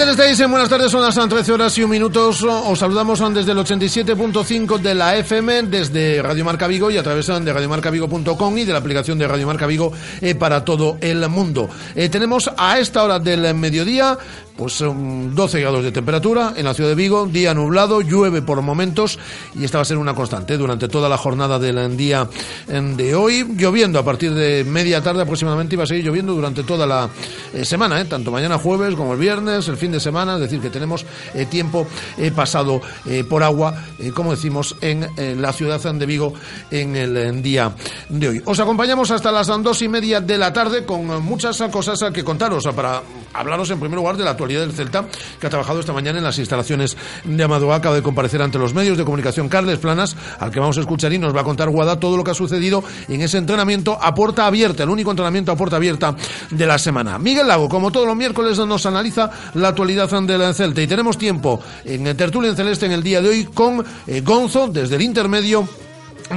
[0.00, 0.48] tal estáis?
[0.48, 2.42] Buenas tardes, son las 13 horas y un minutos.
[2.42, 7.26] Os saludamos desde el 87.5 de la FM, desde Radio Marca Vigo y a través
[7.26, 9.92] de radiomarcavigo.com y de la aplicación de Radio Marca Vigo
[10.22, 11.68] eh, para todo el mundo.
[11.94, 14.16] Eh, tenemos a esta hora del mediodía
[14.56, 19.18] pues 12 grados de temperatura en la ciudad de Vigo, día nublado, llueve por momentos
[19.54, 22.28] y esta va a ser una constante durante toda la jornada del día
[22.68, 26.62] de hoy, lloviendo a partir de media tarde aproximadamente y va a seguir lloviendo durante
[26.62, 27.08] toda la
[27.54, 28.04] eh, semana, ¿eh?
[28.04, 31.46] tanto mañana jueves como el viernes, el fin de semana, es decir, que tenemos eh,
[31.46, 31.86] tiempo
[32.34, 32.80] pasado
[33.28, 33.74] por agua,
[34.14, 35.08] como decimos, en
[35.40, 36.34] la ciudad de Vigo
[36.70, 37.74] en el día
[38.08, 38.42] de hoy.
[38.44, 42.68] Os acompañamos hasta las dos y media de la tarde con muchas cosas que contaros
[42.74, 45.06] para hablaros en primer lugar de la actualidad del Celta,
[45.38, 48.74] que ha trabajado esta mañana en las instalaciones de Amado Acaba de comparecer ante los
[48.74, 49.48] medios de comunicación.
[49.48, 52.24] Carles Planas, al que vamos a escuchar y nos va a contar Guada todo lo
[52.24, 56.16] que ha sucedido en ese entrenamiento a puerta abierta, el único entrenamiento a puerta abierta
[56.50, 57.18] de la semana.
[57.18, 60.82] Miguel Lago, como todos los miércoles, nos analiza la actualidad del Celta.
[60.82, 64.68] Y tenemos tiempo en Tertulia en Celeste en el día de hoy con eh, Gonzo
[64.68, 65.68] desde el intermedio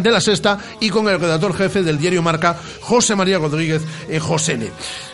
[0.02, 4.20] de la sexta y con el redactor jefe del diario Marca, José María Rodríguez eh,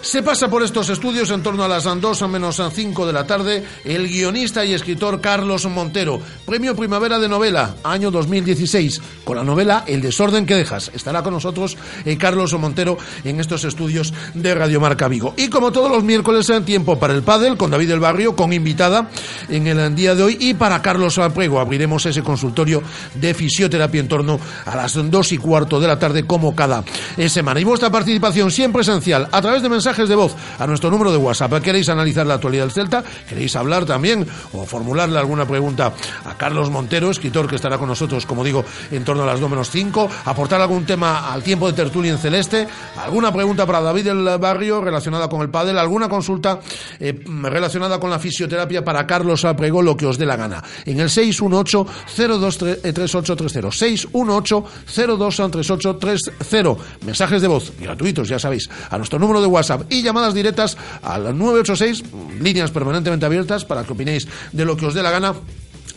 [0.01, 3.27] Se pasa por estos estudios en torno a las 2 a menos 5 de la
[3.27, 9.43] tarde el guionista y escritor Carlos Montero, Premio Primavera de Novela, año 2016, con la
[9.43, 10.91] novela El desorden que dejas.
[10.93, 15.33] Estará con nosotros eh, Carlos Montero en estos estudios de Radio Marca Vigo.
[15.37, 18.53] Y como todos los miércoles en tiempo para el pádel con David del Barrio, con
[18.53, 19.09] invitada
[19.49, 22.81] en el día de hoy y para Carlos Aprego abriremos ese consultorio
[23.15, 26.83] de fisioterapia en torno a las dos y cuarto de la tarde como cada
[27.27, 27.59] semana.
[27.59, 31.17] Y vuestra participación siempre esencial a través de mensajes de voz a nuestro número de
[31.17, 31.61] WhatsApp.
[31.61, 33.03] ¿Queréis analizar la actualidad del Celta?
[33.27, 35.93] ¿Queréis hablar también o formularle alguna pregunta
[36.25, 39.49] a Carlos Montero, escritor que estará con nosotros, como digo, en torno a las 2
[39.49, 40.09] menos 5?
[40.25, 42.67] ¿Aportar algún tema al tiempo de tertulia en celeste?
[42.97, 45.77] ¿Alguna pregunta para David del Barrio relacionada con el pádel?
[45.77, 46.59] ¿Alguna consulta
[46.99, 49.81] eh, relacionada con la fisioterapia para Carlos Aprego?
[49.81, 50.63] Lo que os dé la gana.
[50.85, 56.77] En el 618 023830 618 023830.
[57.05, 61.37] Mensajes de voz gratuitos, ya sabéis, a nuestro número de WhatsApp y llamadas directas al
[61.37, 62.03] 986,
[62.39, 65.33] líneas permanentemente abiertas para que opinéis de lo que os dé la gana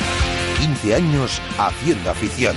[0.60, 2.54] 15 años haciendo afición.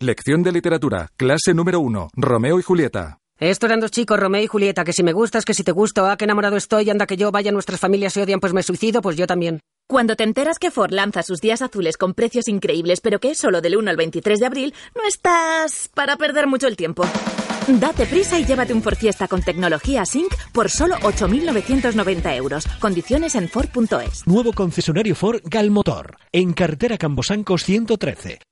[0.00, 3.21] Lección de literatura, clase número 1, Romeo y Julieta.
[3.42, 6.06] Esto eran dos chicos, Romeo y Julieta, que si me gustas, que si te gusto,
[6.06, 9.02] ah, que enamorado estoy, anda que yo, vaya, nuestras familias se odian, pues me suicido,
[9.02, 9.58] pues yo también.
[9.88, 13.38] Cuando te enteras que Ford lanza sus días azules con precios increíbles, pero que es
[13.38, 17.04] solo del 1 al 23 de abril, no estás para perder mucho el tiempo.
[17.66, 22.64] Date prisa y llévate un Ford Fiesta con tecnología Sync por solo 8.990 euros.
[22.78, 24.24] Condiciones en Ford.es.
[24.24, 28.38] Nuevo concesionario Ford Galmotor, en carretera Cambosancos 113.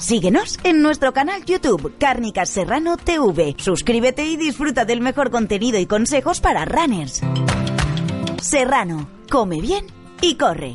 [0.00, 3.54] Síguenos en nuestro canal YouTube Cárnicas Serrano TV.
[3.58, 7.20] Suscríbete y disfruta del mejor contenido y consejos para runners.
[8.40, 9.84] Serrano, come bien
[10.22, 10.74] y corre.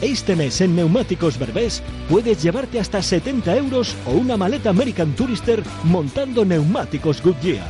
[0.00, 5.60] Este mes en Neumáticos Berbés puedes llevarte hasta 70 euros o una maleta American Tourister
[5.82, 7.66] montando neumáticos Goodyear.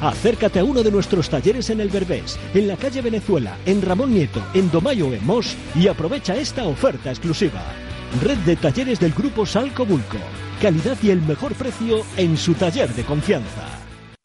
[0.00, 4.12] Acércate a uno de nuestros talleres en el Berbés, en la calle Venezuela, en Ramón
[4.12, 7.62] Nieto, en Domayo en Mos y aprovecha esta oferta exclusiva.
[8.22, 10.18] Red de talleres del grupo Salco Bulco.
[10.60, 13.77] Calidad y el mejor precio en su taller de confianza.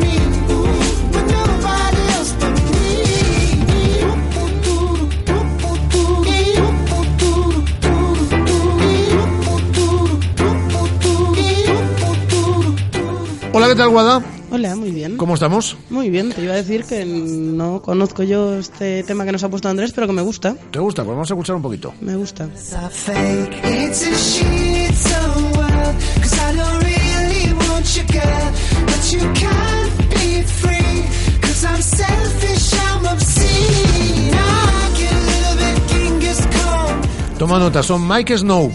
[0.00, 0.14] Me.
[1.12, 2.60] With nobody else but
[13.52, 14.22] Hola, ¿qué tal, Guada?
[14.50, 14.99] Hola, muy bien.
[15.20, 15.76] ¿Cómo estamos?
[15.90, 19.50] Muy bien, te iba a decir que no conozco yo este tema que nos ha
[19.50, 20.56] puesto Andrés, pero que me gusta.
[20.70, 21.04] ¿Te gusta?
[21.04, 21.92] Pues vamos a escuchar un poquito.
[22.00, 22.48] Me gusta.
[37.36, 38.72] Toma nota, son Mike Snow.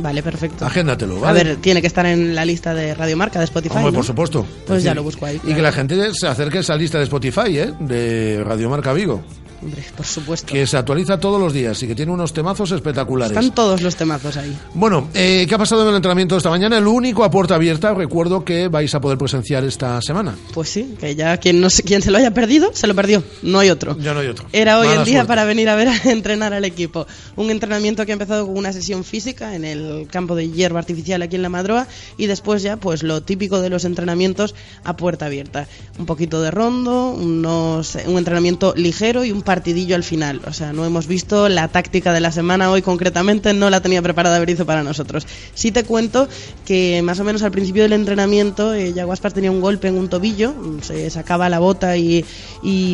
[0.00, 0.64] Vale, perfecto.
[0.64, 1.44] Agéndatelo, A ¿vale?
[1.44, 3.76] ver, tiene que estar en la lista de Radio Marca de Spotify.
[3.76, 3.96] Hombre, ¿no?
[3.96, 4.46] por supuesto.
[4.66, 5.36] Pues Es ya lo busco ahí.
[5.36, 5.56] Y claro.
[5.56, 7.72] que la gente se acerque a esa lista de Spotify, ¿eh?
[7.80, 9.22] De Radio Marca Vigo.
[9.60, 10.52] Hombre, por supuesto.
[10.52, 13.36] Que se actualiza todos los días y que tiene unos temazos espectaculares.
[13.36, 14.56] Están todos los temazos ahí.
[14.74, 16.78] Bueno, eh, ¿qué ha pasado en el entrenamiento de esta mañana?
[16.78, 20.36] El único a puerta abierta, recuerdo que vais a poder presenciar esta semana.
[20.54, 23.22] Pues sí, que ya quien no sé, quien se lo haya perdido, se lo perdió.
[23.42, 23.96] No hay otro.
[23.98, 24.46] Ya no hay otro.
[24.52, 25.28] Era hoy Mala el día suerte.
[25.28, 27.06] para venir a ver a entrenar al equipo.
[27.36, 31.22] Un entrenamiento que ha empezado con una sesión física en el campo de hierba artificial
[31.22, 34.54] aquí en la Madroa y después ya pues lo típico de los entrenamientos
[34.84, 35.66] a puerta abierta.
[35.98, 40.42] Un poquito de rondo, unos, un entrenamiento ligero y un partidillo al final.
[40.46, 44.02] O sea, no hemos visto la táctica de la semana hoy concretamente, no la tenía
[44.02, 45.26] preparada Berizo para nosotros.
[45.54, 46.28] Sí te cuento
[46.66, 50.10] que más o menos al principio del entrenamiento eh, Yaguaspas tenía un golpe en un
[50.10, 50.52] tobillo,
[50.82, 52.26] se sacaba la bota y,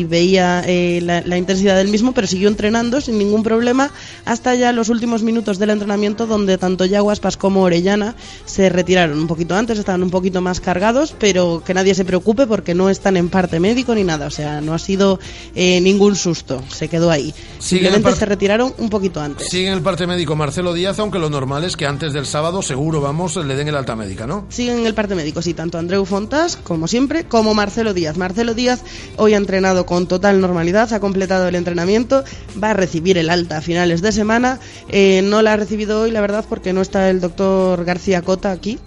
[0.05, 3.91] veía eh, la, la intensidad del mismo, pero siguió entrenando sin ningún problema
[4.23, 9.27] hasta ya los últimos minutos del entrenamiento donde tanto Yaguaspas como Orellana se retiraron un
[9.27, 13.17] poquito antes, estaban un poquito más cargados, pero que nadie se preocupe porque no están
[13.17, 15.19] en parte médico ni nada, o sea, no ha sido
[15.53, 17.33] eh, ningún susto, se quedó ahí.
[17.59, 19.47] Sigue en Simplemente se retiraron un poquito antes.
[19.49, 22.61] Sigue en el parte médico Marcelo Díaz, aunque lo normal es que antes del sábado
[22.61, 24.45] seguro, vamos, le den el alta médica, ¿no?
[24.49, 28.17] Siguen en el parte médico, sí, tanto Andreu Fontas, como siempre, como Marcelo Díaz.
[28.17, 28.83] Marcelo Díaz
[29.17, 32.23] hoy ha entrenado con total normalidad, ha completado el entrenamiento,
[32.61, 34.59] va a recibir el alta a finales de semana.
[34.89, 38.51] Eh, no la ha recibido hoy, la verdad, porque no está el doctor García Cota
[38.51, 38.79] aquí.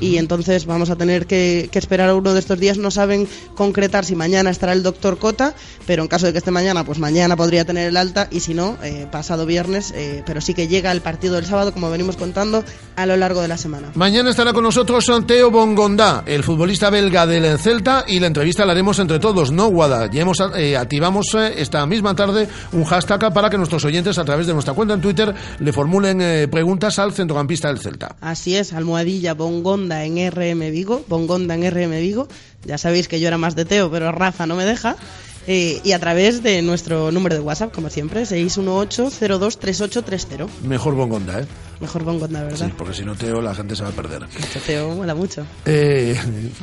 [0.00, 2.78] Y entonces vamos a tener que, que esperar uno de estos días.
[2.78, 5.54] No saben concretar si mañana estará el doctor Cota,
[5.86, 8.54] pero en caso de que esté mañana, pues mañana podría tener el alta y si
[8.54, 12.16] no, eh, pasado viernes, eh, pero sí que llega el partido del sábado, como venimos
[12.16, 12.64] contando,
[12.96, 13.88] a lo largo de la semana.
[13.94, 18.72] Mañana estará con nosotros Teo Bongondá, el futbolista belga del Celta, y la entrevista la
[18.72, 20.10] haremos entre todos, ¿no, Guada?
[20.10, 24.24] Ya hemos, eh, activamos eh, esta misma tarde un hashtag para que nuestros oyentes, a
[24.24, 28.16] través de nuestra cuenta en Twitter, le formulen preguntas al centrocampista del Celta.
[28.20, 32.28] Así es, almohadilla Bongonda en RM Vigo, Bongonda en RM Vigo.
[32.64, 34.96] Ya sabéis que yo era más de Teo, pero Rafa no me deja.
[35.46, 40.48] Eh, y a través de nuestro número de WhatsApp, como siempre, 618-023830.
[40.62, 41.46] Mejor Bongonda, ¿eh?
[41.80, 42.66] Mejor Bongonda, ¿verdad?
[42.66, 44.26] Sí, porque si no, Teo, la gente se va a perder.
[44.38, 45.44] Este Teo mola mucho.
[45.64, 46.18] Eh,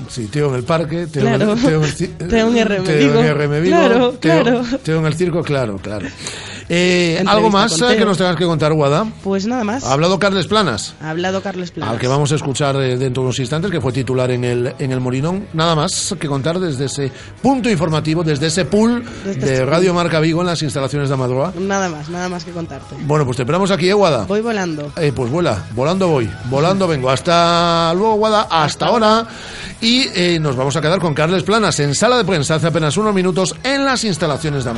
[0.09, 1.53] sí, Teo en el parque, Teo, Claro.
[1.53, 4.63] en, Teo en Teo en RM Teo en RM Vigo, Claro, Teo, claro.
[4.83, 6.07] Teo en el circo, claro, claro.
[6.69, 9.05] Eh, ¿Algo más eh, que nos tengas que contar, Guada?
[9.23, 9.85] Pues nada más.
[9.85, 10.95] Ha hablado Carles Planas.
[11.01, 11.93] Ha hablado Carles Planas.
[11.93, 14.73] Al que vamos a escuchar eh, dentro de unos instantes, que fue titular en el,
[14.77, 15.47] en el Morinón.
[15.53, 17.09] Nada más que contar desde ese
[17.41, 19.93] punto informativo, desde ese pool Desde de este Radio.
[19.93, 21.53] Marca Vigo en las instalaciones de Amadroa.
[21.57, 22.95] Nada más, nada más que contarte.
[23.05, 24.25] Bueno, pues te esperamos aquí, ¿eh, Guada?
[24.25, 24.91] Voy volando.
[24.97, 27.09] Eh, pues vuela, volando voy, volando vengo.
[27.09, 29.25] Hasta luego, Guada, hasta ahora.
[29.81, 32.97] Y eh, nos vamos a quedar con Carles Planas en sala de prensa hace apenas
[32.97, 34.71] unos minutos en las instalaciones de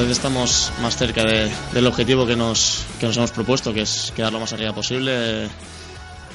[0.00, 4.12] vez estamos más cerca de- del objetivo que nos, que nos hemos propuesto, que es
[4.16, 5.48] quedar lo más arriba posible, eh,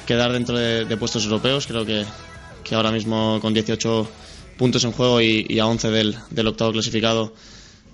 [0.06, 1.66] quedar dentro de, de puestos europeos.
[1.66, 2.04] Creo que,
[2.64, 4.08] que ahora mismo con 18
[4.58, 7.32] puntos en juego y, y a 11 del, del octavo clasificado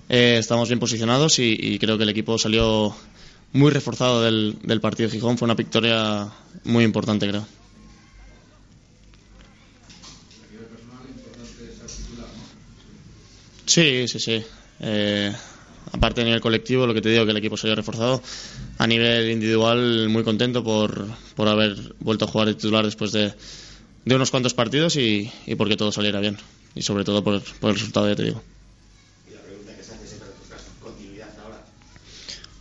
[0.09, 2.95] eh, estamos bien posicionados y, y creo que el equipo salió
[3.53, 5.37] muy reforzado del, del partido de Gijón.
[5.37, 6.27] Fue una victoria
[6.65, 7.45] muy importante, creo.
[13.65, 14.43] Sí, sí, sí.
[14.79, 15.33] Eh,
[15.91, 18.21] aparte a nivel colectivo, lo que te digo, que el equipo se haya reforzado.
[18.77, 21.05] A nivel individual, muy contento por,
[21.35, 23.33] por haber vuelto a jugar de titular después de,
[24.05, 26.37] de unos cuantos partidos y, y porque todo saliera bien.
[26.75, 28.41] Y sobre todo por, por el resultado, ya te digo.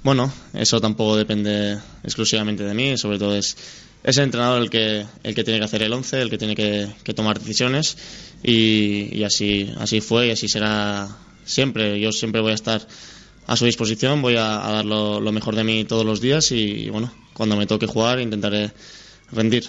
[0.03, 3.57] Bueno, eso tampoco depende exclusivamente de mí, sobre todo es,
[4.03, 6.55] es el entrenador el que, el que tiene que hacer el 11, el que tiene
[6.55, 7.97] que, que tomar decisiones
[8.43, 11.09] y, y así, así fue y así será
[11.47, 11.99] siempre.
[11.99, 12.87] Yo siempre voy a estar
[13.47, 16.53] a su disposición, voy a, a dar lo, lo mejor de mí todos los días
[16.53, 18.73] y bueno, cuando me toque jugar intentaré
[19.33, 19.65] rendir.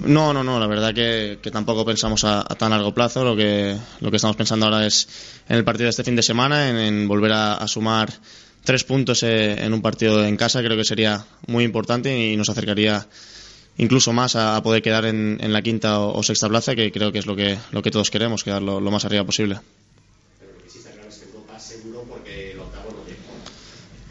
[0.00, 3.24] No, no, no, la verdad que, que tampoco pensamos a, tan largo plazo.
[3.24, 5.08] Lo que, lo que estamos pensando ahora es
[5.48, 8.12] en el partido de este fin de semana, en, volver a, sumar
[8.62, 10.62] tres puntos eh, en un partido en casa.
[10.62, 13.06] Creo que sería muy importante y nos acercaría
[13.76, 17.26] incluso más a, poder quedar en, la quinta o, sexta plaza, que creo que es
[17.26, 19.58] lo que, lo que todos queremos, quedar lo, lo más arriba posible.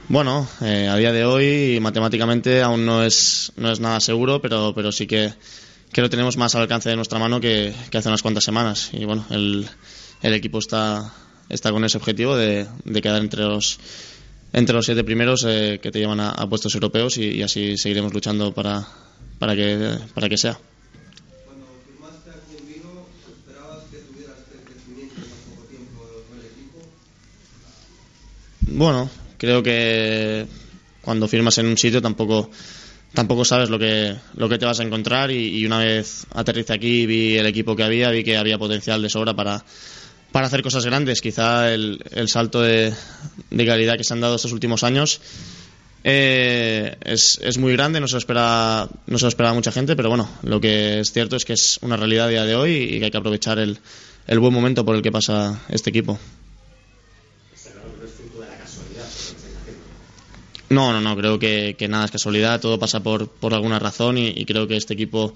[0.10, 4.72] Bueno, eh, a día de hoy matemáticamente aún no es, no es nada seguro, pero,
[4.74, 5.34] pero sí que,
[5.92, 8.90] que lo tenemos más al alcance de nuestra mano que, que hace unas cuantas semanas.
[8.94, 9.68] Y bueno, el,
[10.22, 11.14] el equipo está,
[11.50, 13.80] está con ese objetivo de, de quedar entre los,
[14.54, 18.54] entre los siete primeros eh, que te llevan a, puestos europeos y, así seguiremos luchando
[18.54, 18.88] para,
[19.40, 20.58] para, que, para que sea.
[28.70, 30.46] Bueno, creo que
[31.02, 32.52] cuando firmas en un sitio tampoco
[33.18, 37.08] tampoco sabes lo que lo que te vas a encontrar y, una vez aterricé aquí
[37.08, 39.66] vi el equipo que había vi que había potencial de sobra para
[40.32, 41.20] para hacer cosas grandes.
[41.20, 42.94] Quizá el, el salto de,
[43.50, 45.20] de calidad que se han dado estos últimos años
[46.04, 49.96] eh, es, es muy grande no se lo espera no se lo esperaba mucha gente
[49.96, 52.76] pero bueno lo que es cierto es que es una realidad a día de hoy
[52.76, 53.80] y que hay que aprovechar el,
[54.28, 56.20] el buen momento por el que pasa este equipo
[60.70, 64.18] No, no, no, creo que, que nada es casualidad, todo pasa por, por alguna razón
[64.18, 65.34] y, creo que este equipo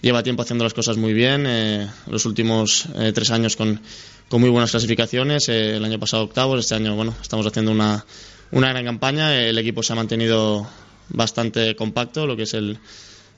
[0.00, 3.80] lleva tiempo haciendo las cosas muy bien, eh, los últimos eh, tres años con,
[4.28, 8.04] con muy buenas clasificaciones, eh, el año pasado octavos, este año bueno, estamos haciendo una,
[8.50, 10.66] una gran campaña, el equipo se ha mantenido
[11.10, 12.78] bastante compacto, lo que es el,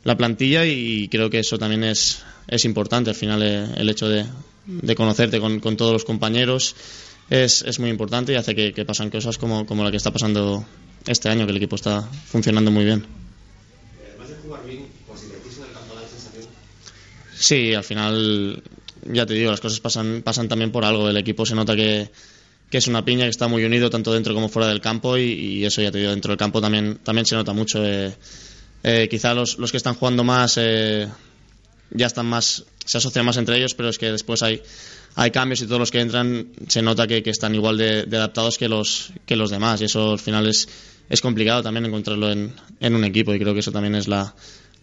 [0.05, 4.09] la plantilla y creo que eso también es, es importante, al final eh, el hecho
[4.09, 4.25] de,
[4.67, 6.75] de conocerte con, con todos los compañeros
[7.31, 10.13] es, es muy importante y hace que, que pasan cosas como, como la que está
[10.13, 10.65] pasando
[11.07, 13.05] este año, que el equipo está funcionando muy bien.
[14.11, 16.47] Además de jugar bien, en el campo la sensación.
[17.37, 18.63] Sí, al final,
[19.13, 21.09] ya te digo, las cosas pasan, pasan también por algo.
[21.09, 22.11] El equipo se nota que,
[22.71, 25.23] que es una piña, que está muy unido tanto dentro como fuera del campo y,
[25.33, 27.85] y eso ya te digo, dentro del campo también, también se nota mucho.
[27.85, 28.15] eh,
[28.87, 31.09] Eh, quizá los, los que están jugando más eh,
[31.91, 34.61] ya están más, se asocian más entre ellos, pero es que después hay,
[35.15, 38.17] hay cambios y todos los que entran se nota que, que están igual de, de
[38.19, 40.69] adaptados que los, que los demás y eso al final es,
[41.09, 44.35] es complicado también encontrarlo en, en un equipo y creo que eso también es la,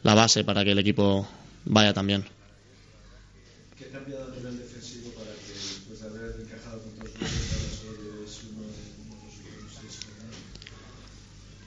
[0.04, 1.28] la base para que el equipo
[1.66, 2.26] vaya también.
[3.78, 7.84] ¿Qué ha cambiado a nivel defensivo para que después de haber encajado con todos los
[7.84, 8.68] goles uno?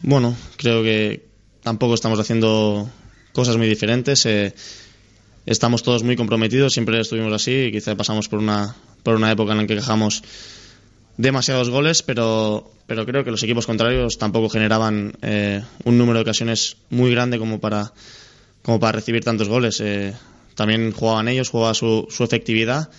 [0.02, 1.26] Bueno, creo que
[1.62, 2.88] tampoco estamos haciendo
[3.32, 4.26] cosas muy diferentes.
[4.26, 4.54] eh,
[5.46, 9.52] estamos todos muy comprometidos, siempre estuvimos así y quizá pasamos por una, por una época
[9.52, 10.22] en la que encajamos
[11.16, 16.22] demasiados goles, pero, pero creo que los equipos contrarios tampoco generaban eh, un número de
[16.22, 17.92] ocasiones muy grande como para,
[18.62, 19.80] como para recibir tantos goles.
[19.80, 20.14] Eh,
[20.54, 22.90] también jugaban ellos, jugaba su, su efectividad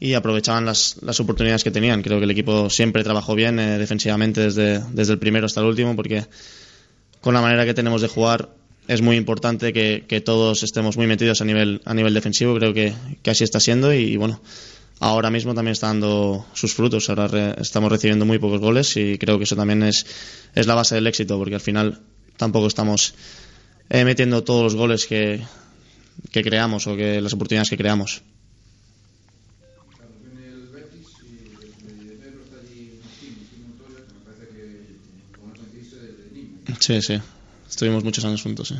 [0.00, 2.02] y aprovechaban las, las oportunidades que tenían.
[2.02, 5.66] Creo que el equipo siempre trabajó bien eh, defensivamente desde, desde el primero hasta el
[5.66, 6.26] último porque
[7.20, 8.50] con la manera que tenemos de jugar
[8.86, 12.54] es muy importante que, que todos estemos muy metidos a nivel, a nivel defensivo.
[12.56, 12.92] Creo que,
[13.22, 14.42] que así está siendo y, y bueno,
[15.08, 17.08] ahora mismo también está dando sus frutos.
[17.08, 20.06] Ahora re- estamos recibiendo muy pocos goles y creo que eso también es,
[20.54, 22.00] es la base del éxito porque al final
[22.36, 23.14] tampoco estamos
[23.90, 25.40] eh, metiendo todos los goles que,
[26.32, 28.22] creamos o que las oportunidades que creamos.
[36.80, 37.20] Sí, sí.
[37.68, 38.74] Estuvimos muchos años juntos.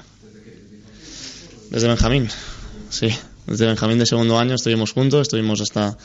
[1.70, 2.28] Desde Benjamín,
[2.90, 3.08] sí.
[3.46, 5.96] Desde Benjamín de segundo año estuvimos juntos, estuvimos hasta,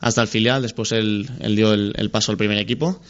[0.00, 3.00] hasta el filial, después él, él dio el, el paso al primer equipo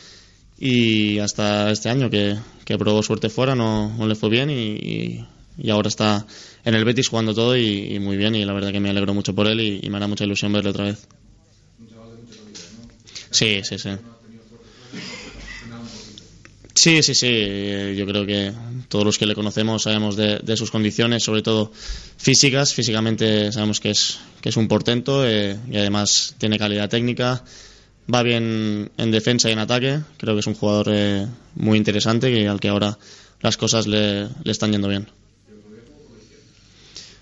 [0.59, 4.55] y hasta este año que, que probó suerte fuera, no, no le fue bien y,
[4.55, 5.27] y,
[5.59, 6.27] y ahora está
[6.65, 9.13] en el Betis jugando todo y, y muy bien y la verdad que me alegro
[9.13, 11.07] mucho por él y, y me hará mucha ilusión verle otra vez.
[13.31, 13.91] Sí, sí, sí.
[16.75, 17.29] Sí, sí, sí.
[17.31, 18.53] eh, Yo creo que
[18.89, 21.71] todos los que le conocemos sabemos de, de sus condiciones, sobre todo
[22.17, 22.75] físicas.
[22.75, 27.45] Físicamente sabemos que es, que es un portento eh, y además tiene calidad técnica.
[28.13, 30.01] Va bien en defensa y en ataque.
[30.19, 32.99] Creo que es un jugador eh, muy interesante y al que ahora
[33.41, 35.07] las cosas le, le están yendo bien.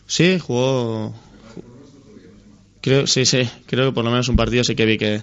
[0.06, 1.14] Sí, jugó.
[2.80, 3.48] Creo, sí, sí.
[3.66, 5.22] Creo que por lo menos un partido sí que vi que,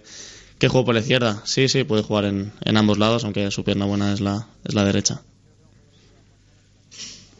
[0.59, 1.41] que jugó por la izquierda.
[1.45, 4.75] Sí, sí, puede jugar en, en ambos lados, aunque su pierna buena es la, es
[4.75, 5.21] la derecha.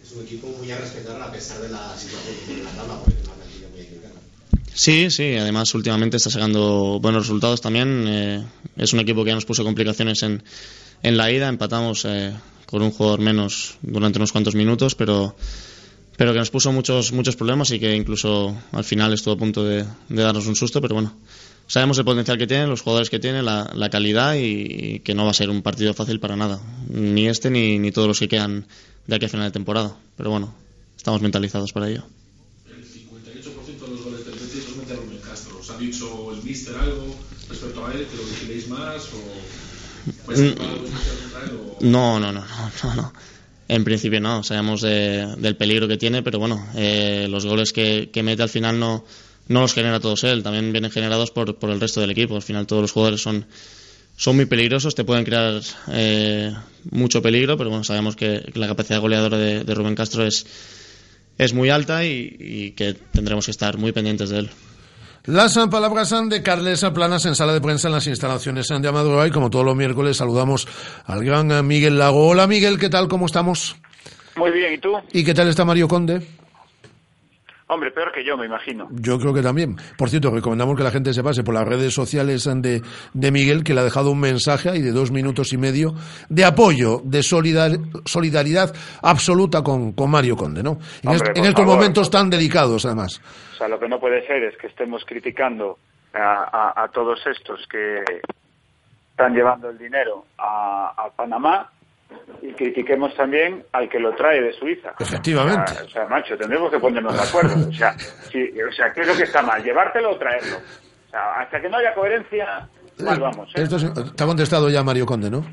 [0.04, 2.96] Es un equipo muy a respetar a pesar de la situación que tiene la tabla,
[3.04, 4.16] porque es una plantilla muy equilibrada.
[4.74, 8.06] Sí, sí, además últimamente está sacando buenos resultados también.
[8.08, 8.46] eh,
[8.78, 10.42] es un equipo que ya nos puso complicaciones en,
[11.04, 12.34] en la ida, empatamos eh,
[12.66, 15.36] con un jugador menos durante unos cuantos minutos, pero,
[16.16, 19.66] pero que nos puso muchos, muchos problemas y que incluso al final estuvo a punto
[19.66, 21.14] de, de darnos un susto, pero bueno,
[21.70, 24.40] sabemos el potencial que tiene, los jugadores que tiene, la, la calidad y,
[24.96, 27.92] y que no va a ser un partido fácil para nada, ni este ni, ni
[27.94, 28.66] todos los que quedan
[29.08, 30.54] de aquí a final de temporada, pero bueno,
[30.98, 32.04] estamos mentalizados para ello.
[32.70, 35.58] El 58% de los goles del Betis los mete Rubén Castro.
[35.60, 37.16] ¿Os ha dicho el míster algo
[37.50, 38.06] respecto a él?
[38.06, 39.04] ¿Que lo vigiléis más?
[39.14, 40.30] ¿O
[41.82, 42.44] no, no, no,
[42.84, 43.14] no, no.
[43.68, 48.10] En principio no, sabemos de- del peligro que tiene, pero bueno, eh, los goles que,
[48.12, 49.06] que mete al final no,
[49.50, 52.36] no los genera todos él, también vienen generados por, por el resto del equipo.
[52.36, 53.46] Al final todos los jugadores son,
[54.16, 55.60] son muy peligrosos, te pueden crear
[55.92, 56.54] eh,
[56.92, 60.46] mucho peligro, pero bueno, sabemos que, la capacidad goleadora de, de Rubén Castro es,
[61.38, 64.50] es muy alta y, y que tendremos que estar muy pendientes de él.
[65.26, 69.32] Las palabras de Carles Planas en sala de prensa en las instalaciones de Amadroa y
[69.32, 70.68] como todos los miércoles saludamos
[71.06, 72.28] al gran Miguel Lago.
[72.28, 73.08] Hola Miguel, ¿qué tal?
[73.08, 73.76] ¿Cómo estamos?
[74.38, 74.94] Muy bien, ¿y tú?
[75.12, 76.22] ¿Y qué tal está Mario Conde?
[77.72, 78.88] Hombre, peor que yo, me imagino.
[78.92, 79.76] Yo creo que también.
[79.96, 82.82] Por cierto, recomendamos que la gente se pase por las redes sociales de,
[83.14, 85.94] de Miguel, que le ha dejado un mensaje ahí de dos minutos y medio
[86.30, 90.80] de apoyo, de solidar- solidaridad absoluta con, con Mario Conde, ¿no?
[91.04, 91.76] En, Hombre, estos favor.
[91.76, 93.22] momentos tan delicados, además.
[93.54, 95.78] O sea, lo que no puede ser es que estemos criticando
[96.14, 98.04] a, a- a todos estos que
[99.12, 101.70] están llevando el dinero a, a Panamá
[102.42, 104.94] y critiquemos también al que lo trae de Suiza.
[105.00, 105.72] Efectivamente.
[105.72, 107.70] O sea, o sea, macho, tendremos que ponernos de acuerdo.
[107.70, 107.94] O sea,
[108.32, 109.64] sí, o sea, ¿qué es lo que está mal?
[109.64, 110.58] ¿Llevártelo o traerlo?
[110.58, 112.70] O sea, hasta que no haya coherencia,
[113.04, 113.50] mal vamos.
[113.56, 113.62] ¿eh?
[113.64, 115.44] Esto es- te ha contestado ya Mario Conde, ¿no?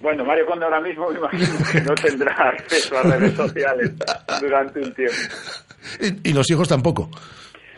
[0.00, 3.92] Bueno, Mario Conde ahora mismo me imagino que no tendrá acceso a redes sociales
[4.40, 5.14] durante un tiempo.
[6.00, 7.10] Y, y los hijos tampoco.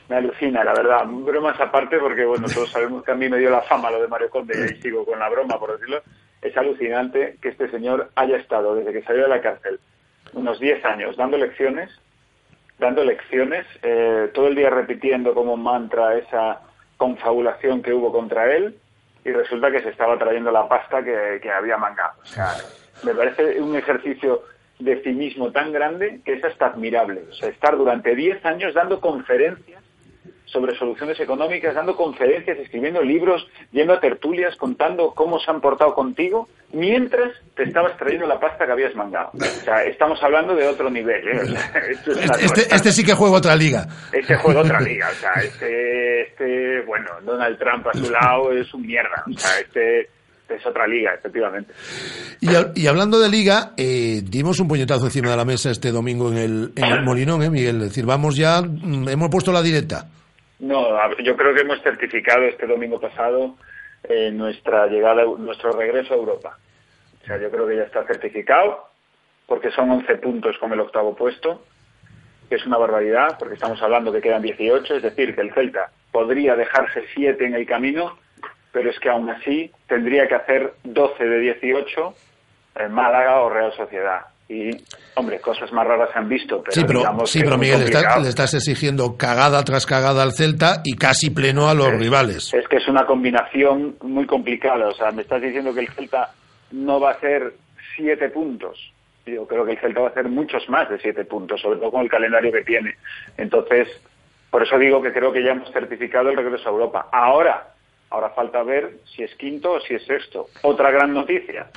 [0.08, 1.04] Me alucina, la verdad.
[1.06, 4.08] Bromas aparte, porque bueno, todos sabemos que a mí me dio la fama lo de
[4.08, 6.02] Mario Conde y ahí sigo con la broma, por decirlo.
[6.42, 9.80] Es alucinante que este señor haya estado desde que salió de la cárcel
[10.34, 11.90] unos 10 años dando lecciones,
[12.78, 16.60] dando lecciones, eh, todo el día repitiendo como mantra esa
[16.96, 18.76] confabulación que hubo contra él
[19.24, 22.14] y resulta que se estaba trayendo la pasta que, había mangado.
[22.22, 22.54] O sea,
[23.04, 24.42] me parece un ejercicio
[24.78, 27.22] de cinismo tan grande que es hasta admirable.
[27.30, 29.81] O sea, estar durante 10 años dando conferencias
[30.52, 35.94] sobre soluciones económicas, dando conferencias, escribiendo libros, yendo a tertulias, contando cómo se han portado
[35.94, 39.30] contigo, mientras te estabas trayendo la pasta que habías mandado.
[39.34, 41.26] O sea, estamos hablando de otro nivel.
[41.26, 41.40] ¿eh?
[41.42, 43.86] O sea, esto es Este, cosa- este sí que juega otra liga.
[44.12, 48.72] este juega otra liga, o sea, este, este, bueno, Donald Trump a su lado es
[48.74, 50.10] un mierda, o sea, este
[50.48, 51.72] es otra liga, efectivamente.
[52.42, 56.30] Y, y hablando de liga, eh, dimos un puñetazo encima de la mesa este domingo
[56.30, 57.76] en el, en el Molinón, ¿eh, Miguel?
[57.76, 60.08] Es decir, vamos ya, mm, hemos puesto la directa.
[60.62, 60.86] No,
[61.18, 63.56] yo creo que hemos certificado este domingo pasado
[64.04, 66.56] eh, nuestra llegada, nuestro regreso a Europa.
[67.20, 68.88] O sea, yo creo que ya está certificado,
[69.46, 71.64] porque son 11 puntos con el octavo puesto,
[72.48, 75.90] que es una barbaridad, porque estamos hablando que quedan 18, es decir, que el Celta
[76.12, 78.16] podría dejarse 7 en el camino,
[78.70, 82.14] pero es que aún así tendría que hacer 12 de 18
[82.76, 84.31] en Málaga o Real Sociedad.
[84.52, 84.70] Y,
[85.14, 87.58] hombre, cosas más raras se han visto, pero sí, pero, digamos sí, que pero es
[87.58, 91.74] muy Miguel, está- le estás exigiendo cagada tras cagada al Celta y casi pleno a
[91.74, 92.52] los rivales.
[92.52, 94.88] Es que es una combinación muy complicada.
[94.88, 96.32] O sea, me estás diciendo que el Celta
[96.72, 97.54] no va a hacer
[97.96, 98.92] siete puntos.
[99.24, 101.90] Yo creo que el Celta va a hacer muchos más de siete puntos, sobre todo
[101.90, 102.96] con el calendario que tiene.
[103.38, 103.88] Entonces,
[104.50, 107.08] por eso digo que creo que ya hemos certificado el regreso a Europa.
[107.10, 107.68] Ahora,
[108.10, 110.48] ahora falta ver si es quinto o si es sexto.
[110.62, 111.68] Otra gran noticia.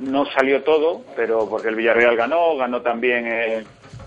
[0.00, 3.64] No salió todo, pero porque el Villarreal ganó, ganó también eh,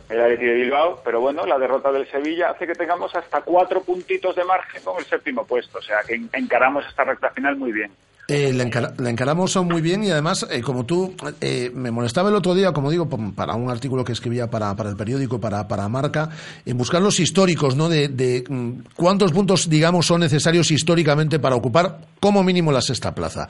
[0.09, 3.81] el Athletic de Bilbao, pero bueno, la derrota del Sevilla hace que tengamos hasta cuatro
[3.83, 7.55] puntitos de margen con el séptimo puesto, o sea que en- encaramos esta recta final
[7.57, 7.91] muy bien.
[8.29, 12.29] Eh, la, encara- la encaramos muy bien y además, eh, como tú, eh, me molestaba
[12.29, 15.67] el otro día, como digo, para un artículo que escribía para, para el periódico, para,
[15.67, 16.29] para Marca,
[16.65, 17.89] en buscar los históricos, ¿no?
[17.89, 23.13] De, de, mm, cuántos puntos, digamos, son necesarios históricamente para ocupar como mínimo la sexta
[23.13, 23.49] plaza.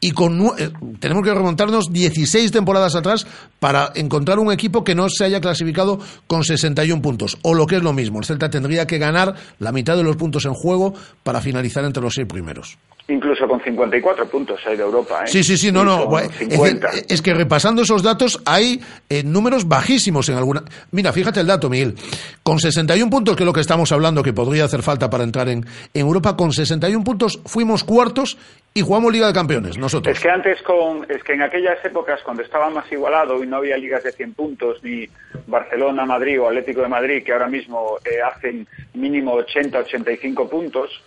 [0.00, 3.26] Y con, eh, tenemos que remontarnos 16 temporadas atrás
[3.58, 7.38] para encontrar un equipo que no se haya clasificado con 61 puntos.
[7.42, 10.16] O lo que es lo mismo, el Celta tendría que ganar la mitad de los
[10.16, 12.78] puntos en juego para finalizar entre los seis primeros.
[13.08, 15.26] Incluso con 54 puntos hay de Europa, ¿eh?
[15.26, 16.00] Sí, sí, sí, no, no.
[16.00, 16.90] con bueno, Es, decir, 50.
[17.08, 20.62] es que repasando esos datos hay eh, números bajísimos en alguna.
[20.92, 21.94] Mira, fíjate el dato, Miguel.
[22.42, 25.48] Con 61 puntos, que es lo que estamos hablando, que podría hacer falta para entrar
[25.48, 28.38] en, en Europa, con 61 puntos fuimos cuartos
[28.72, 30.16] y jugamos Liga de Campeones, nosotros.
[30.16, 33.56] Es que antes con, es que en aquellas épocas cuando estaba más igualado y no
[33.56, 35.08] había ligas de 100 puntos ni
[35.48, 41.02] Barcelona, Madrid o Atlético de Madrid que ahora mismo eh, hacen mínimo 80, 85 puntos,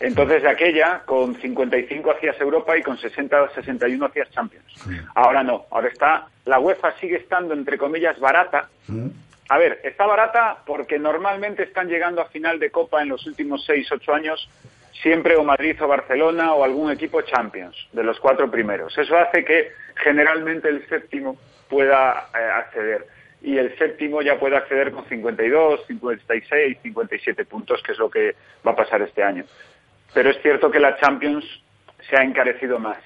[0.00, 4.64] entonces de aquella con 55 hacías Europa y con 60, 61 hacías Champions.
[5.14, 8.68] Ahora no, ahora está, la UEFA sigue estando entre comillas barata.
[9.50, 13.64] A ver, está barata porque normalmente están llegando a final de Copa en los últimos
[13.64, 14.48] 6, 8 años
[15.02, 18.96] siempre o Madrid o Barcelona o algún equipo Champions, de los cuatro primeros.
[18.96, 21.36] Eso hace que generalmente el séptimo
[21.68, 23.06] pueda eh, acceder.
[23.40, 28.34] Y el séptimo ya puede acceder con 52, 56, 57 puntos, que es lo que
[28.66, 29.44] va a pasar este año.
[30.14, 31.44] Pero es cierto que la Champions
[32.08, 32.98] se ha encarecido más.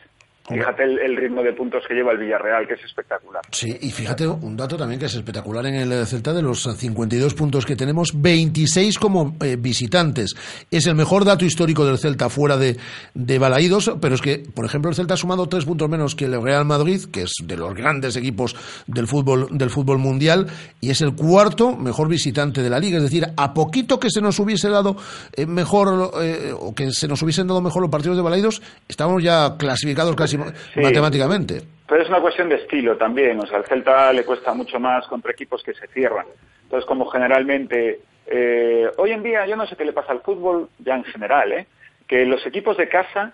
[0.53, 3.43] Fíjate el, ritmo de puntos que lleva el Villarreal, que es espectacular.
[3.51, 7.35] Sí, y fíjate un dato también que es espectacular en el Celta, de los 52
[7.35, 10.35] puntos que tenemos, 26 como eh, visitantes.
[10.71, 12.77] Es el mejor dato histórico del Celta fuera de,
[13.15, 16.27] de Balaídos, pero es que, por ejemplo, el Celta ha sumado tres puntos menos que
[16.27, 20.47] el Real Madrid, que es de los grandes equipos del fútbol, del fútbol mundial,
[20.81, 22.99] y es el cuarto mejor visitante de la liga.
[22.99, 24.97] Es decir, a poquito que se nos hubiese dado
[25.35, 29.23] eh, mejor, eh, o que se nos hubiesen dado mejor los partidos de Balaídos, estamos
[29.23, 30.37] ya clasificados casi
[30.83, 31.63] matemáticamente.
[31.89, 33.39] Pero es una cuestión de estilo también.
[33.41, 36.27] O sea, al Celta le cuesta mucho más contra equipos que se cierran.
[36.65, 40.69] Entonces, como generalmente, eh, hoy en día, yo no sé qué le pasa al fútbol,
[40.79, 41.67] ya en general, ¿eh?
[42.07, 43.33] que los equipos de casa,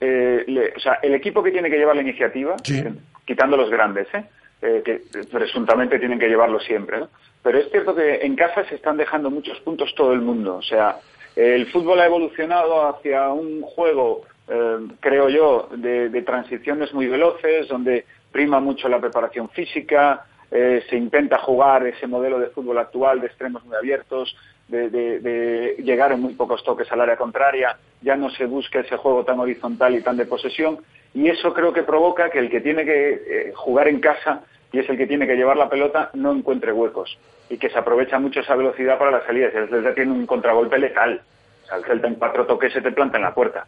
[0.00, 2.92] eh, le- o sea, el equipo que tiene que llevar la iniciativa, eh,
[3.24, 4.24] quitando los grandes, ¿eh?
[4.62, 7.08] Eh, que presuntamente tienen que llevarlo siempre, ¿no?
[7.42, 10.56] Pero es cierto que en casa se están dejando muchos puntos todo el mundo.
[10.56, 10.98] O sea,
[11.34, 17.68] el fútbol ha evolucionado hacia un juego eh, creo yo, de, de transiciones muy veloces,
[17.68, 23.20] donde prima mucho la preparación física, eh, se intenta jugar ese modelo de fútbol actual
[23.20, 24.36] de extremos muy abiertos,
[24.68, 28.80] de, de- de llegar en muy pocos toques al área contraria, ya no se busca
[28.80, 30.78] ese juego tan horizontal y tan de posesión,
[31.14, 34.78] y eso creo que provoca que el que tiene que eh, jugar en casa y
[34.78, 37.18] es el que tiene que llevar la pelota no encuentre huecos
[37.50, 39.54] y que se aprovecha mucho esa velocidad para las salidas.
[39.54, 41.20] El Celta tiene un contragolpe letal.
[41.64, 43.66] O sea, el Celta en cuatro toques se te planta en la puerta.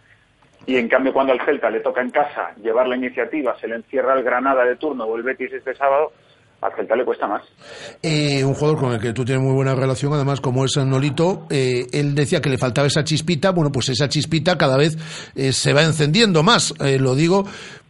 [0.67, 3.77] Y en cambio, cuando al Celta le toca en casa llevar la iniciativa, se le
[3.77, 6.13] encierra el Granada de turno o el Betis este sábado,
[6.63, 7.43] al Celta le cuesta más.
[8.03, 11.47] Eh, un jugador con el que tú tienes muy buena relación, además, como es Nolito,
[11.51, 14.97] eh, él decía que le faltaba esa chispita, bueno, pues esa chispita cada vez
[15.35, 16.73] eh, se va encendiendo más.
[16.81, 17.45] Lo digo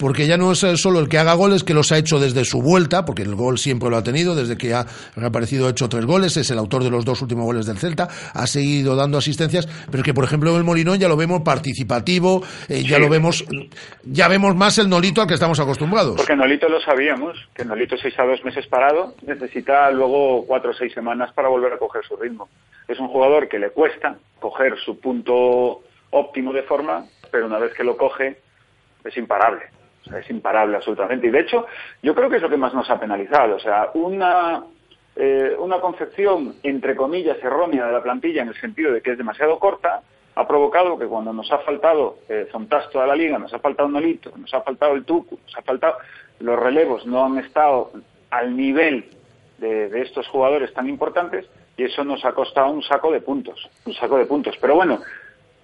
[0.04, 2.44] porque ya no es eh, solo el que haga goles, que los ha hecho desde
[2.44, 4.84] su vuelta, porque el gol siempre lo ha tenido, desde que ha
[5.16, 8.06] reaparecido ha hecho tres goles, es el autor de los dos últimos goles del Celta,
[8.34, 12.42] ha seguido dando asistencias, pero que por ejemplo en el Molinón ya lo vemos participativo,
[12.68, 13.46] eh, ya lo vemos,
[14.02, 16.16] ya vemos más el Nolito al que estamos acostumbrados.
[16.16, 20.74] Porque Nolito lo sabíamos, que Nolito seis a dos meses parado necesita luego cuatro o
[20.74, 22.50] seis semanas para volver a coger su ritmo.
[22.88, 27.72] Es un jugador que le cuesta coger su punto óptimo de forma, pero una vez
[27.72, 28.36] que lo coge
[29.02, 29.62] es imparable.
[30.06, 31.26] O sea, es imparable absolutamente.
[31.26, 31.66] Y de hecho,
[32.02, 33.56] yo creo que es lo que más nos ha penalizado.
[33.56, 34.64] O sea, una,
[35.16, 39.18] eh, una concepción, entre comillas, errónea de la plantilla en el sentido de que es
[39.18, 40.02] demasiado corta,
[40.36, 43.88] ha provocado que cuando nos ha faltado eh, Zontas toda la liga, nos ha faltado
[43.88, 45.96] Nolito, nos ha faltado el Tucu, nos ha faltado...
[46.40, 47.92] Los relevos no han estado
[48.30, 49.08] al nivel
[49.58, 53.68] de, de estos jugadores tan importantes y eso nos ha costado un saco de puntos,
[53.86, 54.56] un saco de puntos.
[54.60, 55.00] Pero bueno,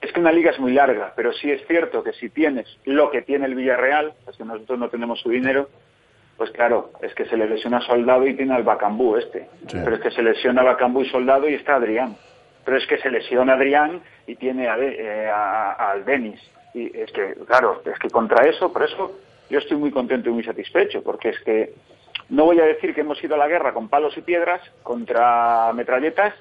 [0.01, 3.11] es que una liga es muy larga, pero sí es cierto que si tienes lo
[3.11, 5.69] que tiene el Villarreal, es que nosotros no tenemos su dinero,
[6.37, 9.49] pues claro, es que se le lesiona Soldado y tiene al Bacambú este.
[9.71, 12.17] Pero es que se lesiona Bacambú y Soldado y está Adrián.
[12.65, 16.41] Pero es que se lesiona Adrián y tiene a, De- eh, al Denis.
[16.73, 19.19] Y es que, claro, es que contra eso, por eso
[19.51, 21.75] yo estoy muy contento y muy satisfecho, porque es que
[22.31, 25.73] no voy a decir que hemos ido a la guerra con palos y piedras contra
[25.75, 26.33] metralletas,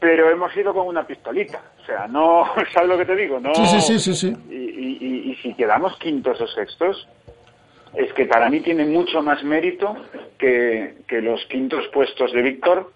[0.00, 1.60] pero hemos ido con una pistolita.
[1.84, 3.38] O sea, no, ¿sabes lo que te digo?
[3.38, 7.06] No, Sí, sí, sí, sí, y- y- y si quedamos quintos o sextos,
[7.94, 9.94] es que para mí tiene mucho más mérito
[10.38, 12.90] que, que los quintos puestos de Víctor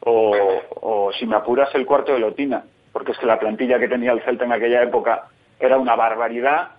[0.00, 0.34] o,
[0.80, 2.64] o, si me apuras, el cuarto de Lotina.
[2.92, 5.26] Porque es que la plantilla que tenía el Celta en aquella época
[5.60, 6.70] era una barbaridad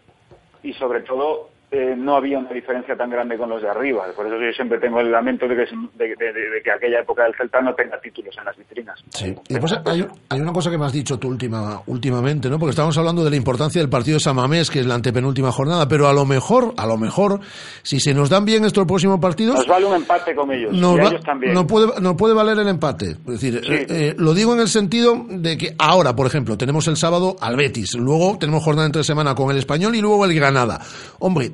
[0.64, 4.06] y sobre todo eh, no había una diferencia tan grande con los de arriba.
[4.16, 5.62] Por eso yo siempre tengo el lamento de que,
[5.98, 9.00] de, de- de- de que aquella época del Celta no tenga títulos en las vitrinas.
[9.12, 9.36] Sí.
[9.48, 12.58] Y después hay, hay una cosa que me has dicho tú última, últimamente, ¿no?
[12.58, 15.88] Porque estábamos hablando de la importancia del partido de Samamés, que es la antepenúltima jornada,
[15.88, 17.40] pero a lo mejor, a lo mejor,
[17.84, 20.96] si se nos dan bien estos próximos partidos, Nos vale un empate con ellos nos,
[20.96, 21.54] y va- ellos también.
[21.54, 23.12] nos puede, nos puede valer el empate.
[23.12, 23.74] Es decir, Sí.
[23.74, 27.36] eh, eh, lo digo en el sentido de que ahora, por ejemplo, tenemos el sábado
[27.42, 30.80] al Betis, luego tenemos jornada entre semana con el Español y luego el Granada.
[31.20, 31.52] Hombre,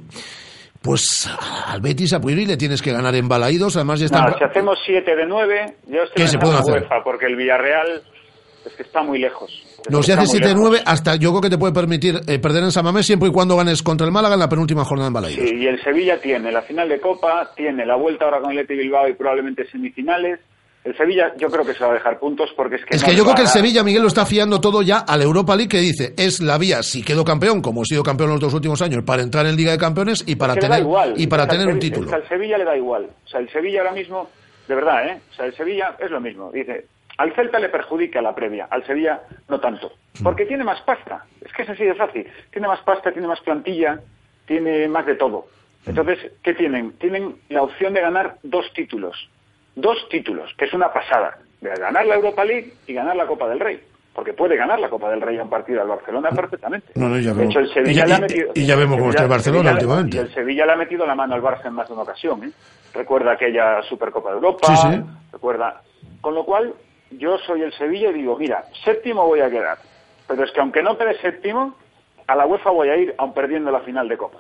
[0.81, 1.27] pues
[1.67, 4.29] al Betis a priori le tienes que ganar en Balaídos, además ya están...
[4.29, 6.73] No, si hacemos 7 de 9, yo estoy ¿Qué se en puede hacer?
[6.83, 8.03] UEFA, porque el Villarreal
[8.65, 9.51] es que está muy lejos.
[9.89, 10.83] No, si Está haces muy 7-9, lejos.
[10.87, 13.81] hasta yo creo que te puede permitir eh, perder en Samamés siempre y cuando ganes
[13.83, 15.49] contra el Málaga en la penúltima jornada en Balaídos.
[15.49, 18.57] Sí, y el Sevilla tiene la final de Copa, tiene la vuelta ahora con el
[18.57, 20.39] Leti Bilbao y probablemente semifinales.
[20.86, 23.08] El Sevilla yo creo que se va a dejar puntos porque es que Es no
[23.10, 23.48] que yo creo que el.
[23.48, 26.84] Sevilla, Miguel, lo está fiando todo ya al Europa League, que dice, es la vía,
[26.84, 29.71] si quedo campeón, como he sido campeón los dos últimos años, para entrar en Liga
[29.71, 31.15] de Campeones y para Es que tener, igual.
[31.17, 32.06] y para tener un título.
[32.06, 33.10] es que al Sevilla le da igual.
[33.26, 34.30] O sea, el Sevilla ahora mismo,
[34.67, 35.21] de verdad, ¿eh?
[35.32, 36.52] O sea, el Sevilla es lo mismo.
[36.52, 36.86] Dice,
[37.17, 39.91] al Celta le perjudica la previa, al Sevilla no tanto.
[40.19, 40.24] Mm.
[40.24, 41.26] Porque tiene más pasta.
[41.43, 42.28] Es que es así de fácil.
[42.52, 44.00] Tiene más pasta, tiene más plantilla,
[44.45, 45.48] tiene más de todo.
[45.86, 45.89] Mm.
[45.89, 46.91] Entonces, ¿qué tienen?
[47.00, 49.15] Tienen la opción de ganar dos títulos.
[49.75, 51.38] Dos títulos, que es una pasada.
[51.61, 53.81] De ganar la Europa League y ganar la Copa del Rey.
[54.13, 56.88] Porque puede ganar la Copa del Rey a un partido al Barcelona perfectamente.
[56.95, 58.51] No, no, ya de hecho, el Sevilla Y ya- le ha y- metido...
[58.55, 60.17] y ya vemos cómo está el Barcelona Sevilla- últimamente.
[60.17, 62.43] Y el Sevilla le ha metido la mano al Barça en más de una ocasión.
[62.45, 62.51] ¿eh?
[62.93, 64.67] Recuerda aquella Supercopa de Europa.
[64.67, 65.01] Sí, sí.
[65.33, 65.81] Recuerda.
[66.21, 66.73] Con lo cual,
[67.11, 69.77] yo soy el Sevilla y digo, mira, séptimo voy a quedar.
[70.27, 71.75] Pero es que aunque no quede séptimo,
[72.27, 74.38] a la UEFA voy a ir aun perdiendo la final de Copa.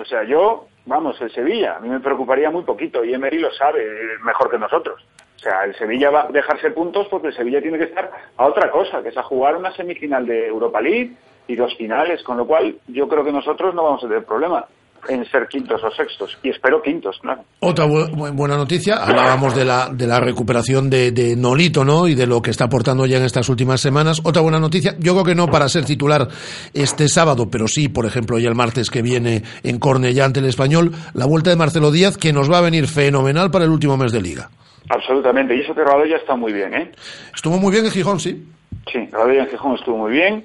[0.00, 3.52] O sea, yo, vamos, el Sevilla, a mí me preocuparía muy poquito y Emery lo
[3.52, 5.04] sabe eh, mejor que nosotros.
[5.36, 8.46] O sea, el Sevilla va a dejarse puntos porque el Sevilla tiene que estar a
[8.46, 11.12] otra cosa, que es a jugar una semifinal de Europa League
[11.46, 14.66] y dos finales, con lo cual yo creo que nosotros no vamos a tener problema
[15.08, 16.36] en ser quintos o sextos.
[16.42, 17.42] Y espero quintos, claro.
[17.60, 22.08] Otra bu- bu- buena noticia, hablábamos de la, de la recuperación de, de Nolito, ¿no?
[22.08, 24.20] Y de lo que está aportando ya en estas últimas semanas.
[24.24, 26.28] Otra buena noticia, yo creo que no para ser titular
[26.74, 30.46] este sábado, pero sí, por ejemplo, ya el martes que viene en Cornellá ante el
[30.46, 33.96] Español, la vuelta de Marcelo Díaz, que nos va a venir fenomenal para el último
[33.96, 34.50] mes de liga.
[34.90, 35.54] Absolutamente.
[35.56, 36.92] Y eso que Radoya está muy bien, ¿eh?
[37.34, 38.42] Estuvo muy bien en Gijón, sí.
[38.90, 40.44] Sí, Radoya en Gijón estuvo muy bien,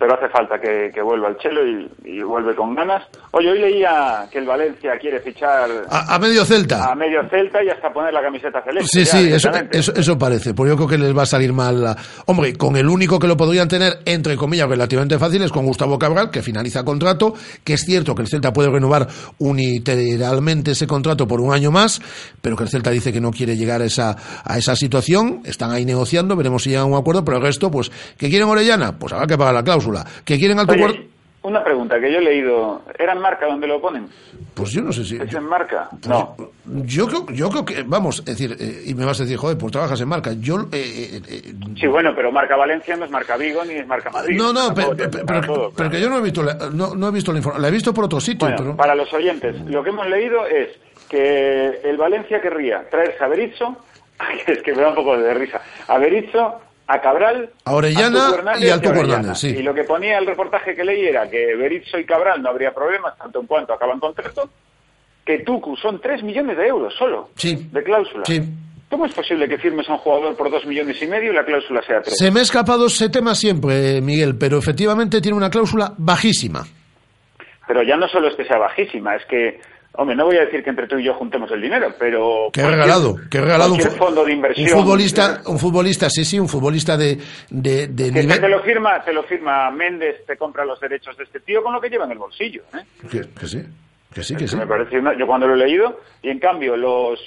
[0.00, 3.02] pero hace falta que, que vuelva el Chelo y, y vuelve con ganas.
[3.32, 6.90] Oye, hoy leía que el Valencia quiere fichar A, a medio Celta.
[6.90, 8.88] a medio Celta y hasta poner la camiseta celeste.
[8.90, 10.54] Sí, ya, sí, eso, eso, eso parece.
[10.54, 11.82] Porque yo creo que les va a salir mal.
[11.82, 15.66] la- Hombre, con el único que lo podrían tener, entre comillas, relativamente fácil es con
[15.66, 19.06] Gustavo Cabral, que finaliza contrato, que es cierto que el Celta puede renovar
[19.38, 22.00] unilateralmente ese contrato por un año más,
[22.40, 25.42] pero que el Celta dice que no quiere llegar a esa, a esa situación.
[25.44, 28.48] Están ahí negociando, veremos si llegan a un acuerdo, pero el resto, pues, ¿que quieren
[28.48, 28.98] Orellana?
[28.98, 29.89] Pues habrá que pagar la cláusula.
[30.24, 31.06] ¿Que quieren Alto Oye, Cuart-
[31.42, 32.82] Una pregunta que yo he leído.
[32.98, 34.06] ¿Era en marca donde lo ponen?
[34.52, 35.16] Pues yo no sé si...
[35.16, 35.88] ¿Es en marca?
[36.06, 36.36] No.
[36.84, 39.56] Yo creo, yo creo que, vamos, es decir, eh, y me vas a decir, joder,
[39.56, 40.32] pues trabajas en marca.
[40.38, 43.86] Yo, eh, eh, eh, Sí, bueno, pero marca Valencia no es marca Vigo ni es
[43.86, 44.36] marca Madrid.
[44.36, 46.94] no, no, pe- pe- para pero, todo, pero que yo no he visto, la, no,
[46.94, 47.62] no he visto la información.
[47.62, 48.76] La he visto por otro sitio, Bueno, pero...
[48.76, 50.68] para los oyentes, lo que hemos leído es
[51.08, 53.76] que el Valencia querría traerse a Berizzo,
[54.46, 56.60] es que me da un poco de risa, a Berizzo,
[56.92, 59.14] a Cabral, A Orellana Hernández y Tucu Orellana.
[59.18, 59.48] Hernández, sí.
[59.48, 62.72] Y lo que ponía el reportaje que leí era que Berizzo y Cabral no habría
[62.74, 64.50] problemas, tanto en cuanto acaban contrato,
[65.24, 67.68] que Tucu son 3 millones de euros solo Sí.
[67.70, 68.24] de cláusula.
[68.24, 68.40] Sí.
[68.88, 71.44] ¿Cómo es posible que firmes a un jugador por 2 millones y medio y la
[71.44, 72.16] cláusula sea 3?
[72.18, 76.66] Se me ha escapado ese tema siempre, Miguel, pero efectivamente tiene una cláusula bajísima.
[77.68, 79.60] Pero ya no solo es que sea bajísima, es que,
[80.00, 82.50] hombre, no voy a decir que entre tú y yo juntemos el dinero, pero...
[82.52, 84.66] Cualquier- regalado, he regalado un, fondo de inversión.
[84.72, 87.18] un futbolista, un futbolista, sí, sí, un futbolista de,
[87.50, 88.40] de, de Que nivel...
[88.40, 91.72] te lo firma, te lo firma Méndez, te compra los derechos de este tío con
[91.74, 92.62] lo que lleva en el bolsillo.
[92.74, 92.84] ¿eh?
[93.10, 93.62] Que, que sí,
[94.14, 94.56] que sí, que sí.
[94.56, 97.20] Me parece una- yo cuando lo he leído, y en cambio los...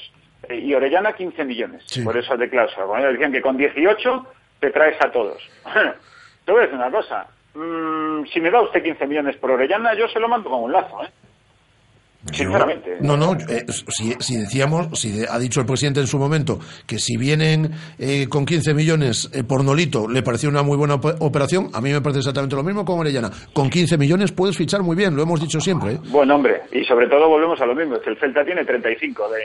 [0.49, 2.01] eh, y Orellana 15 millones, Sí.
[2.01, 2.85] por eso de cláusula.
[2.87, 4.25] Cuando decían que con 18
[4.59, 5.37] te traes a todos.
[6.45, 9.93] te voy a decir una cosa, mm, si me da usted 15 millones por Orellana,
[9.93, 11.09] yo se lo mando con un lazo, ¿eh?
[12.31, 12.97] Sinceramente.
[13.01, 16.59] No, no, eh, si, si decíamos, si de- ha dicho el presidente en su momento
[16.87, 20.95] que si vienen eh, con 15 millones eh, por Nolito le pareció una muy buena
[20.95, 23.29] op- operación, a mí me parece exactamente lo mismo con Orellana.
[23.53, 25.93] Con 15 millones puedes fichar muy bien, lo hemos dicho siempre.
[25.93, 25.99] ¿eh?
[26.09, 29.29] Bueno, hombre, y sobre todo volvemos a lo mismo, es que el Celta tiene 35
[29.29, 29.39] de...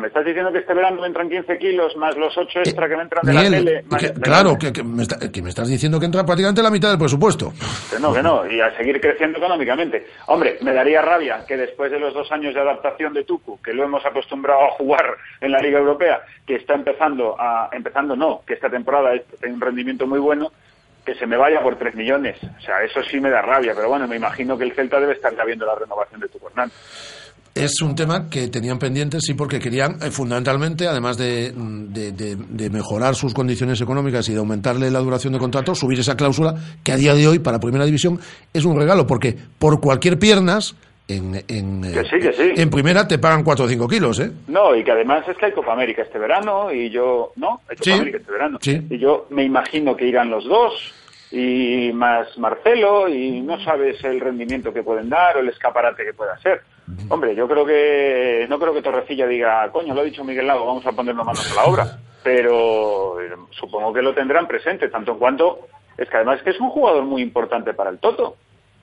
[0.00, 2.96] Me estás diciendo que este verano me entran 15 kilos más los 8 extra que
[2.96, 3.84] me entran de la tele.
[3.88, 6.62] más- que- de- claro, que, que me está- que me estás diciendo que entra prácticamente
[6.62, 7.52] la mitad del presupuesto.
[7.90, 10.06] Que no, que no, y a seguir creciendo económicamente.
[10.26, 13.72] Hombre, me daría rabia que después de los dos años de adaptación de Tucu, que
[13.72, 18.42] lo hemos acostumbrado a jugar en la Liga Europea, que está empezando a, empezando no,
[18.46, 20.52] que esta temporada tiene un rendimiento muy bueno,
[21.04, 22.38] que se me vaya por 3 millones.
[22.42, 25.12] O sea, eso sí me da rabia, pero bueno, me imagino que el Celta debe
[25.12, 26.74] estar ya viendo la renovación de Tucu Hernández.
[27.54, 32.34] Es un tema que tenían pendientes, sí, porque querían, eh, fundamentalmente, además de, de- de-
[32.36, 36.56] de mejorar sus condiciones económicas y de aumentarle la duración de contrato, subir esa cláusula
[36.82, 38.18] que a día de hoy, para Primera División,
[38.52, 40.74] es un regalo, porque por cualquier piernas,
[41.06, 42.60] en, en, eh, Que sí, que sí.
[42.60, 44.32] en Primera te pagan 4 o 5 kilos, ¿eh?
[44.48, 47.76] No, y que además es que hay Copa América este verano y yo, no, hay
[47.76, 48.58] Copa Sí, América este verano.
[48.62, 48.82] sí.
[48.90, 50.72] Y yo me imagino que irán los dos
[51.36, 56.14] y más Marcelo y no sabes el rendimiento que pueden dar o el escaparate que
[56.14, 56.62] pueda ser.
[57.08, 60.64] Hombre, yo creo que no creo que Torrecilla diga, coño, lo ha dicho Miguel Lago,
[60.64, 61.98] vamos a ponernos manos a la obra.
[62.22, 65.66] Pero eh, supongo que lo tendrán presente, tanto en cuanto
[65.98, 68.36] es que además es que es un jugador muy importante para el Toto.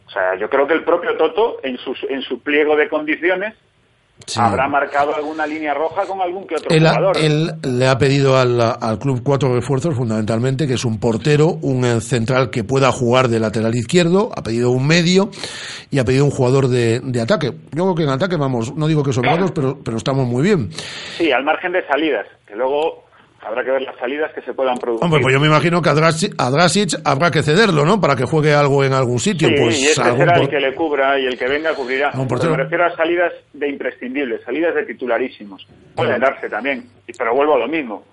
[0.05, 3.55] O sea, yo creo que el propio Toto en su en su pliego de condiciones
[4.37, 7.17] habrá marcado alguna línea roja con algún que otro Él, jugador.
[7.17, 12.01] él le ha pedido al, al club cuatro refuerzos, fundamentalmente, que es un portero, un
[12.01, 15.29] central que pueda jugar de lateral izquierdo, ha pedido un medio
[15.89, 17.47] y ha pedido un jugador de, de ataque.
[17.71, 20.69] Yo creo que en ataque, vamos, no digo que sobrados, pero, pero estamos muy bien.
[21.17, 23.05] Sí, al margen de salidas, que luego
[23.43, 25.03] habrá que ver las salidas que se puedan producir.
[25.03, 27.99] Hombre, pues yo me imagino que a Drasic, a Drasic habrá que cederlo, ¿no?
[27.99, 29.47] Para que juegue algo en algún sitio.
[29.49, 32.11] Sí, pues y este algún será el que le cubra y el que venga cubrirá.
[32.13, 35.65] Un Pero me refiero a salidas de imprescindibles, salidas de titularísimos.
[35.95, 36.85] Pueden darse también,
[37.17, 38.03] pero vuelvo a lo mismo.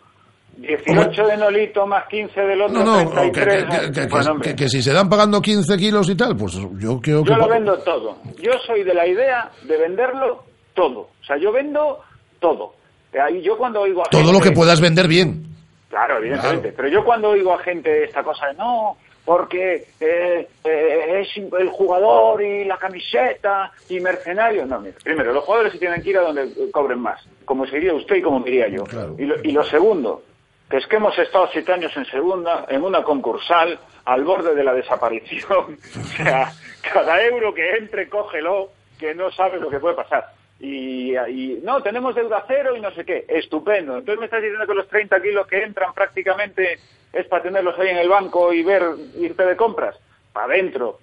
[0.56, 3.64] 18 de Nolito más 15 del otro, No, no, que, 33.
[3.64, 6.36] que- que- que- Bueno, hombre, que- que si se dan pagando 15 kilos y tal,
[6.36, 7.30] pues yo creo que...
[7.30, 8.16] yo lo vendo todo.
[8.42, 10.42] Yo soy de la idea de venderlo
[10.74, 11.00] todo.
[11.02, 12.00] O sea, yo vendo
[12.40, 12.74] todo.
[13.12, 15.44] Ahí yo cuando oigo a Todo lo que puedas vender bien.
[15.88, 16.72] Claro, evidentemente.
[16.72, 21.68] Pero yo cuando oigo a gente esta cosa de no, porque eh, eh, es el
[21.68, 24.68] jugador y la camiseta y mercenarios.
[24.68, 27.66] No, mira, primero, los jugadores se tienen que ir a donde eh, cobren más, como
[27.66, 28.84] sería usted y como diría yo.
[29.18, 30.22] Y, lo, y lo segundo,
[30.70, 34.64] que es que hemos estado siete años en segunda, en una concursal, al borde de
[34.64, 35.78] la desaparición.
[36.00, 36.52] o sea,
[36.92, 40.37] cada euro que entre, cógelo, que no sabes lo que puede pasar.
[40.60, 43.24] Y, y, no, tenemos deuda cero y no sé qué.
[43.28, 43.98] Estupendo.
[43.98, 46.78] Entonces me estás diciendo que los 30 kilos que entran prácticamente
[47.12, 48.82] es para tenerlos ahí en el banco y ver,
[49.16, 49.96] irte de compras.
[50.32, 50.98] Para adentro.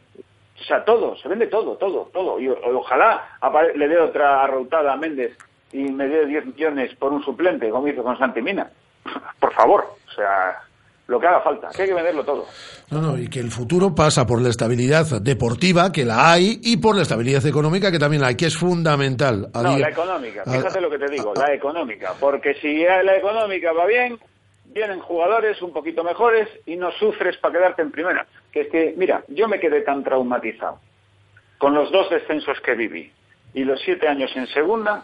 [0.59, 2.39] O sea, todo, se vende todo, todo, todo.
[2.39, 3.37] Y ojalá
[3.75, 5.37] le dé otra arrautada a Méndez
[5.71, 8.71] y me dé 10 millones por un suplente, como hizo con Santimina.
[9.39, 9.85] Por favor.
[10.07, 10.61] O sea,
[11.07, 11.69] lo que haga falta.
[11.75, 12.45] Que hay que venderlo todo.
[12.89, 16.77] No, no, y que el futuro pasa por la estabilidad deportiva, que la hay, y
[16.77, 19.49] por la estabilidad económica, que también la hay, que es fundamental.
[19.53, 20.41] a No, día- la económica.
[20.45, 22.13] a- Fíjate lo que te digo, la económica.
[22.19, 24.17] Porque si la económica va bien,
[24.65, 28.25] vienen jugadores un poquito mejores y no sufres para quedarte en primera.
[28.51, 30.79] Que es que, mira, yo me quedé tan traumatizado
[31.59, 33.11] con los dos descensos que viví
[33.53, 35.03] y los siete años en segunda,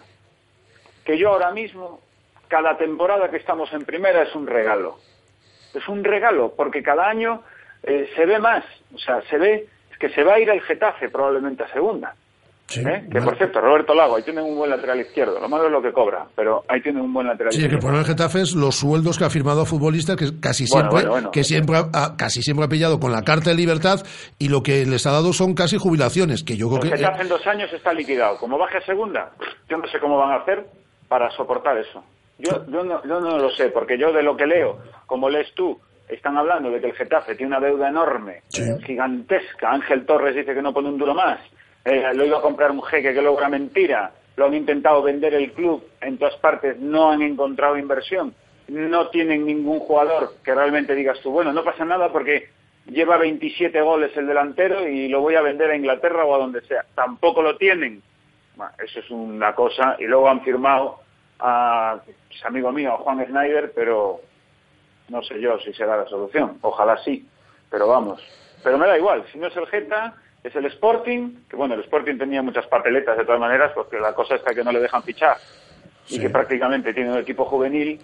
[1.06, 2.00] que yo ahora mismo,
[2.48, 4.98] cada temporada que estamos en primera es un regalo.
[5.74, 7.42] Es un regalo, porque cada año
[7.84, 8.64] eh, se ve más.
[8.94, 9.68] O sea, se ve,
[10.00, 12.14] que se va a ir el Getafe probablemente a segunda.
[12.74, 13.06] ¿eh?
[13.12, 15.40] Que por cierto, Roberto Lago, ahí tienen un buen lateral izquierdo.
[15.42, 17.72] Lo malo es lo que cobra, pero ahí tienen un buen lateral Sí, que el
[17.74, 17.88] izquierdo.
[17.88, 21.32] problema del Getafe es los sueldos que ha firmado futbolistas que casi Bueno, siempre, bueno,
[21.32, 24.00] que siempre ha, casi siempre ha pillado con la carta de libertad
[24.40, 26.98] y lo que les ha dado son casi jubilaciones, que yo creo El que...
[26.98, 28.38] Getafe en dos años está liquidado.
[28.38, 29.32] Como baje a segunda,
[29.70, 30.66] yo no sé cómo van a hacer
[31.10, 32.02] para soportar eso.
[32.42, 35.54] Yo, yo, no, yo no lo sé, porque yo de lo que leo, como lees
[35.54, 35.80] tú,
[36.10, 38.42] están hablando de que el Getafe tiene una deuda enorme,
[38.86, 39.72] gigantesca.
[39.72, 41.40] Ángel Torres dice que no pone un duro más.
[41.86, 44.12] Eh, lo iba a comprar un jeque que logra mentira.
[44.36, 48.34] Lo han intentado vender el club en todas partes, no han encontrado inversión.
[48.68, 52.50] No tienen ningún jugador que realmente digas tú, bueno, no pasa nada porque
[52.88, 56.62] lleva 27 goles el delantero y lo voy a vender a Inglaterra o a donde
[56.62, 56.86] sea.
[56.96, 58.02] Tampoco lo tienen.
[58.56, 59.96] Bueno, eso es una cosa.
[60.00, 61.00] Y luego han firmado
[61.42, 64.22] a pues, amigo mío, a Juan Schneider, pero
[65.10, 66.58] no sé yo si será la solución.
[66.62, 67.28] Ojalá sí,
[67.70, 68.22] pero vamos.
[68.64, 71.82] Pero me da igual, si no es el Geta, es el Sporting, que bueno, el
[71.82, 75.04] Sporting tenía muchas papeletas de todas maneras, porque la cosa está que no le dejan
[75.04, 75.38] fichar
[76.10, 78.00] y que prácticamente tiene un equipo juvenil,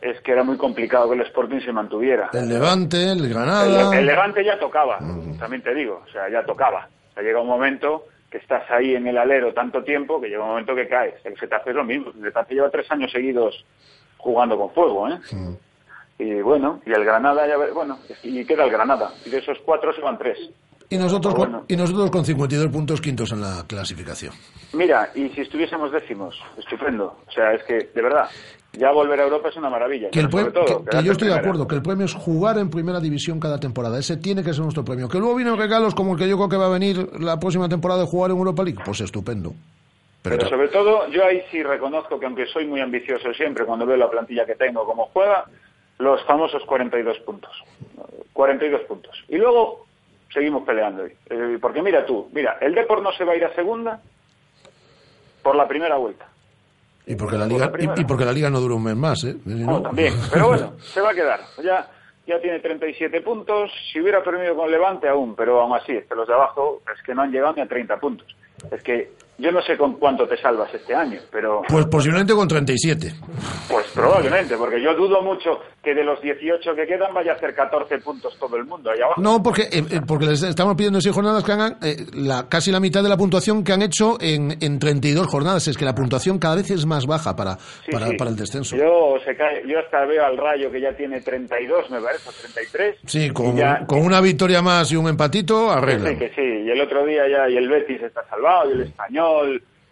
[0.00, 2.30] es que era muy complicado que el Sporting se mantuviera.
[2.32, 3.96] El Levante, el Granada...
[3.96, 4.98] el Levante ya tocaba,
[5.38, 6.88] también te digo, o sea, ya tocaba.
[7.10, 10.42] O sea, llega un momento que estás ahí en el alero tanto tiempo que llega
[10.42, 11.14] un momento que caes.
[11.24, 12.10] El Getafe es lo mismo.
[12.16, 13.64] El Getafe lleva tres años seguidos
[14.18, 15.18] jugando con fuego, ¿eh?
[16.18, 19.12] Y bueno, y el Granada ya, bueno, y queda el Granada.
[19.24, 20.36] Y de esos cuatro se van tres.
[20.90, 21.66] Y nosotros, Pero con, bueno.
[21.68, 24.32] y nosotros con 52 puntos quintos en la clasificación.
[24.72, 27.18] Mira, y si estuviésemos décimos, estupendo.
[27.26, 28.28] O sea, es que, de verdad,
[28.78, 30.10] ya volver a Europa es una maravilla.
[30.10, 32.70] Que, el sobre todo, que- yo estoy de acuerdo, que el premio es jugar en
[32.70, 33.98] primera división cada temporada.
[33.98, 35.08] Ese tiene que ser nuestro premio.
[35.08, 37.68] Que luego vienen regalos como el que yo creo que va a venir la próxima
[37.68, 38.80] temporada de jugar en Europa League.
[38.84, 39.52] Pues estupendo.
[40.22, 43.96] Pero, sobre todo, yo ahí sí reconozco que aunque soy muy ambicioso siempre cuando veo
[43.96, 45.44] la plantilla que tengo, cómo juega,
[45.98, 47.50] los famosos 42 puntos.
[48.32, 49.16] 42 puntos.
[49.28, 49.86] Y luego
[50.32, 51.04] seguimos peleando.
[51.06, 54.00] Eh, porque mira tú, mira, el Deport no se va a ir a segunda
[55.42, 56.26] por la primera vuelta.
[57.08, 58.96] Y, porque la por liga, la y, y porque la liga no dura un mes
[58.96, 59.24] más.
[59.24, 59.36] ¿eh?
[59.44, 60.14] Si no- No, también.
[60.32, 61.40] Pero bueno, se va a quedar.
[61.62, 61.88] Ya,
[62.26, 63.70] ya tiene 37 puntos.
[63.92, 67.02] Si hubiera perdido con Levante aún, pero aún así, es que los de abajo es
[67.02, 68.26] que no han llegado ni a 30 puntos.
[68.70, 72.46] Es que yo no sé con cuánto te salvas este año, pero Pues posiblemente con
[72.48, 73.12] 37.
[73.68, 77.54] pues probablemente, porque yo dudo mucho que de los 18 que quedan vaya a hacer
[77.54, 79.20] 14 puntos todo el mundo ahí abajo.
[79.20, 82.48] No, porque, eh, eh, porque les estamos pidiendo en seis jornadas que hagan eh, la,
[82.48, 85.66] casi la mitad de la puntuación que han hecho en, en 32 jornadas.
[85.68, 88.16] Es que la puntuación cada vez es más baja para, Sí, para, sí.
[88.16, 88.76] para el descenso.
[88.76, 92.32] Yo, se cae, yo hasta veo al Rayo que ya tiene 32, me parece, o
[92.32, 92.96] 33.
[93.06, 96.10] Sí, con, ya- con una victoria más y un empatito, Que arregla.
[96.10, 96.42] sí, que sí.
[96.66, 99.27] Y el otro día ya, y el Betis está salvado, y el Español,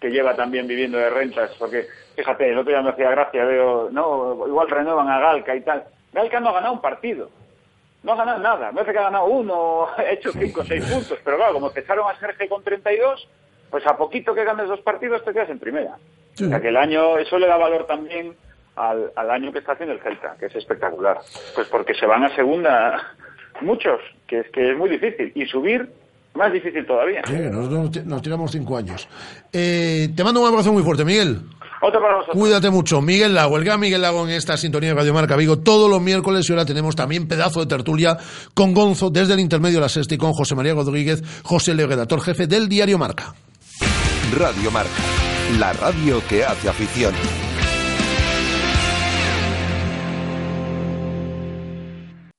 [0.00, 3.88] que lleva también viviendo de rentas, porque, fíjate, el otro día me hacía gracia, veo,
[3.90, 5.84] no, igual renuevan a Galca y tal.
[6.12, 7.30] Galca no ha ganado un partido.
[8.02, 8.68] No ha ganado nada.
[8.68, 11.18] Me parece que ha ganado uno, ha hecho cinco o seis puntos.
[11.24, 13.28] Pero claro, como empezaron a Sergio con 32,
[13.70, 15.96] pues a poquito que ganes dos partidos te quedas en primera.
[16.34, 18.36] O sea que el año, eso le da valor también
[18.76, 21.18] al, al año que está haciendo el Celta, que es espectacular.
[21.54, 23.14] Pues porque se van a segunda
[23.62, 25.32] muchos, que es que es muy difícil.
[25.34, 25.90] Y subir,
[26.36, 27.22] más difícil todavía.
[27.26, 29.08] Sí, nosotros nos ti- nos tiramos cinco años.
[29.52, 31.40] Eh, te mando un abrazo muy fuerte, Miguel.
[31.82, 32.38] Otro para vosotros.
[32.40, 33.02] Cuídate mucho.
[33.02, 36.00] Miguel Lago, el gran Miguel Lago en esta sintonía de Radio Marca Vigo todos los
[36.00, 38.16] miércoles y ahora tenemos también pedazo de tertulia
[38.54, 41.86] con Gonzo desde el intermedio de la sexta y con José María Rodríguez, José Leo,
[41.86, 43.34] redactor jefe del diario Marca.
[44.36, 44.90] Radio Marca,
[45.58, 47.12] la radio que hace afición.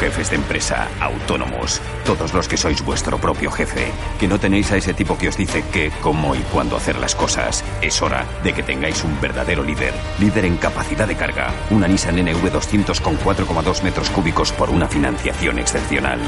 [0.00, 4.78] Jefes de empresa, autónomos, todos los que sois vuestro propio jefe, que no tenéis a
[4.78, 7.62] ese tipo que os dice qué, cómo y cuándo hacer las cosas.
[7.82, 12.16] Es hora de que tengáis un verdadero líder, líder en capacidad de carga, una Nissan
[12.16, 16.18] NV200 con 4,2 metros cúbicos por una financiación excepcional.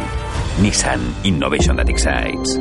[0.61, 2.61] Nissan Innovation That Excites.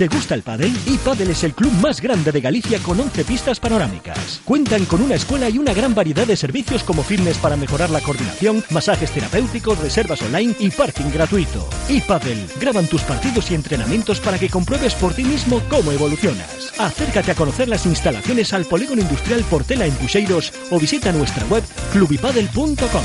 [0.00, 0.74] ¿Te gusta el pádel?
[0.86, 4.40] iPadel es el club más grande de Galicia con 11 pistas panorámicas.
[4.46, 8.00] Cuentan con una escuela y una gran variedad de servicios como fitness para mejorar la
[8.00, 11.68] coordinación, masajes terapéuticos, reservas online y parking gratuito.
[11.90, 16.72] iPadel graban tus partidos y entrenamientos para que compruebes por ti mismo cómo evolucionas.
[16.78, 21.62] Acércate a conocer las instalaciones al Polígono Industrial Portela en Puxeiros o visita nuestra web
[21.92, 23.04] clubipadel.com.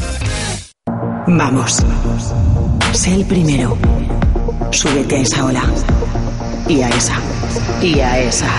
[1.28, 1.84] Vamos.
[2.94, 3.78] Sé el primero.
[4.72, 5.70] Súbete a esa ola.
[6.68, 7.22] Y a esa.
[7.82, 8.50] Y a esa.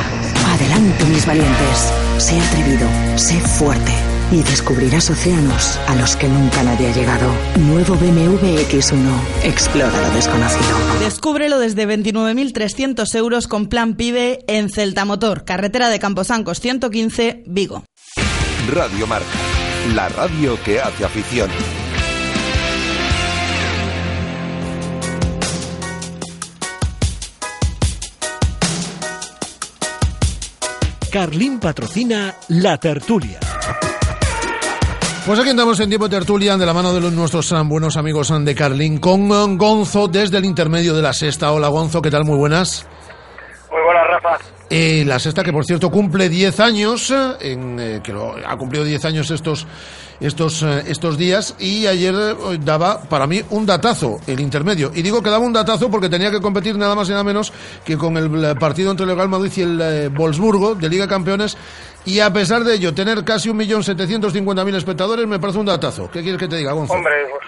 [0.55, 1.93] Adelante, mis valientes.
[2.19, 2.89] Sé atrevido.
[3.17, 3.93] Sé fuerte.
[4.31, 7.33] Y descubrirás océanos a los que nunca nadie ha llegado.
[7.59, 9.09] Nuevo BMW X1.
[9.43, 10.77] Explora lo desconocido.
[11.01, 17.85] Descúbrelo desde 29.300 euros con plan PIBE en Celta Motor, carretera de Camposancos 115, Vigo.
[18.73, 19.27] Radio Marca,
[19.95, 21.51] la radio que hace afición.
[31.17, 33.41] Carlín patrocina La Tertulia.
[35.25, 37.97] Pues aquí andamos en tiempo de tertulia de la mano de los, nuestros ah, buenos
[37.97, 41.53] amigos ah, de Carlín con ah, Gonzo desde el intermedio de la sexta.
[41.53, 42.25] Hola Gonzo, ¿qué tal?
[42.27, 42.87] Muy buenas.
[43.73, 44.45] Muy buenas, Rafa.
[44.69, 48.55] Eh, la sexta que por cierto cumple 10 años, eh, en, eh, que lo- ha
[48.59, 49.67] cumplido 10 años estos,
[50.21, 54.91] estos, eh, estos días y ayer eh, daba para mí un datazo el intermedio.
[54.95, 57.53] Y digo que daba un datazo porque tenía que competir nada más y nada menos
[57.85, 61.05] que con el eh, partido entre el Real Madrid y el eh, Wolfsburgo de Liga
[61.05, 61.57] de Campeones
[62.05, 66.11] y a pesar de ello tener casi 1.750.000 espectadores me parece un datazo.
[66.11, 66.95] ¿Qué quieres que te diga, Gonzo?
[66.95, 67.47] Hombre, pues,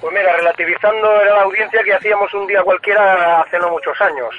[0.00, 4.34] pues mira, relativizando era la audiencia que hacíamos un día cualquiera hace no muchos años.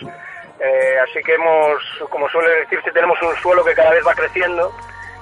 [0.59, 1.75] Eh, así que hemos,
[2.09, 4.71] como suele decirse, tenemos un suelo que cada vez va creciendo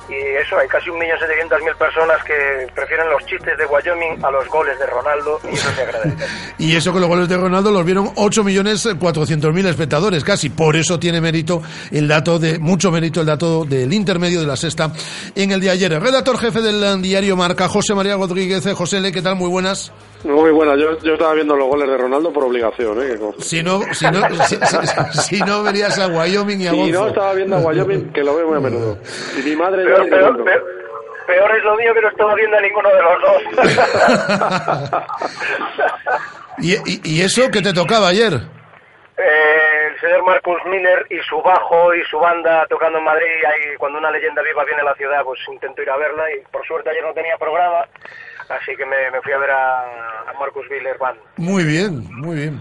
[0.10, 4.78] y eso, hay casi 1.700.000 personas que prefieren los chistes de Wyoming a los goles
[4.78, 6.26] de Ronaldo y eso se agradece.
[6.60, 10.50] Y eso que los goles de Ronaldo los vieron 8.400.000 espectadores, casi.
[10.50, 14.56] Por eso tiene mérito el dato de, mucho mérito el dato del intermedio de la
[14.56, 14.92] sexta
[15.36, 16.02] en el día de ayer.
[16.02, 18.66] Redactor jefe del diario Marca, José María Rodríguez.
[18.66, 19.36] Eh, José Le, ¿qué tal?
[19.36, 19.92] Muy buenas.
[20.24, 23.20] Muy buena, yo, yo estaba viendo los goles de Ronaldo por obligación, ¿eh?
[23.40, 27.02] Si no, si no, si, si- si no verías a Wyoming y a Si Gonzo.
[27.02, 28.98] no, estaba viendo a Wyoming, que lo veo muy a menudo.
[29.38, 30.64] Y mi madre Peor, peor, peor,
[31.28, 33.44] peor es lo mío que no estaba viendo a ninguno de los dos.
[36.60, 38.34] ¿Y, y, y eso que te tocaba ayer?
[39.18, 43.76] Eh, el señor Marcus Miller y su bajo y su banda tocando en Madrid, ahí
[43.78, 46.66] cuando una leyenda viva viene a la ciudad, pues intento ir a verla y por
[46.66, 47.86] suerte ayer no tenía programa,
[48.50, 51.20] así que me, me fui a ver a, a Marcus Miller Band.
[51.38, 52.60] Muy bien, muy bien.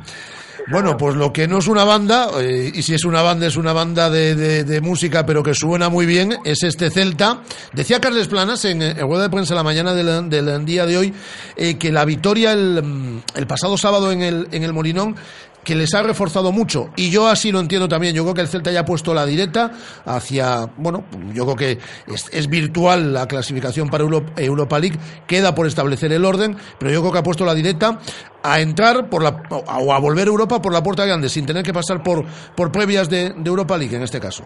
[0.71, 3.57] Bueno, pues lo que no es una banda, eh, y si es una banda, es
[3.57, 7.43] una banda de, de- de música, pero que suena muy bien, es este Celta.
[7.73, 11.13] Decía Carles Planas en, en rueda de prensa la mañana del, del día de hoy
[11.57, 15.17] eh, que la victoria el, el pasado sábado en el, en el Molinón
[15.65, 16.91] que les ha reforzado mucho.
[16.97, 18.15] Y yo así lo entiendo también.
[18.15, 19.71] Yo creo que el Celta ya ha puesto la directa
[20.05, 21.79] hacia bueno yo creo que
[22.13, 24.99] es, virtual la clasificación para Euro- Europa League.
[25.27, 27.99] Queda por establecer el orden pero yo creo que ha puesto la directa
[28.43, 31.63] a entrar por la o a volver a Europa por la puerta grande sin tener
[31.65, 32.25] que pasar por
[32.57, 34.45] por previas de, Europa League en este caso.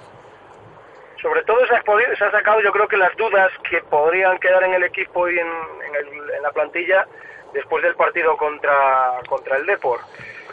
[1.23, 1.83] Sobre todo se ha,
[2.19, 5.33] se ha sacado yo creo que las dudas que podrían quedar en el equipo y
[5.39, 7.07] en, el- en la plantilla
[7.55, 10.01] después del partido contra, contra el Depor.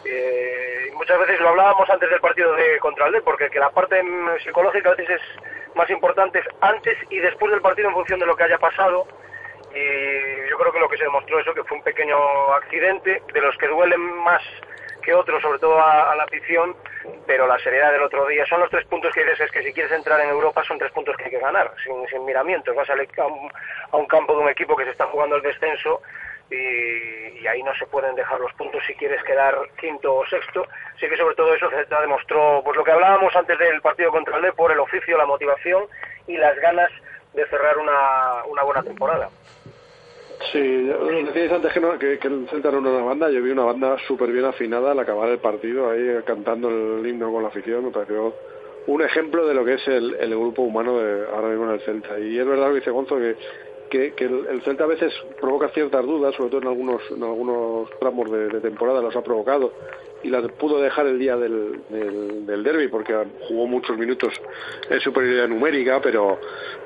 [0.06, 4.02] Eh, muchas veces lo hablábamos antes del partido de contra el Depor, que, la parte
[4.02, 8.26] mm, psicológica a veces es más importante antes y después del partido en función de
[8.26, 9.08] lo que haya pasado.
[9.74, 12.18] Y yo creo que lo que se demostró eso, que fue un pequeño
[12.54, 14.42] accidente, de los que duelen más
[15.02, 16.76] que otros, sobre todo a, la afición,
[17.26, 18.46] pero la seriedad del otro día.
[18.46, 20.92] Son los tres puntos que dices, es que si quieres entrar en Europa son tres
[20.92, 22.76] puntos que hay que ganar, sin, sin miramientos.
[22.76, 26.02] Vas a, a un campo de un equipo que se está jugando el descenso
[26.52, 30.66] y, ahí no se pueden dejar los puntos si quieres quedar quinto o sexto.
[30.96, 34.38] Así que sobre todo eso Celta demostró pues lo que hablábamos antes del partido contra
[34.38, 35.84] el Depor, el oficio, la motivación
[36.28, 36.90] y las ganas
[37.34, 39.30] de cerrar una, una buena temporada.
[40.52, 40.60] Sí,
[41.26, 43.98] decíais antes que, no- que, que el Celta era una banda, yo vi una banda
[44.08, 47.92] súper bien afinada al acabar el partido, ahí cantando el himno con la afición, me
[47.92, 48.34] pareció
[48.88, 51.82] un ejemplo de lo que es el, el grupo humano de ahora mismo en el
[51.82, 52.20] Celta.
[52.20, 53.36] Y es verdad que dice Gonzo, que,
[54.16, 57.90] que, el, el Celta a veces provoca ciertas dudas, sobre todo en algunos, en algunos
[58.00, 59.72] tramos de, temporada los ha provocado,
[60.24, 63.14] y las pudo dejar el día del, del, del derby, porque
[63.48, 64.34] jugó muchos minutos
[64.90, 66.40] en superioridad numérica, pero,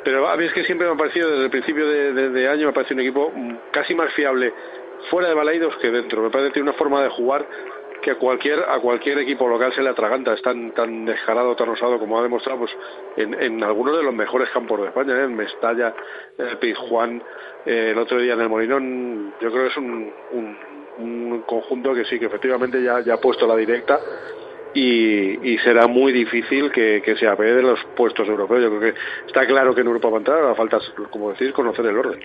[0.04, 2.68] pero a mí es que siempre me ha parecido, desde el principio de, de- año,
[2.68, 3.32] me parece un equipo
[3.72, 4.52] casi más fiable
[5.10, 6.22] fuera de Balaidos que dentro.
[6.24, 7.46] Me parece que tiene una forma de jugar
[8.02, 11.70] que a cualquier a cualquier equipo local se le atraganta, es tan tan descarado, tan
[11.70, 12.72] osado como ha demostrado pues,
[13.18, 15.24] en, en algunos de los mejores campos de España, ¿eh?
[15.24, 15.94] en Mestalla,
[16.38, 17.22] el Pizjuán,
[17.66, 20.58] eh, el otro día en el Molinón, yo creo que es un, un,
[21.00, 24.00] un conjunto que sí, que efectivamente ya, ya ha puesto la directa
[24.78, 28.62] y, y será muy difícil que, se apee de los puestos europeos.
[28.62, 30.78] Yo creo que está claro que en Europa va a entrar, ahora falta,
[31.10, 32.20] como decir, conocer el orden.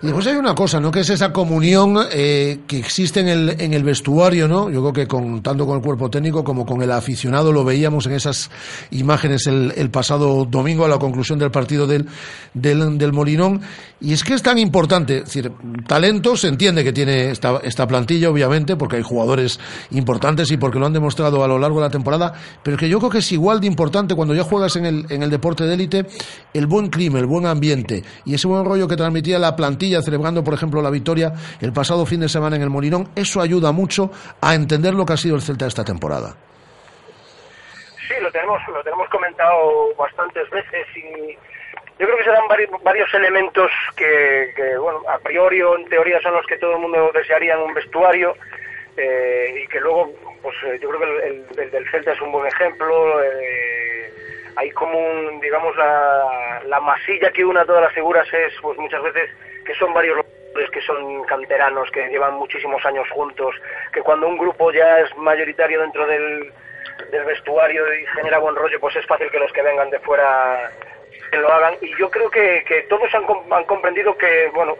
[0.00, 0.90] Y después hay una cosa, ¿no?
[0.90, 4.70] Que es esa comunión eh, que existe en el, en el vestuario, ¿no?
[4.70, 8.06] Yo creo que con, tanto con el cuerpo técnico como con el aficionado lo veíamos
[8.06, 8.50] en esas
[8.90, 12.06] imágenes el, pasado domingo a la conclusión del partido del,
[12.54, 13.60] del, del Molinón.
[14.00, 15.52] Y es que es tan importante, es decir,
[15.86, 20.78] talento se entiende que tiene esta, esta plantilla, obviamente, porque hay jugadores importantes y porque
[20.78, 22.32] lo han demostrado a lo largo de la temporada,
[22.62, 25.22] pero que yo creo que es igual de importante cuando ya juegas en el, en
[25.22, 26.06] el deporte de élite
[26.54, 30.42] el buen clima, el buen ambiente y ese buen rollo que transmitía la plantilla celebrando,
[30.42, 34.10] por ejemplo, la victoria el pasado fin de semana en el Molinón, eso ayuda mucho
[34.40, 36.34] a entender lo que ha sido el Celta esta temporada.
[38.08, 41.32] Sí, lo tenemos, lo tenemos comentado bastantes veces y
[41.98, 42.48] yo creo que se dan
[42.82, 46.78] varios, elementos que, que, bueno, a priori o en teoría son los que todo el
[46.78, 48.34] mundo desearía en un vestuario
[49.00, 51.20] eh, y que luego, pues eh, yo creo que el,
[51.50, 53.22] el- el del Celta es un buen ejemplo.
[53.22, 54.12] eh,
[54.56, 58.76] hay como un, digamos, la, la masilla que une a todas las figuras es, pues
[58.78, 59.30] muchas veces,
[59.64, 60.18] que son varios
[60.72, 63.54] que son canteranos, que llevan muchísimos años juntos,
[63.92, 66.52] que cuando un grupo ya es mayoritario dentro del,
[67.10, 70.70] del vestuario y genera buen rollo, pues es fácil que los que vengan de fuera
[71.32, 71.74] lo hagan.
[71.80, 74.76] Y yo creo que, que todos han, han comprendido que, bueno,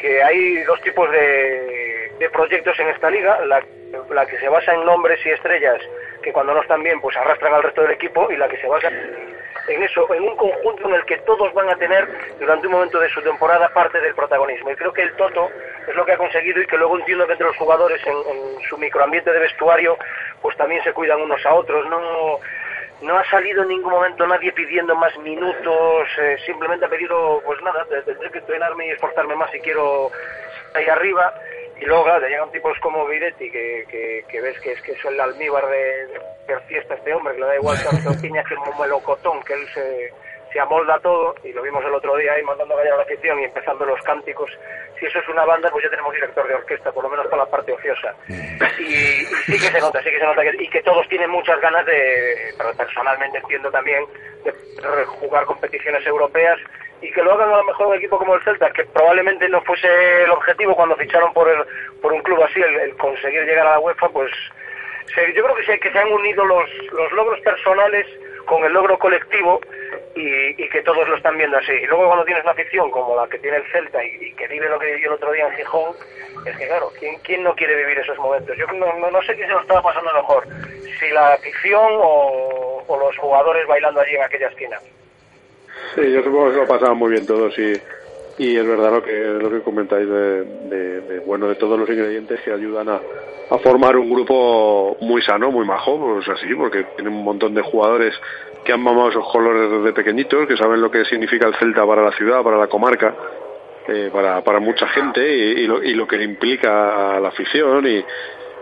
[0.00, 3.62] que hay dos tipos de, de proyectos en esta liga, la,
[4.10, 5.80] la que se basa en nombres y estrellas
[6.22, 8.66] que cuando no están bien pues arrastran al resto del equipo y la que se
[8.66, 12.08] basa en eso, en un conjunto en el que todos van a tener
[12.40, 14.70] durante un momento de su temporada parte del protagonismo.
[14.70, 15.50] Y creo que el Toto
[15.86, 18.60] es lo que ha conseguido y que luego entiendo que entre los jugadores en, en
[18.68, 19.96] su microambiente de vestuario
[20.40, 22.40] pues también se cuidan unos a otros, no
[23.02, 27.60] no ha salido en ningún momento nadie pidiendo más minutos, eh, simplemente ha pedido, pues
[27.62, 30.10] nada, te- tendré que entrenarme y esforzarme más si quiero
[30.74, 31.32] ahí arriba.
[31.80, 34.92] Y luego, claro, te llegan tipos como Guidetti, que, que, que ves que es que
[34.92, 36.06] es el almíbar de,
[36.48, 39.68] de fiesta este hombre, que le da igual tanto piña que un melocotón, que él
[39.72, 40.12] se,
[40.52, 43.02] se amolda todo, y lo vimos el otro día ahí mandando a callar a la
[43.02, 44.50] afición y empezando los cánticos.
[44.98, 47.44] Si eso es una banda, pues ya tenemos director de orquesta, por lo menos para
[47.44, 48.14] la parte ociosa.
[48.78, 51.30] Y, y sí que se nota, sí que se nota, que, y que todos tienen
[51.30, 54.04] muchas ganas de, pero personalmente entiendo también,
[54.44, 54.52] de
[55.04, 56.58] jugar competiciones europeas
[57.00, 59.62] y que lo hagan a lo mejor un equipo como el Celta, que probablemente no
[59.62, 61.64] fuese el objetivo cuando ficharon por, el,
[62.00, 64.32] por un club así, el, el conseguir llegar a la UEFA, pues
[65.34, 68.06] yo creo que se, que se han unido los, los logros personales
[68.48, 69.60] con el logro colectivo
[70.14, 71.72] y, que todos lo están viendo así.
[71.72, 74.68] Y luego cuando tienes una afición como la que tiene el Celta y, que vive
[74.68, 75.94] lo que vivió el otro día en Gijón,
[76.44, 78.56] es que claro, ¿quién, quién no quiere vivir esos momentos?
[78.56, 80.44] Yo no, no, no sé quién se lo estaba pasando mejor,
[80.98, 84.78] si la afición o, los jugadores bailando allí en aquella esquina.
[85.94, 87.74] Sí, yo supongo que lo pasaban muy bien todos y,
[88.38, 92.52] y es verdad lo que lo que comentáis de, bueno de todos los ingredientes que
[92.52, 93.00] ayudan a,
[93.62, 98.14] formar un grupo muy sano, muy majo, pues así, porque tienen un montón de jugadores
[98.62, 102.02] que han mamado esos colores desde pequeñitos, que saben lo que significa el Celta para
[102.02, 103.14] la ciudad, para la comarca,
[103.88, 107.28] eh, para, para mucha gente y, y lo, y lo que le implica a la
[107.28, 108.04] afición y,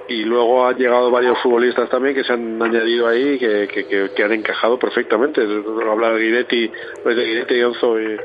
[0.08, 4.10] y luego han llegado varios futbolistas también que se han añadido ahí que, que, que,
[4.14, 5.42] que han encajado perfectamente.
[5.42, 6.70] Hablar de Guidetti,
[7.02, 8.16] pues de Guidetti, Gonzo y,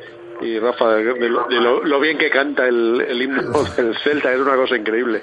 [0.42, 3.96] y Rafa, de, de lo, de lo- lo bien que canta el, el himno del
[4.04, 5.22] Celta, es una cosa increíble.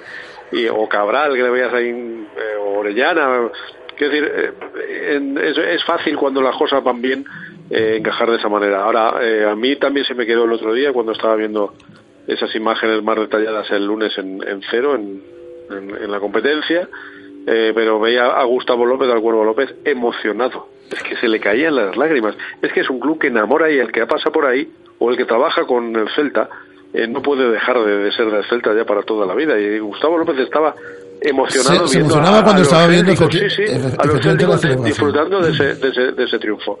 [0.51, 3.49] Y, o Cabral, que le veías ahí, eh, o Orellana.
[3.97, 7.25] Quiero decir, eh, en- es, es fácil cuando las cosas van bien
[7.69, 8.83] eh, encajar de esa manera.
[8.83, 11.73] Ahora, eh, a mí también se me quedó el otro día cuando estaba viendo
[12.27, 15.21] esas imágenes más detalladas el lunes en, en cero, en,
[15.69, 16.87] en, en la competencia,
[17.47, 20.67] eh, pero veía a Gustavo López, al Cuervo López, emocionado.
[20.91, 22.35] Es que se le caían las lágrimas.
[22.61, 25.17] Es que es un club que enamora y el que pasa por ahí, o el
[25.17, 26.49] que trabaja con el Celta,
[26.93, 29.59] eh, no puede dejar de, de ser del Celta ya para toda la vida.
[29.59, 30.75] Y Gustavo López estaba
[31.21, 33.63] emocionado Se- emocionaba a, cuando a estaba viendo sí, sí,
[33.97, 36.77] a los disfrutando de ese, de ese, de ese triunfo.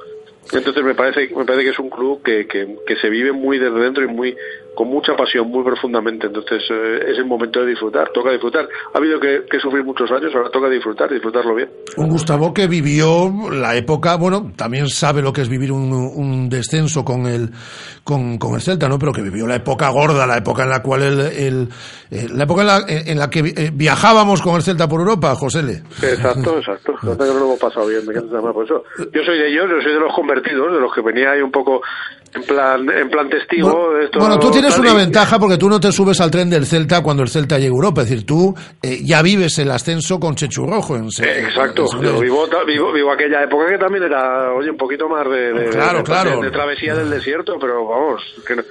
[0.51, 3.59] Entonces me parece, me parece que es un club que, que, que se vive muy
[3.59, 4.35] desde dentro y muy
[4.79, 6.27] con mucha pasión, muy profundamente.
[6.27, 8.65] Entonces eh, es el momento de disfrutar, toca disfrutar.
[8.93, 11.69] Ha habido que, que sufrir muchos años, ahora toca disfrutar, disfrutarlo bien.
[11.97, 16.47] Un Gustavo que vivió la época, bueno, también sabe lo que es vivir un, un
[16.47, 17.49] descenso con el,
[18.05, 18.97] con, con el Celta, ¿no?
[18.97, 21.67] Pero que vivió la época gorda, la época en la cual el, el-
[22.11, 25.35] eh, la época en la, en la que eh, viajábamos con el Celta por Europa,
[25.35, 25.83] Josele.
[26.01, 26.93] Exacto, exacto.
[27.01, 28.13] Que no lo hemos pasado bien, me
[28.53, 28.83] por eso.
[28.97, 31.51] Yo soy de ellos, yo soy de los convertidos, de los que venía ahí un
[31.51, 31.81] poco
[32.33, 34.19] en plan, en plan testigo de esto.
[34.19, 37.01] Bueno, tú tienes una y- ventaja porque tú no te subes al tren del Celta
[37.01, 38.01] cuando el Celta llega a Europa.
[38.01, 40.95] Es decir, tú eh, ya vives el ascenso con Chechu Rojo.
[40.95, 44.77] En, Eh, Exacto, en- yo vivo, vivo, vivo aquella época que también era, oye, un
[44.77, 46.39] poquito más de, de- Claro, de- claro.
[46.41, 48.63] de- travesía del desierto, pero vamos, que no-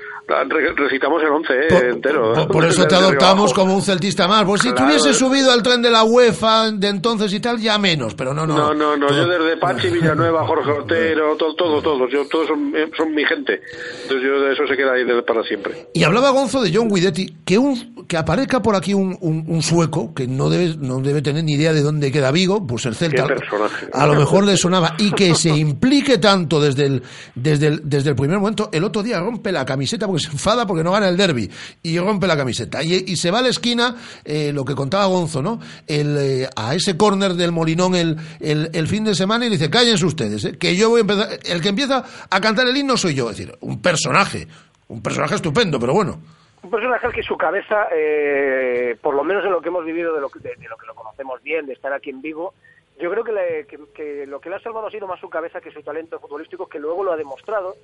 [0.77, 2.33] recitamos el 11 eh, entero.
[2.35, 4.45] Por, por eso te adoptamos como un celtista más.
[4.45, 4.87] Pues si Claro.
[4.93, 8.47] tuviese subido al tren de la UEFA de entonces y tal, ya menos, pero no,
[8.47, 8.57] no.
[8.57, 12.73] No, no, no, yo desde Pachi, Villanueva, Jorge Otero, todo, todo, todos, yo, todos son,
[12.77, 13.61] eh, son mi gente.
[14.03, 15.89] Entonces yo de eso se queda ahí para siempre.
[15.95, 19.63] Y hablaba Gonzo de John Guidetti, que un que aparezca por aquí un, un- un
[19.63, 22.95] sueco que no debe no debe tener ni idea de dónde queda Vigo, pues el
[22.95, 23.87] Celta Qué personaje.
[23.93, 27.03] a lo mejor le sonaba y que se implique tanto desde el
[27.35, 28.71] desde el, desde el primer momento.
[28.73, 31.51] El otro día rompe la camiseta porque se enfada porque no gana el derby
[31.83, 33.95] y rompe la camiseta y, y se va a la esquina
[34.25, 35.61] eh, lo que contaba Gonzo, ¿no?
[35.87, 40.05] El, eh, a ese córner del Molinón el, el, fin de semana y dice cállense
[40.05, 40.59] ustedes, ¿eh?
[40.59, 41.29] que yo voy a empezar.
[41.45, 44.47] El que empieza a cantar el himno soy yo, es decir, un personaje,
[44.89, 46.19] un personaje estupendo, pero bueno.
[46.63, 50.21] Un personaje que su cabeza, eh, por lo menos en lo que hemos vivido, de
[50.21, 52.53] lo, que, de, de lo que lo conocemos bien, de estar aquí en Vigo,
[53.01, 55.83] yo creo que lo que le ha salvado ha sido más su cabeza que su
[55.83, 57.77] talento futbolístico, que luego lo ha demostrado.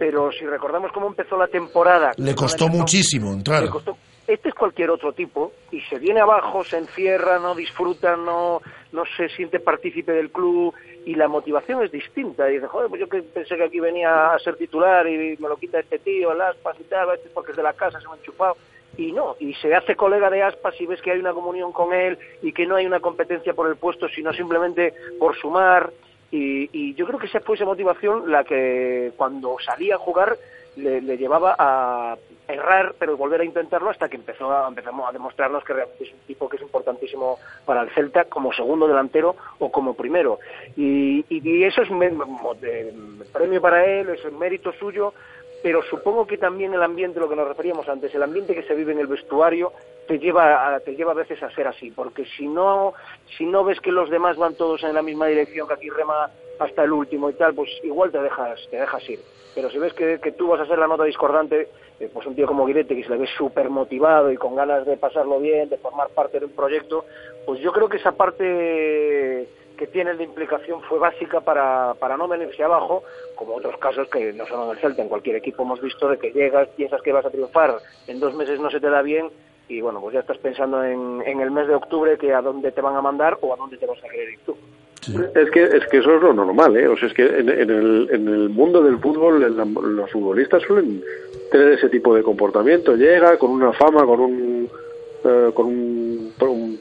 [0.00, 2.12] Pero si recordamos cómo empezó la temporada...
[2.16, 3.62] Le costó empezó- muchísimo entrar.
[3.62, 8.16] le costó- Este es cualquier otro tipo y se viene abajo, se encierra, no disfruta,
[8.16, 10.72] no, no se siente partícipe del club
[11.04, 12.48] y la motivación es distinta.
[12.50, 15.48] Y dice, joder, pues yo que pensé que aquí venía a ser titular y me
[15.48, 18.00] lo quita este tío, el Aspas y tal, este es porque es de la casa,
[18.00, 18.56] se me ha enchufado.
[18.96, 21.92] Y no, y se hace colega de Aspas y ves que hay una comunión con
[21.92, 25.90] él y que no hay una competencia por el puesto, sino simplemente por sumar.
[26.30, 30.36] Y, y yo creo que esa fue esa motivación la que cuando salía a jugar
[30.76, 32.16] le, le llevaba a
[32.46, 36.12] errar, pero volver a intentarlo hasta que empezó a, empezamos a demostrarnos que realmente es
[36.12, 40.38] un tipo que es importantísimo para el Celta como segundo delantero o como primero.
[40.76, 42.10] Y, y- eso es me-
[42.60, 42.94] de-
[43.32, 45.12] premio para él, es un mérito suyo,
[45.62, 48.74] pero supongo que también el ambiente, lo que nos referíamos antes, el ambiente que se
[48.74, 49.72] vive en el vestuario
[50.06, 52.94] te lleva a, te lleva a veces a ser así, porque si no
[53.36, 56.30] si no ves que los demás van todos en la misma dirección que aquí rema
[56.58, 59.20] hasta el último y tal, pues igual te dejas te dejas ir.
[59.54, 62.34] Pero si ves que, que tú vas a ser la nota discordante, eh, pues un
[62.34, 65.68] tío como Guiretti, que se le ve súper motivado y con ganas de pasarlo bien,
[65.68, 67.04] de formar parte de un proyecto,
[67.44, 69.48] pues yo creo que esa parte
[69.80, 73.02] que tiene de implicación fue básica para, para no venirse abajo,
[73.34, 76.18] como otros casos que no son en el Celta, en cualquier equipo hemos visto de
[76.18, 77.76] que llegas, piensas que vas a triunfar,
[78.06, 79.30] en dos meses no se te da bien
[79.68, 82.72] y bueno, pues ya estás pensando en, en el mes de octubre que a dónde
[82.72, 84.54] te van a mandar o a dónde te vas a querer ir tú.
[85.34, 86.86] Es que, es que eso es lo normal, ¿eh?
[86.86, 90.10] O sea, es que en, en el, en el mundo del fútbol en la- los
[90.10, 91.02] futbolistas suelen
[91.50, 92.94] tener ese tipo de comportamiento.
[92.96, 94.68] Llega con una fama, con un,
[95.24, 96.80] eh, con un, un-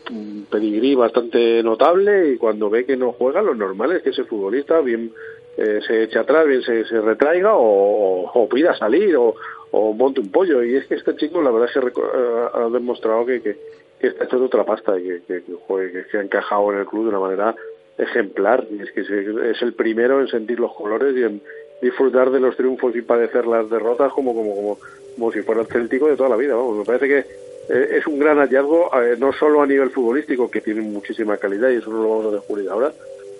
[0.49, 4.79] pedigrí bastante notable y cuando ve que no juega, lo normal es que ese futbolista
[4.81, 5.11] bien
[5.57, 9.35] eh, se eche atrás, bien se, se retraiga o, pida salir o,
[9.71, 10.63] o monte un pollo.
[10.63, 13.57] Y es que este chico, la verdad es que eh, ha demostrado que, que,
[13.99, 17.03] que está hecho otra pasta y que, que, que, que- ha encajado en el club
[17.03, 17.55] de una manera
[17.97, 18.65] ejemplar.
[18.71, 21.41] Y es que es el primero en sentir los colores y en
[21.81, 24.77] disfrutar de los triunfos y padecer las derrotas como, como, como,
[25.15, 26.55] como si fuera el céltico de toda la vida.
[26.55, 27.25] Vamos, me parece que
[27.69, 31.69] eh, es un gran hallazgo, eh, no solo a nivel futbolístico, que tiene muchísima calidad
[31.69, 32.91] y eso no lo vamos a descubrir ahora,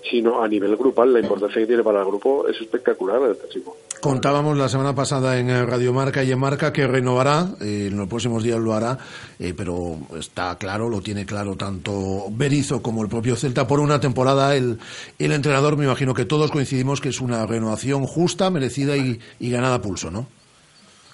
[0.09, 1.13] sino a nivel grupal.
[1.13, 3.75] La importancia que tiene para el grupo es espectacular este chico.
[4.01, 7.97] Contábamos la semana pasada en eh, Radio Marca y en Marca que renovará, eh, en
[7.97, 8.97] los próximos días lo hará,
[9.38, 13.99] eh, pero está claro, lo tiene claro tanto Berizzo como el propio Celta por una
[13.99, 14.55] temporada.
[14.55, 14.80] El,
[15.17, 19.51] el entrenador, me imagino que todos coincidimos que es una renovación justa, merecida y, y
[19.51, 20.27] ganada pulso, ¿no?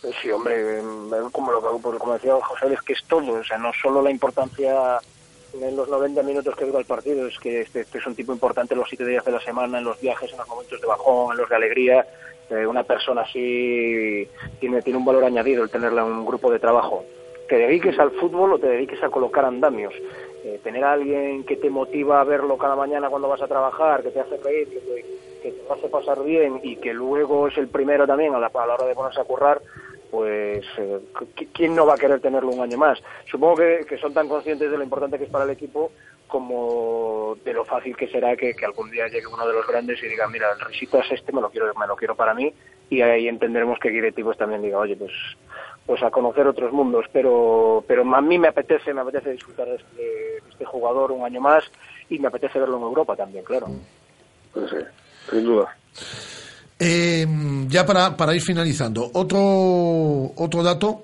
[0.06, 3.58] Eh, Sí, hombre, em, como, lo, como decía José, es que es todo, o sea,
[3.58, 5.00] no solo la importancia
[5.54, 8.34] en los 90 minutos que dura el partido, es que este, este es un tipo
[8.34, 10.88] importante en los siete días de la semana, en los viajes, en los momentos de
[10.88, 12.06] bajón, en los de alegría.
[12.50, 14.28] Eh, una persona así
[14.60, 17.04] tiene, tiene un valor añadido el tenerla en un grupo de trabajo.
[17.48, 19.94] Te dediques al fútbol o te dediques a colocar andamios.
[20.44, 24.04] Eh, tener a alguien que te motiva a verlo cada mañana cuando vas a trabajar,
[24.04, 25.06] que te hace reír, que te,
[25.42, 28.68] que te hace pasar bien y que luego es el primero también a la, a
[28.68, 29.60] la hora de ponerse a currar,
[30.10, 31.00] pues eh,
[31.36, 33.02] ¿qui- ¿quién no va a querer tenerlo un año más?
[33.30, 35.92] Supongo que, son tan conscientes de lo importante que es para el equipo
[36.28, 40.08] como de lo fácil que será que, algún día llegue uno de los grandes y
[40.08, 42.54] diga, mira, el risito es este, me lo quiero, me lo quiero para mí
[42.90, 45.12] y ahí entenderemos que Guiretti pues también diga, oye, pues
[45.86, 49.76] pues a conocer otros mundos, pero pero a mí me apetece, me apetece disfrutar de
[49.76, 51.64] este, de este jugador un año más
[52.10, 53.68] y me apetece verlo en Europa también, claro.
[54.52, 54.78] Pues sí,
[55.30, 55.76] sin duda.
[56.78, 57.26] Eh,
[57.70, 61.04] ya para, para ir finalizando, otro, otro dato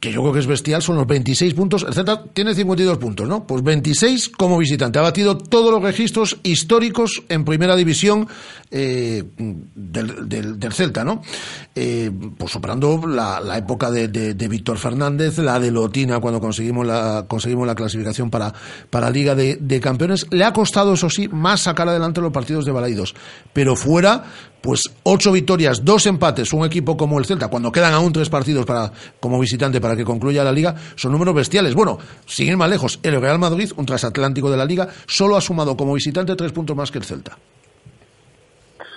[0.00, 1.84] que yo creo que es bestial son los 26 puntos.
[1.86, 3.46] El Celta tiene 52 puntos, ¿no?
[3.46, 4.98] Pues 26 como visitante.
[4.98, 8.26] Ha batido todos los registros históricos en primera división
[8.70, 11.22] eh, del, del, Celta, ¿no?
[11.74, 16.40] Eh, pues superando la, la época de, de, de Víctor Fernández, la de Lotina cuando
[16.40, 18.54] conseguimos la, conseguimos la clasificación para,
[18.88, 20.26] para Liga de, de Campeones.
[20.30, 23.14] Le ha costado, eso sí, más sacar adelante los partidos de Balaidos.
[23.52, 24.24] Pero fuera,
[24.60, 28.66] pues ocho victorias, dos empates, un equipo como el Celta, cuando quedan aún tres partidos
[28.66, 31.74] para, como visitante para que concluya la liga, son números bestiales.
[31.74, 35.40] Bueno, sin ir más lejos, el Real Madrid, un transatlántico de la liga, solo ha
[35.40, 37.38] sumado como visitante tres puntos más que el Celta.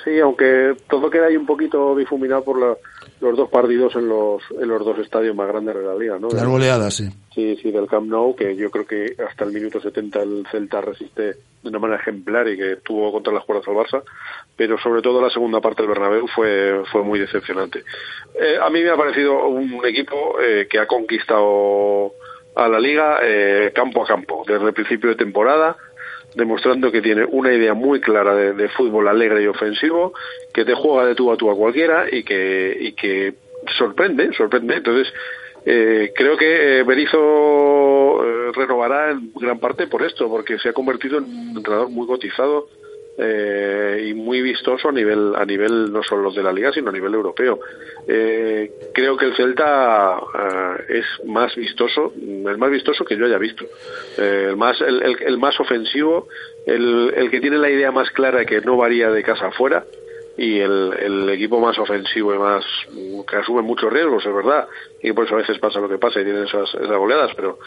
[0.03, 2.75] Sí, aunque todo queda ahí un poquito difuminado por la-
[3.21, 6.27] los dos partidos en los, en los dos estadios más grandes de la liga, ¿no?
[6.29, 7.09] Las goleadas, sí.
[7.33, 10.81] Sí, sí, del Camp Nou, que yo creo que hasta el minuto 70 el Celta
[10.81, 11.21] resiste
[11.63, 14.03] de una manera ejemplar y que tuvo contra las cuerdas al Barça,
[14.57, 17.83] pero sobre todo la segunda parte del Bernabéu fue, fue muy decepcionante.
[18.37, 22.11] Eh, a mí me ha parecido un equipo eh, que ha conquistado
[22.55, 25.75] a la liga eh, campo a campo, desde el principio de temporada,
[26.35, 30.13] demostrando que tiene una idea muy clara de, fútbol alegre y ofensivo,
[30.53, 33.35] que te juega de tú a tú a cualquiera y que, y que
[33.77, 34.75] sorprende, sorprende.
[34.75, 35.13] Entonces,
[35.65, 40.73] eh, creo que eh, Berizzo eh, renovará en gran parte por esto, porque se ha
[40.73, 42.67] convertido en un entrenador muy cotizado
[43.17, 46.93] eh, y muy vistoso a nivel a nivel no solo de la liga sino a
[46.93, 47.59] nivel europeo.
[48.07, 53.37] Eh, creo que el Celta eh, es más vistoso el más vistoso que yo haya
[53.37, 53.65] visto.
[54.17, 56.27] Eh, el más el, el- el más ofensivo
[56.65, 59.85] el, el que tiene la idea más clara que no varía de casa afuera
[60.35, 62.65] y el, el equipo más ofensivo y más
[63.29, 64.67] que asume muchos riesgos es verdad.
[65.01, 67.59] Y por eso a veces pasa lo que pasa y tienen esas, esas goleadas pero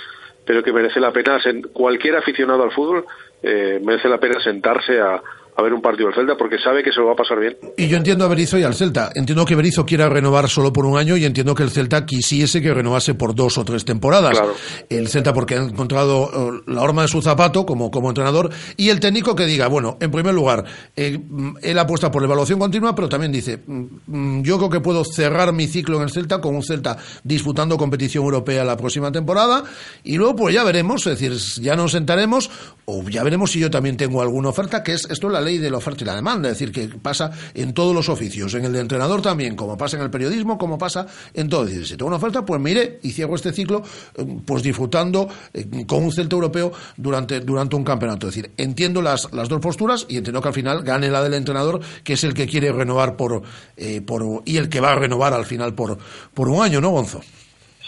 [0.44, 1.40] pero que merece la pena
[1.72, 3.04] cualquier aficionado al fútbol
[3.42, 5.20] eh, merece la pena sentarse a,
[5.56, 7.56] a ver un partido del Celta porque sabe que se lo va a pasar bien
[7.78, 9.10] Y yo entiendo a Berizzo y al Celta.
[9.14, 12.60] Entiendo que Berizzo quiera renovar solo por un año y entiendo que el Celta quisiese
[12.60, 14.32] que renovase por dos o tres temporadas.
[14.32, 14.54] Claro.
[14.90, 18.90] El Celta porque ha encontrado eh, la horma de su zapato como, como entrenador y
[18.90, 22.58] el técnico que diga, bueno, en primer lugar, eh, mm, él apuesta por la evaluación
[22.58, 26.10] continua, pero también dice, mm, mm, yo creo que puedo cerrar mi ciclo en el
[26.10, 29.64] Celta con un Celta disputando competición europea la próxima temporada
[30.04, 32.50] y luego pues ya veremos, es decir, ya nos sentaremos
[32.84, 35.58] o ya veremos si yo también tengo alguna oferta, que es esto es la ley
[35.58, 38.64] de la oferta y la demanda, es decir, que pasa en todos los oficios, en
[38.66, 41.64] el de entrenador también, como pasa en el periodismo, como pasa en todo.
[41.64, 43.82] Decir, si tengo una oferta, pues mire y cierro este ciclo,
[44.16, 48.28] eh, pues disfrutando eh, con un Celta europeo durante, durante un campeonato.
[48.28, 51.34] Es decir, entiendo las, las dos posturas y entiendo que al final gane la del
[51.34, 53.42] entrenador, que es el que quiere renovar por,
[53.76, 55.98] eh, por y el que va a renovar al final por,
[56.34, 57.20] por un año, ¿no, Gonzo?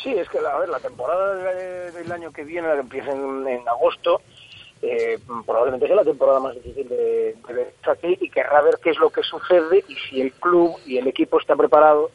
[0.02, 3.11] Sí, es que a ver, la temporada de- del año que viene, la que empieza
[3.11, 4.20] en, en agosto,
[4.82, 8.98] eh, probablemente sea la temporada más difícil de, de aquí y querrá ver qué es
[8.98, 12.10] lo que sucede y si el club y el equipo está preparado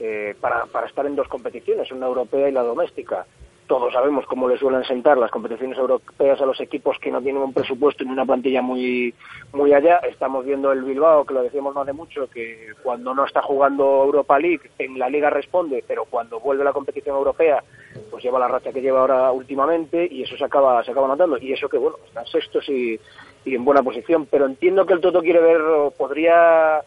[0.00, 3.26] eh, para, para estar en dos competiciones, una europea y la doméstica.
[3.66, 7.42] Todos sabemos cómo le suelen sentar las competiciones europeas a los equipos que no tienen
[7.42, 9.14] un presupuesto ni una plantilla muy
[9.52, 9.96] muy allá.
[10.08, 14.04] Estamos viendo el Bilbao, que lo decíamos no hace mucho, que cuando no está jugando
[14.04, 17.62] Europa League, en la Liga responde, pero cuando vuelve la competición europea,
[18.10, 21.38] pues lleva la racha que lleva ahora últimamente y eso se acaba se acaba notando.
[21.38, 22.98] Y eso que, bueno, están sextos y,
[23.44, 24.26] y en buena posición.
[24.26, 25.60] Pero entiendo que el Toto quiere ver,
[25.96, 26.82] podría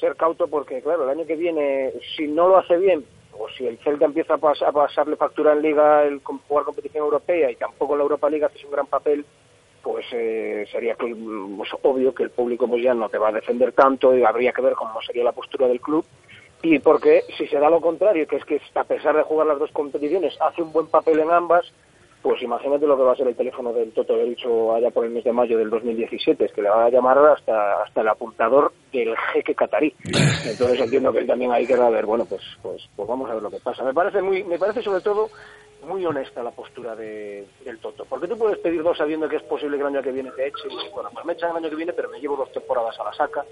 [0.00, 3.04] ser cauto porque, claro, el año que viene, si no lo hace bien,
[3.38, 7.50] o si el Celta empieza a, a pasarle factura en Liga el jugar competición europea
[7.50, 9.24] y tampoco la Europa Liga hace un gran papel,
[9.82, 13.32] pues eh, sería mm, pues, obvio que el público pues ya no te va a
[13.32, 16.04] defender tanto y habría que ver cómo sería la postura del club.
[16.62, 19.58] Y porque si se da lo contrario, que es que a pesar de jugar las
[19.58, 21.72] dos competiciones hace un buen papel en ambas,
[22.22, 25.12] pues imagínate lo que va a ser el teléfono del Toto dicho allá por el
[25.12, 28.72] mes de mayo del 2017, es que le va a llamar hasta hasta el apuntador
[28.92, 29.94] del jeque catarí.
[30.04, 33.42] Entonces entiendo que él también ahí querrá ver, bueno, pues pues pues vamos a ver
[33.42, 33.84] lo que pasa.
[33.84, 35.30] Me parece muy me parece sobre todo
[35.86, 39.42] muy honesta la postura de, del Toto, porque tú puedes pedir dos sabiendo que es
[39.44, 41.76] posible que el año que viene te echen, bueno, pues me echan el año que
[41.76, 43.44] viene, pero me llevo dos temporadas a la saca.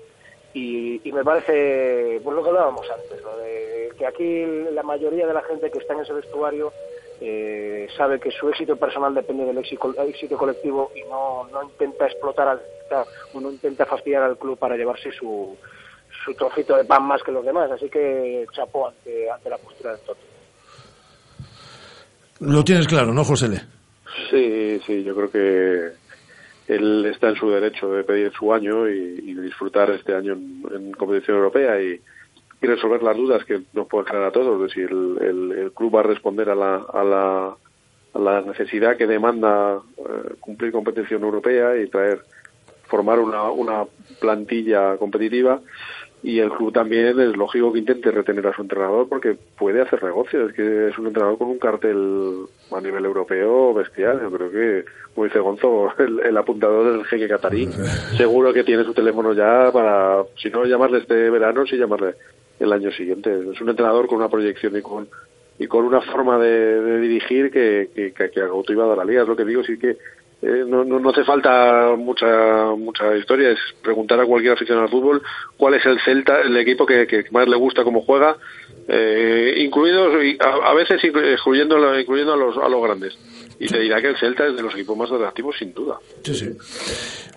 [0.59, 5.26] Y, y me parece, pues lo que hablábamos antes, lo de que aquí la mayoría
[5.26, 6.72] de la gente que está en ese vestuario
[7.20, 12.07] eh, sabe que su éxito personal depende del éxito, éxito colectivo y no, no intenta
[12.07, 12.62] explotar al
[13.34, 15.54] o no intenta fastidiar al club para llevarse su,
[16.24, 17.70] su trocito de pan más que los demás.
[17.70, 20.20] Así que chapó ante, ante la postura del Toto.
[22.40, 23.61] Lo tienes claro, ¿no, José Le?
[24.30, 26.05] Sí, sí, yo creo que
[26.68, 28.92] él está en su derecho de pedir su año y,
[29.24, 32.00] y disfrutar este año en, competición europea y,
[32.62, 35.94] resolver las dudas que nos pueden crear a todos de si el, el- el club
[35.94, 37.56] va a responder a la, a la,
[38.14, 42.22] a la necesidad que demanda eh, cumplir competición europea y traer
[42.88, 43.84] formar una, una
[44.20, 45.60] plantilla competitiva
[46.27, 50.03] y el club también es lógico que intente retener a su entrenador porque puede hacer
[50.03, 54.51] negocio, es que es un entrenador con un cartel a nivel europeo bestial, yo creo
[54.51, 57.68] que, como dice Gonzo, el, el apuntador del jeque catarí,
[58.16, 62.16] seguro que tiene su teléfono ya para, si no llamarle este verano, sí llamarle
[62.59, 63.31] el año siguiente.
[63.53, 65.07] Es un entrenador con una proyección y con
[65.59, 69.05] y con una forma de, de dirigir que, que, que, que ha cautivado a la
[69.05, 69.22] liga.
[69.22, 69.97] Es lo que digo, sí que
[70.43, 72.26] eh, no, no, no hace falta mucha
[72.76, 75.22] mucha historia, es preguntar a cualquier aficionado al fútbol
[75.57, 78.37] cuál es el Celta, el equipo que, que más le gusta cómo juega,
[78.89, 83.18] eh, incluidos a, a veces inclu- excluyendo, la- incluyendo a, los, a los grandes.
[83.59, 85.97] Y te dirá que el Celta es de los equipos más atractivos, sin duda.
[86.22, 86.51] Sí.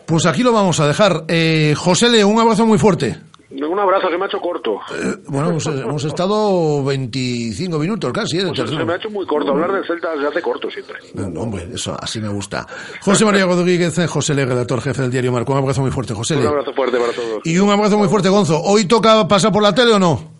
[0.05, 1.23] Pues aquí lo vamos a dejar.
[1.29, 3.15] Eh, José Le, un abrazo muy fuerte.
[3.51, 4.79] Un abrazo, se me ha hecho corto.
[5.27, 8.43] Bueno, hemos, hemos estado 25 minutos casi, ¿eh?
[8.43, 9.51] de Pues se me ha hecho muy corto.
[9.51, 10.97] Hablar del Celta se hace corto siempre.
[11.15, 12.67] No, hombre, eso así me gusta.
[13.01, 15.51] José María Rodríguez, eh, José Le, redactor jefe del diario Marco.
[15.53, 16.47] Un abrazo muy fuerte, José Un Le.
[16.47, 17.41] abrazo fuerte para todos.
[17.43, 18.61] Y un abrazo muy fuerte, Gonzo.
[18.61, 20.39] ¿Hoy toca pasar por la tele o no?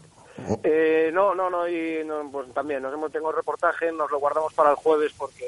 [0.63, 4.53] Eh, no, no, no, y no, pues también nos hemos tengo reportaje, nos lo guardamos
[4.53, 5.45] para el jueves porque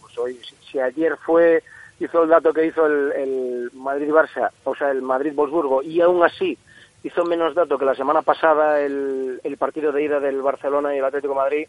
[0.00, 1.62] pues hoy, si, si ayer fue
[2.00, 6.56] hizo el dato que hizo el, el Madrid-Barça, o sea, el Madrid-Wolfsburgo, y aún así
[7.02, 10.98] hizo menos dato que la semana pasada el, el partido de ida del Barcelona y
[10.98, 11.68] el Atlético de Madrid,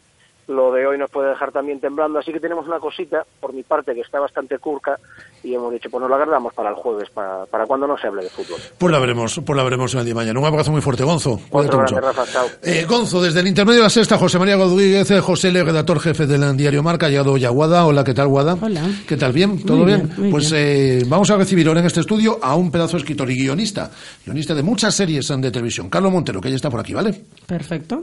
[0.50, 3.62] lo de hoy nos puede dejar también temblando, así que tenemos una cosita, por mi
[3.62, 4.98] parte, que está bastante curca,
[5.42, 8.08] y hemos dicho, pues nos la guardamos para el jueves, para, para cuando no se
[8.08, 8.58] hable de fútbol.
[8.76, 10.40] Pues la veremos, pues la veremos el día de mañana.
[10.40, 11.40] Un abrazo muy fuerte, Gonzo.
[11.48, 12.00] Cuídate mucho.
[12.00, 12.46] Rafa, chao.
[12.62, 16.00] Eh, Gonzo, desde el intermedio de la sexta, José María Rodríguez, eh, José Le, redactor
[16.00, 17.86] jefe del diario Marca, ha llegado hoy a Guada.
[17.86, 18.56] Hola, ¿qué tal, Guada?
[18.60, 18.82] Hola.
[19.06, 19.32] ¿Qué tal?
[19.32, 19.64] ¿Bien?
[19.64, 20.06] ¿Todo Muy bien?
[20.06, 22.98] bien, muy pues eh, vamos a recibir ahora en este estudio a un pedazo de
[22.98, 23.90] escritor y guionista,
[24.24, 27.14] guionista de muchas series de televisión, Carlos Montero, que ya está por aquí, ¿vale?
[27.46, 28.02] Perfecto.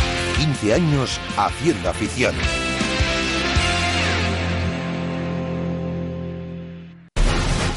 [0.41, 2.33] 15 años haciendo afición.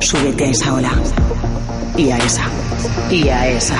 [0.00, 0.92] Súbete a esa ola.
[1.96, 2.44] Y a esa.
[3.10, 3.78] Y a esa.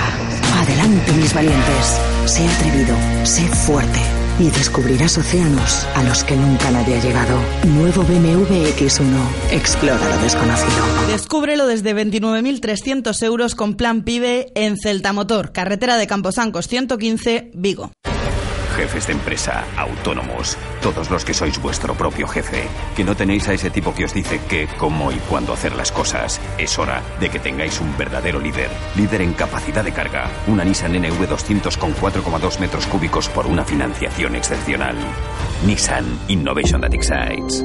[0.60, 2.00] Adelante, mis valientes.
[2.26, 2.96] Sé atrevido.
[3.24, 4.00] Sé fuerte.
[4.40, 7.38] Y descubrirás océanos a los que nunca nadie ha llegado.
[7.66, 9.52] Nuevo BMW X1.
[9.52, 10.84] Explora lo desconocido.
[11.08, 17.92] Descúbrelo desde 29.300 euros con plan PIBE en Celta Motor, carretera de Camposancos 115, Vigo.
[18.78, 22.62] Jefes de empresa, autónomos, todos los que sois vuestro propio jefe,
[22.94, 25.90] que no tenéis a ese tipo que os dice qué, cómo y cuándo hacer las
[25.90, 26.40] cosas.
[26.58, 28.70] Es hora de que tengáis un verdadero líder.
[28.94, 30.30] Líder en capacidad de carga.
[30.46, 34.94] Una Nissan NV200 con 4,2 metros cúbicos por una financiación excepcional.
[35.66, 37.64] Nissan Innovation That Excites.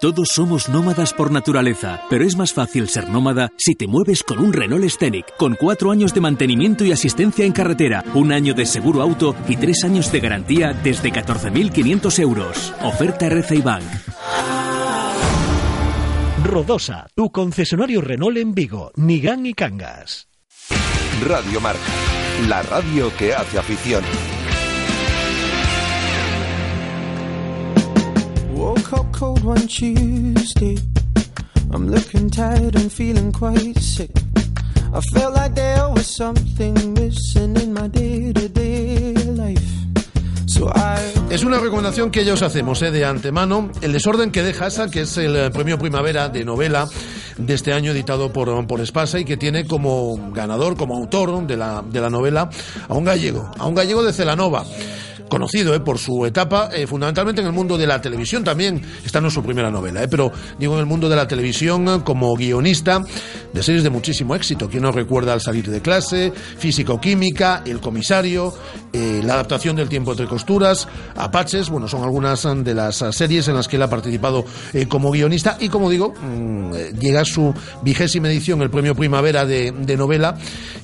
[0.00, 4.38] Todos somos nómadas por naturaleza, pero es más fácil ser nómada si te mueves con
[4.38, 8.64] un Renault Scenic, con cuatro años de mantenimiento y asistencia en carretera, un año de
[8.64, 12.72] seguro auto y tres años de garantía desde 14.500 euros.
[12.80, 13.82] Oferta RCI Bank.
[16.44, 20.28] Rodosa, tu concesionario Renault en Vigo, Nigán y Cangas.
[21.26, 21.80] Radio Marca.
[22.46, 24.04] La radio que hace afición.
[29.18, 30.78] Cold one Tuesday.
[31.72, 34.10] I'm looking tired and feeling quite sick.
[34.94, 35.00] I
[35.30, 39.78] like there was something missing in my day to day life.
[41.30, 43.70] Es una recomendación que ya os hacemos eh, de antemano.
[43.80, 46.88] El desorden que deja esa, que es el eh, premio Primavera de novela
[47.36, 51.56] de este año editado por, por Espasa y que tiene como ganador, como autor de
[51.56, 52.50] la, de la novela
[52.88, 54.64] a un gallego, a un gallego de Celanova.
[55.28, 58.82] Conocido eh, por su etapa, eh, fundamentalmente en el mundo de la televisión también.
[59.04, 61.88] Esta no es su primera novela, eh, pero digo en el mundo de la televisión
[61.88, 63.04] eh, como guionista
[63.52, 64.68] de series de muchísimo éxito.
[64.68, 66.32] ¿Quién no recuerda al salir de clase?
[66.58, 68.54] Físico-química, El comisario,
[68.92, 73.54] eh, la adaptación del tiempo entre costuras, Apaches, bueno, son algunas de las series en
[73.54, 74.44] las que él ha participado
[74.88, 79.72] como guionista y como digo, mm, llega a su vigésima edición el premio Primavera de,
[79.72, 80.36] de novela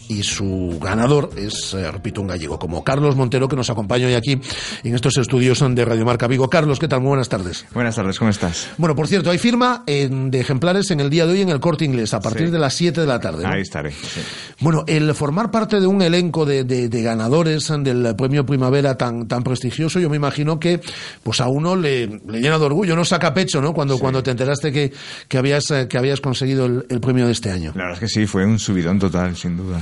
[0.08, 4.14] y su ganador es, eh, repito, un gallego como Carlos Montero que nos acompaña hoy
[4.14, 4.38] aquí
[4.82, 6.48] en estos estudios de Radio Marca Vigo.
[6.50, 7.00] Carlos, ¿qué tal?
[7.00, 7.64] Muy buenas tardes.
[7.72, 8.68] Buenas tardes, ¿cómo estás?
[8.76, 11.60] Bueno, por cierto, hay firma en- de ejemplares en el día de hoy en el
[11.60, 12.52] Corte Inglés a partir Sí.
[12.52, 13.44] de las 7 de la tarde.
[13.44, 13.48] ¿no?
[13.50, 13.90] Ahí estaré.
[13.92, 14.20] sí.
[14.60, 19.26] Bueno, el formar parte de un elenco de, de- de ganadores del premio Primavera tan,
[19.26, 20.80] tan prestigioso, yo me imagino que
[21.22, 23.72] pues a uno le, le llena de orgullo, no saca pecho, ¿no?
[23.72, 24.92] Cuando, cuando te enteraste que,
[25.28, 27.72] que habías, eh, que habías conseguido el, el premio de este año.
[27.74, 29.80] La verdad es que sí, fue un subidón total, sin duda.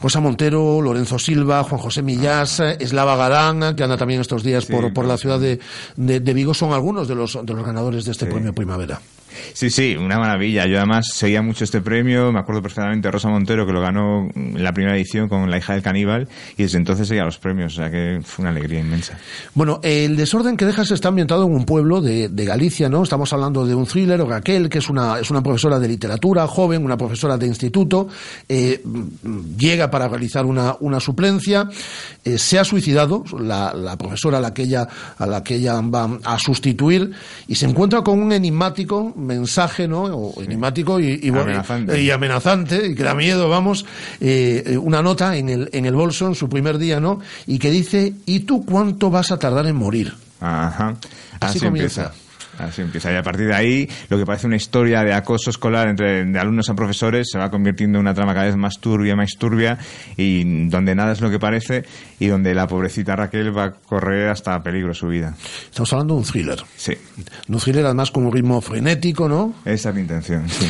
[0.00, 4.92] Rosa Montero, Lorenzo Silva, Juan José Millás, Eslava Garán, que anda también estos días por,
[4.92, 5.58] por la ciudad de,
[5.96, 9.00] de- de Vigo, son algunos de los, de los ganadores de este premio Primavera.
[9.52, 10.66] Sí, sí, una maravilla.
[10.66, 14.28] Yo además seguía mucho este premio, me acuerdo perfectamente de Rosa Montero, que lo ganó
[14.34, 17.74] en la primera edición con La hija del caníbal, y desde entonces seguía los premios,
[17.74, 19.18] o sea que fue una alegría inmensa.
[19.54, 23.02] Bueno, el desorden que dejas está ambientado en un pueblo de, de Galicia, ¿no?
[23.02, 26.84] Estamos hablando de un thriller, Raquel, que es una, es una profesora de literatura, joven,
[26.84, 28.08] una profesora de instituto,
[28.48, 28.82] eh,
[29.58, 31.68] llega para realizar una, una suplencia,
[32.24, 36.18] eh, se ha suicidado, la, la profesora la, que ella, a la que ella va
[36.24, 37.12] a sustituir,
[37.48, 40.04] y se encuentra con un enigmático mensaje, ¿no?
[40.04, 42.00] O enigmático y, Amenazante.
[42.00, 43.84] y amenazante, y que da miedo, vamos,
[44.20, 47.20] eh, eh, una nota en el, en el bolso en su primer día, ¿no?
[47.46, 50.14] Y que dice, ¿y tú cuánto vas a tardar en morir?
[50.40, 50.96] Ajá.
[51.40, 52.02] Así Así, comienza.
[52.06, 52.25] empieza.
[52.58, 53.12] Así empieza.
[53.12, 56.38] Y a partir de ahí, lo que parece una historia de acoso escolar entre de
[56.38, 59.78] alumnos a profesores se va convirtiendo en una trama cada vez más turbia, más turbia,
[60.16, 61.84] y donde nada es lo que parece,
[62.18, 65.34] y donde la pobrecita Raquel va a correr hasta peligro su vida.
[65.64, 66.62] Estamos hablando de un thriller.
[66.76, 66.92] Sí.
[67.48, 69.54] Un thriller además con un ritmo frenético, ¿no?
[69.64, 70.66] Esa es mi intención, sí.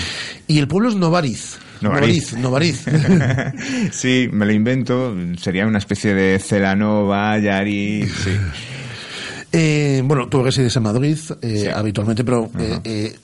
[0.49, 1.59] Y el pueblo es Novariz.
[1.81, 2.35] Novariz.
[2.35, 2.85] Novariz.
[3.93, 5.15] sí, me lo invento.
[5.39, 8.07] Sería una especie de Celanova, Yari.
[8.07, 8.31] Sí.
[9.53, 13.17] Eh, bueno, tú resides en Madrid eh, habitualmente, pero eh, eh,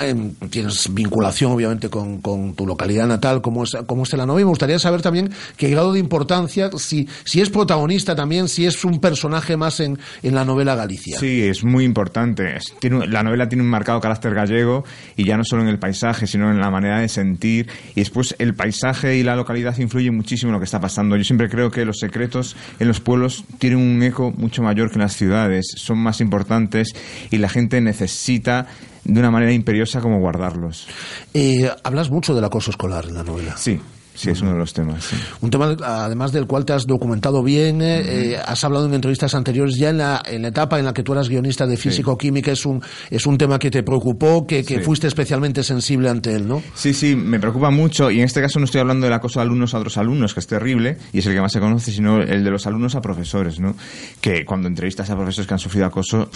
[0.00, 4.44] eh, tienes vinculación obviamente con, con tu localidad natal, como es, como es Telanova, y
[4.44, 8.84] me gustaría saber también qué grado de importancia, si, si es protagonista también, si es
[8.84, 11.18] un personaje más en, en la novela Galicia.
[11.18, 12.56] Sí, es muy importante.
[12.56, 14.84] Es- tiene la novela tiene un marcado carácter gallego
[15.16, 17.68] y ya no solo en el paisaje, sino en la manera de sentir.
[17.94, 21.16] Y después el paisaje y la localidad influyen muchísimo en lo que está pasando.
[21.16, 24.96] Yo siempre creo que los secretos en los pueblos tienen un eco mucho mayor que
[24.96, 25.67] en las ciudades.
[25.76, 26.94] Son más importantes
[27.30, 28.66] y la gente necesita
[29.04, 30.86] de una manera imperiosa como guardarlos.
[31.34, 33.56] Eh, hablas mucho del acoso escolar en la novela.
[33.56, 33.80] Sí,
[34.18, 35.04] sí, es uno de los temas.
[35.04, 35.16] sí.
[35.40, 39.34] Un tema, además del cual te has documentado bien, eh, eh, has hablado en entrevistas
[39.34, 42.52] anteriores, ya en la, en la etapa en la que tú eras guionista de físico-química,
[42.52, 44.80] es un, es un tema que te preocupó, que, que Sí.
[44.84, 46.62] fuiste especialmente sensible ante él, ¿no?
[46.74, 49.44] Sí, sí, me preocupa mucho y en este caso no estoy hablando del acoso de
[49.44, 52.20] alumnos a otros alumnos, que es terrible y es el que más se conoce, sino
[52.20, 53.74] el de los alumnos a profesores, ¿no?
[54.20, 56.28] Que cuando entrevistas a profesores que han sufrido acoso,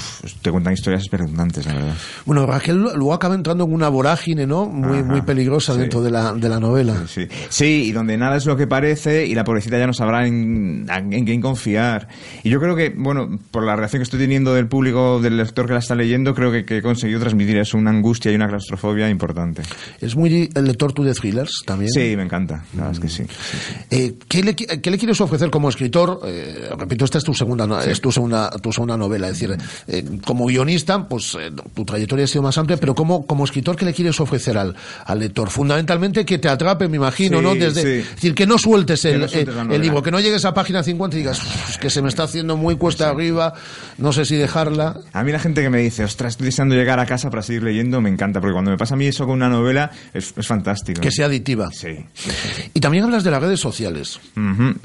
[0.43, 1.95] te cuentan historias espeluznantes, la verdad.
[2.27, 4.67] Bueno, Raquel luego acaba entrando en una vorágine, ¿no?
[4.67, 5.81] Muy, Ajá, muy peligrosa sí.
[5.81, 7.05] dentro de la, de la novela.
[7.07, 10.27] Sí, sí, y donde nada es lo que parece y la pobrecita ya no sabrá
[10.27, 12.09] en, en quién confiar.
[12.43, 15.67] Y yo creo que, bueno, por la reacción que estoy teniendo del público, del lector
[15.67, 18.49] que la está leyendo, creo que, que he conseguido transmitir eso, una angustia y una
[18.49, 19.63] claustrofobia importante.
[20.01, 21.91] Es muy el lector tú de thrillers también.
[21.93, 23.23] Sí, me encanta, la verdad es que sí.
[23.91, 26.21] Eh, ¿qué, le, qué le quieres ofrecer como escritor?
[26.27, 29.29] Eh, repito, esta es tu segunda, no- es tu segunda, tu segunda novela.
[29.29, 29.57] Es decir,
[29.89, 31.37] eh, como guionista, pues
[31.75, 34.75] tu trayectoria ha sido más amplia, pero como, como escritor, ¿qué le quieres ofrecer al,
[35.05, 35.51] al lector?
[35.51, 37.55] Fundamentalmente que te atrape, me imagino, Sí, ¿no?
[37.69, 41.21] Es decir, que no sueltes el, no libro, que no llegues a página 50 y
[41.21, 43.55] digas, "Uf, es que se me está haciendo muy cuesta arriba,
[43.99, 44.97] no sé si dejarla.
[45.13, 47.63] A mí la gente que me dice, ostras, estoy deseando llegar a casa para seguir
[47.63, 50.47] leyendo, me encanta, porque cuando me pasa a mí eso con una novela, es, es
[50.47, 51.01] fantástico.
[51.01, 51.71] Que sea aditiva.
[51.73, 51.89] Sí.
[52.75, 54.21] Y también hablas de las redes sociales.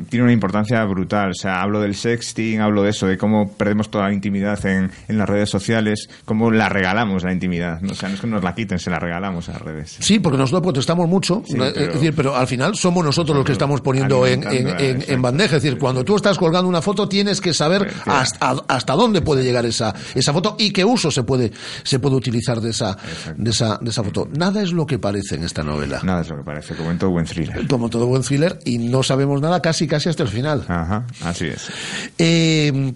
[0.10, 1.32] Tiene una importancia brutal.
[1.32, 4.92] O sea, hablo del sexting, hablo de eso, de cómo perdemos toda la intimidad en,
[5.08, 7.82] en las redes sociales, cómo la regalamos la intimidad.
[7.82, 7.92] ¿no?
[7.94, 9.98] O sea, no es que nos la quiten, se la regalamos a las redes.
[10.00, 13.46] Sí, porque nosotros protestamos mucho, Sí, pero- es decir, pero al final somos nosotros los
[13.46, 15.58] que estamos poniendo en, en, alimentando, en- en bandeja.
[15.58, 19.44] Es decir, cuando tú estás colgando una foto tienes que saber hasta, hasta dónde puede
[19.44, 21.52] llegar esa, esa foto y qué uso se puede,
[21.84, 22.98] se puede utilizar de esa,
[23.36, 24.28] de, esa, de esa foto.
[24.36, 26.02] Nada es lo que parece en esta novela.
[26.04, 27.68] Nada es lo que parece, como en todo buen thriller.
[27.68, 30.66] Como todo buen thriller, y no sabemos nada casi casi hasta el final.
[30.68, 31.68] Ajá, así es.
[32.18, 32.94] Eh,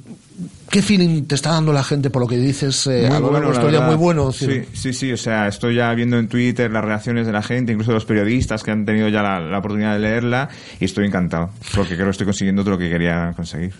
[0.69, 2.87] ¿Qué feeling te está dando la gente por lo que dices?
[2.87, 4.31] Eh, la la historia, muy bueno.
[4.31, 7.73] Sí, sí, sí, o sea, estoy ya viendo en Twitter las reacciones de la gente,
[7.73, 10.49] incluso de los periodistas que han tenido ya la, la oportunidad de leerla,
[10.79, 13.73] y estoy encantado, porque creo que estoy consiguiendo todo lo que quería conseguir.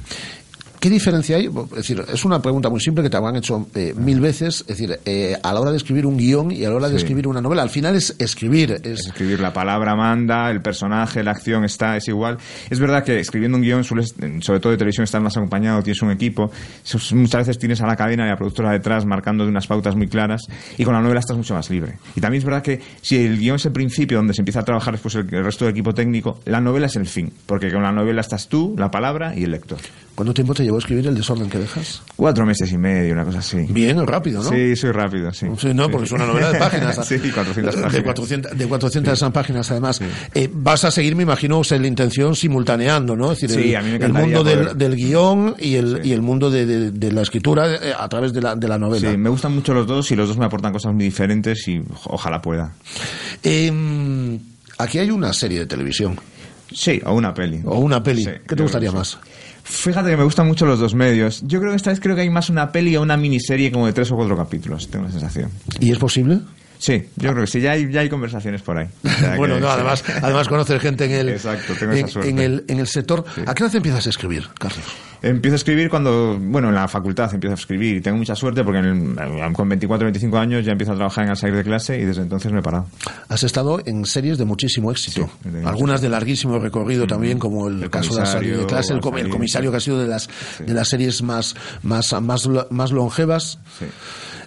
[0.82, 1.46] ¿Qué diferencia hay?
[1.46, 4.62] Es decir, es una pregunta muy simple que te habrán hecho eh, mil veces.
[4.62, 6.96] Es decir, eh, a la hora de escribir un guion y a la hora de
[6.96, 7.04] Sí.
[7.04, 8.82] escribir una novela, al final es escribir.
[8.84, 12.40] Es, escribir la palabra manda, el personaje, la acción está, es igual.
[12.72, 16.02] Es verdad que escribiendo un guion, sueles, sobre todo de televisión, estás más acompañado, tienes
[16.02, 16.50] un equipo.
[17.14, 20.08] Muchas veces tienes a la cadena y a la productora detrás marcando unas pautas muy
[20.08, 20.42] claras
[20.80, 22.00] y con la novela estás mucho más libre.
[22.16, 24.66] Y también es verdad que si el guion es el principio donde se empieza a
[24.66, 27.84] trabajar después el, el resto del equipo técnico, la novela es el fin, porque con
[27.84, 29.78] la novela estás tú, la palabra y el lector.
[30.14, 32.04] ¿Cuánto tiempo te llevó a escribir El desorden que dejas?
[32.16, 33.58] Cuatro meses y medio, una cosa así.
[33.70, 34.50] Bien, rápido, ¿no?
[34.50, 35.48] Sí, soy rápido, sí.
[35.58, 36.96] Sí, no, porque es una novela de páginas.
[37.08, 37.94] sí, 400 páginas.
[37.94, 40.02] De 400, de 400 páginas, además.
[40.36, 43.32] Eh, vas a seguir, me imagino, o sea, la intención simultaneando, ¿no?
[43.32, 46.02] Es decir, Sí, el, a mí me el mundo del, poder- del guion y el,
[46.04, 48.78] y el mundo de, de- de la escritura eh, a través de la, de la
[48.78, 49.10] novela.
[49.12, 51.82] Sí, me gustan mucho los dos y los dos me aportan cosas muy diferentes y
[52.06, 52.74] ojalá pueda.
[53.44, 54.40] Eh,
[54.78, 56.20] aquí hay una serie de televisión.
[56.74, 57.62] Sí, o una peli.
[57.66, 58.24] O una peli.
[58.24, 59.18] ¿Qué te gustaría más?
[59.64, 61.44] Fíjate que me gustan mucho los dos medios.
[61.48, 63.86] Yo creo que esta vez creo que hay más una peli o una miniserie como
[63.86, 65.50] de tres o cuatro capítulos, tengo la sensación.
[65.80, 66.40] ¿Y es posible?
[66.82, 68.88] Sí, yo creo que sí, ya hay, ya hay conversaciones por ahí.
[69.38, 69.74] Bueno, que- no, sí.
[69.76, 72.30] además, además conocer gente en el, Exacto, tengo en, esa suerte.
[72.32, 73.24] en el, en el sector.
[73.46, 74.84] ¿A qué edad empiezas a escribir, Carlos?
[75.22, 78.64] Empiezo a escribir cuando, bueno, en la facultad empiezo a escribir y tengo mucha suerte
[78.64, 81.64] porque en el- con 24 25 años ya empiezo a trabajar en el salir de
[81.64, 82.88] clase y desde entonces me he parado.
[83.30, 85.30] Has estado en series de muchísimo éxito.
[85.64, 89.16] Algunas de larguísimo recorrido también, como el, caso de la salir de clase, el, com-
[89.20, 90.28] el comisario que ha sido de las,
[90.58, 93.60] de las series más, más, más, más longevas.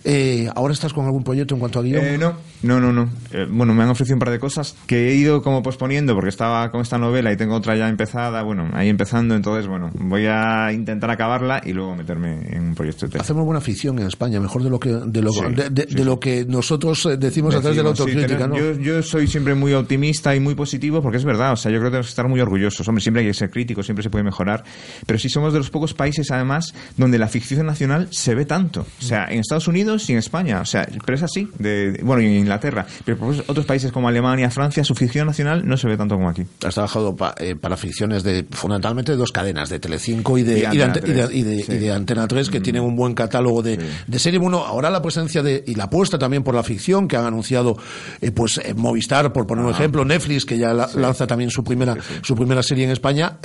[0.05, 2.05] Eh, ¿Ahora estás con algún proyecto en cuanto a guion?
[2.05, 2.19] Eh,
[2.65, 3.09] no, no, no.
[3.33, 6.31] Eh, bueno, me han ofrecido un par de cosas que he ido como posponiendo porque
[6.31, 10.27] estaba con esta novela y tengo otra ya empezada, bueno, ahí empezando, entonces, bueno, voy
[10.27, 13.23] a intentar acabarla y luego meterme en un proyecto de tele.
[13.23, 16.05] Hacemos buena ficción en España, mejor de lo que, de lo, Sí, de, de- de
[16.05, 18.83] lo que nosotros eh, decimos a través de la Decimos, sí, autocrítica, tenemos- ¿no?
[18.83, 21.79] yo, yo soy siempre muy optimista y muy positivo porque es verdad, o sea, yo
[21.79, 22.87] creo que tenemos que estar muy orgullosos.
[22.89, 24.65] Hombre, siempre hay que ser críticos, siempre se puede mejorar,
[25.07, 28.87] pero sí somos de los pocos países, además, donde la ficción nacional se ve tanto.
[29.01, 32.23] O sea, en Estados Unidos y en España, o sea, pero es así, de, bueno,
[32.23, 35.89] y en Inglaterra, pero por otros países como Alemania, Francia, su ficción nacional no se
[35.89, 36.43] ve tanto como aquí.
[36.65, 40.61] Has trabajado pa- eh, para ficciones de fundamentalmente de dos cadenas, de Telecinco y de,
[40.61, 41.73] Y Antena Ante- y de- 3, y de- sí.
[41.73, 41.75] Mm.
[41.75, 44.39] y de Antena 3, que tienen un buen catálogo de, de serie.
[44.39, 47.77] Bueno, ahora la presencia de, y la apuesta también por la ficción, que han anunciado
[48.21, 49.75] eh, pues eh, Movistar, por poner un Ah.
[49.75, 53.39] ejemplo, Netflix, que ya la- lanza también su primera, su primera serie en España,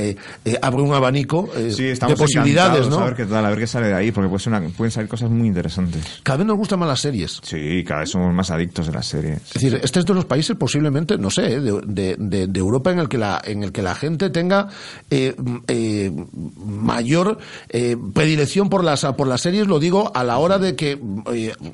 [0.62, 3.00] abre un abanico Sí, de posibilidades, ¿no?
[3.00, 4.92] A ver qué tal, a ver qué sale de ahí, porque puede ser una- pueden
[4.92, 6.20] salir cosas muy interesantes.
[6.24, 7.40] Cada vez nos gustan más las series.
[7.44, 9.42] Sí, cada vez somos más adictos de series.
[9.48, 12.60] Es decir, este es de los países posiblemente, no sé, eh, de, de- de- de
[12.60, 14.68] Europa en el que la en el que la gente tenga
[15.10, 15.36] eh,
[15.68, 16.12] eh,
[16.58, 17.38] mayor
[17.70, 19.68] eh, predilección por las por las series.
[19.68, 21.00] Lo digo a la hora de que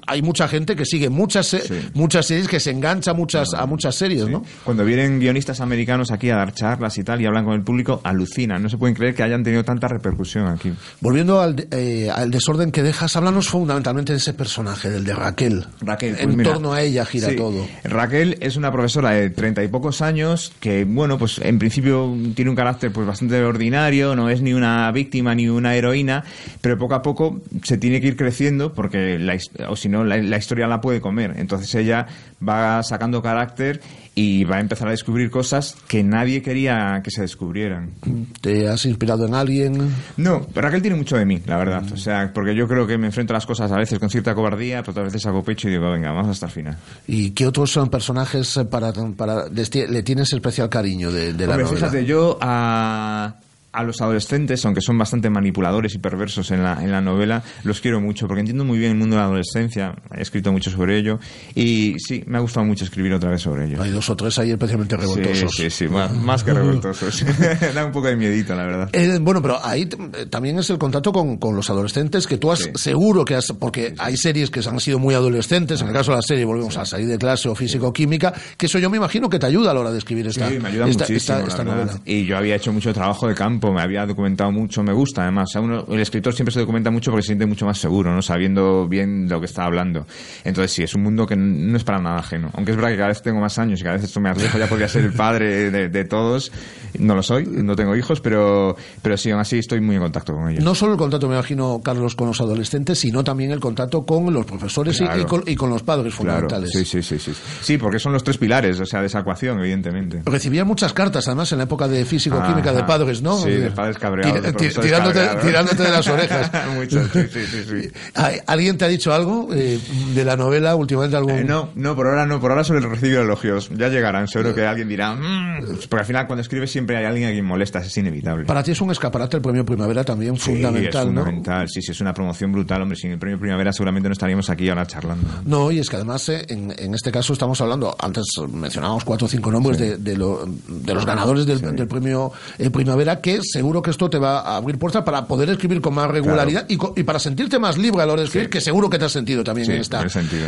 [0.08, 3.66] hay mucha gente que sigue muchas se- muchas series que se engancha a muchas a
[3.66, 4.44] muchas series, ¿no?
[4.64, 8.02] Cuando vienen guionistas americanos aquí a dar charlas y tal y hablan con el público,
[8.04, 8.62] alucinan.
[8.62, 10.74] No se pueden creer que hayan tenido tanta repercusión aquí.
[11.02, 11.68] Volviendo al,
[12.14, 15.66] al desorden que dejas, háblanos fundamentalmente de ese personaje, del de Raquel.
[15.82, 17.36] Raquel, en pues mira, torno a ella gira sí.
[17.36, 17.66] todo.
[17.84, 22.50] Raquel es una profesora de treinta y pocos años que, bueno, pues en principio tiene
[22.50, 26.24] un carácter pues bastante ordinario, no es ni una víctima ni una heroína,
[26.62, 29.38] pero poco a poco se tiene que ir creciendo porque, la,
[29.68, 31.34] o si no, la, la historia la puede comer.
[31.38, 32.08] Entonces ella
[32.48, 33.82] va sacando carácter
[34.18, 37.92] y va a empezar a descubrir cosas que nadie quería que se descubrieran.
[38.40, 39.94] ¿Te has inspirado en alguien?
[40.16, 41.84] No, Raquel tiene mucho de mí, la verdad.
[41.94, 44.34] O sea, porque yo creo que me enfrento a las cosas a veces con cierta
[44.34, 46.78] cobardía, pero otras veces saco pecho y digo, venga, vamos hasta el final.
[47.08, 51.66] ¿Y qué otros son personajes para, para le tienes especial cariño de, de la Hombre,
[51.66, 51.88] novela?
[51.88, 53.36] fíjate, yo a,
[53.76, 57.82] a los adolescentes, aunque son bastante manipuladores y perversos en la, en la novela, los
[57.82, 60.98] quiero mucho, porque entiendo muy bien el mundo de la adolescencia, he escrito mucho sobre
[60.98, 61.20] ello,
[61.54, 63.82] y sí, me ha gustado mucho escribir otra vez sobre ello.
[63.82, 65.52] Hay dos o tres ahí especialmente revoltosos.
[65.56, 67.24] Sí, sí, sí, más, más que revoltosos.
[67.76, 68.90] da un poco de miedito, la verdad.
[68.94, 69.84] Eh, bueno, pero ahí
[70.14, 73.48] eh, también es el contacto con, con los adolescentes que tú has seguro que has,
[73.60, 76.78] porque hay series que han sido muy adolescentes, en el caso de la serie volvemos
[76.78, 79.74] a salir de clase o físico-química, que eso yo me imagino que te ayuda a
[79.74, 81.06] la hora de escribir esta, Sí, me ayuda esta,
[81.42, 82.00] esta- novela.
[82.06, 85.50] Y yo había hecho mucho trabajo de campo, me había documentado mucho, me gusta además.
[85.56, 88.22] Uno- el escritor siempre se documenta mucho porque se siente mucho más seguro, ¿no?
[88.22, 90.06] Sabiendo bien lo que está hablando.
[90.44, 92.50] Entonces sí, es un mundo que no es para nada ajeno.
[92.54, 94.58] Aunque es verdad que cada vez tengo más años y cada vez esto me alejo,
[94.58, 96.52] ya podría ser el padre de, de todos.
[97.00, 100.34] No lo soy, no tengo hijos, pero, pero sí, aún así estoy muy en contacto
[100.34, 100.64] con ellos.
[100.64, 104.32] No solo el contacto, me imagino, Carlos, con los adolescentes, sino también el contacto con
[104.34, 106.72] los profesores y- con, y con los padres Claro, fundamentales.
[106.72, 107.34] sí, sí, sí, sí.
[107.62, 110.22] Sí, porque son los tres pilares, o sea, de esa ecuación, evidentemente.
[110.26, 113.38] Recibía muchas cartas, además, en la época de físico-química de padres, ¿no?
[113.38, 114.34] Sí, de padres cabreados.
[114.36, 115.46] de Tira- ti- profesores tirándote, cabreados.
[115.46, 116.52] tirándote de las orejas.
[116.76, 117.90] Muchos, sí, sí, sí, sí.
[118.16, 119.80] ¿Hay- ¿Alguien te ha dicho algo eh,
[120.14, 121.18] de la novela últimamente?
[121.18, 121.32] Algún...
[121.34, 123.70] Eh, no, no, por ahora no, por ahora solo recibo elogios.
[123.76, 127.30] Ya llegarán, seguro que alguien dirá, "Mm", porque al final cuando escribes siempre hay alguien
[127.30, 128.46] a quien molestas, es inevitable.
[128.46, 131.24] Para ti es un escaparate el premio Primavera también Sí, fundamental, es ¿no?
[131.24, 131.70] fundamental.
[131.70, 132.98] Sí, sí, es una promoción brutal, hombre.
[132.98, 135.28] Sin el premio Primavera seguramente no estaríamos aquí ahora charlando.
[135.46, 139.26] No, y es que además eh, en, en este caso estamos hablando, antes mencionábamos cuatro
[139.26, 143.36] o cinco nombres de, de, lo- de los ganadores del, del premio eh, Primavera, que
[143.46, 147.04] seguro que esto te va a abrir puertas para poder escribir con más regularidad y,
[147.04, 149.44] para sentirte más libre a la hora de escribir, que seguro que te has sentido
[149.44, 150.06] también Sí, en, esta,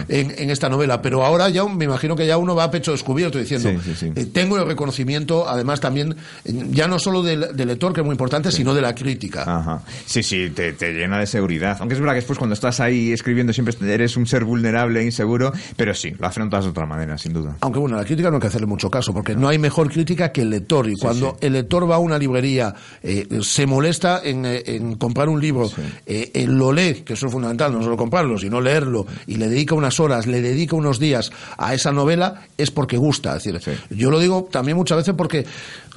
[0.07, 1.01] en, en esta novela.
[1.01, 4.25] Pero ahora ya me imagino que ya uno va a pecho descubierto diciendo, Sí, eh,
[4.25, 6.15] tengo el reconocimiento, además también,
[6.45, 9.43] ya no solo del, del lector, que es muy importante, sino de la crítica.
[9.43, 9.81] Ajá.
[10.05, 11.77] Sí, sí, te, te llena de seguridad.
[11.79, 15.05] Aunque es verdad que después cuando estás ahí escribiendo siempre eres un ser vulnerable e
[15.05, 17.57] inseguro, pero sí, lo afrontas de otra manera, sin duda.
[17.61, 19.89] Aunque bueno, a la crítica no hay que hacerle mucho caso, porque no hay mejor
[19.91, 20.87] crítica que el lector.
[20.89, 22.73] Y cuando el lector va a una librería,
[23.03, 25.69] eh, se molesta en, eh, en comprar un libro,
[26.05, 29.47] eh, eh, lo lee, que eso es fundamental, no solo comprarlo, sino leerlo, y le
[29.47, 33.37] dedica unas horas, le dedica unos días a esa novela, es porque gusta.
[33.37, 35.45] Es decir, yo lo digo también muchas veces porque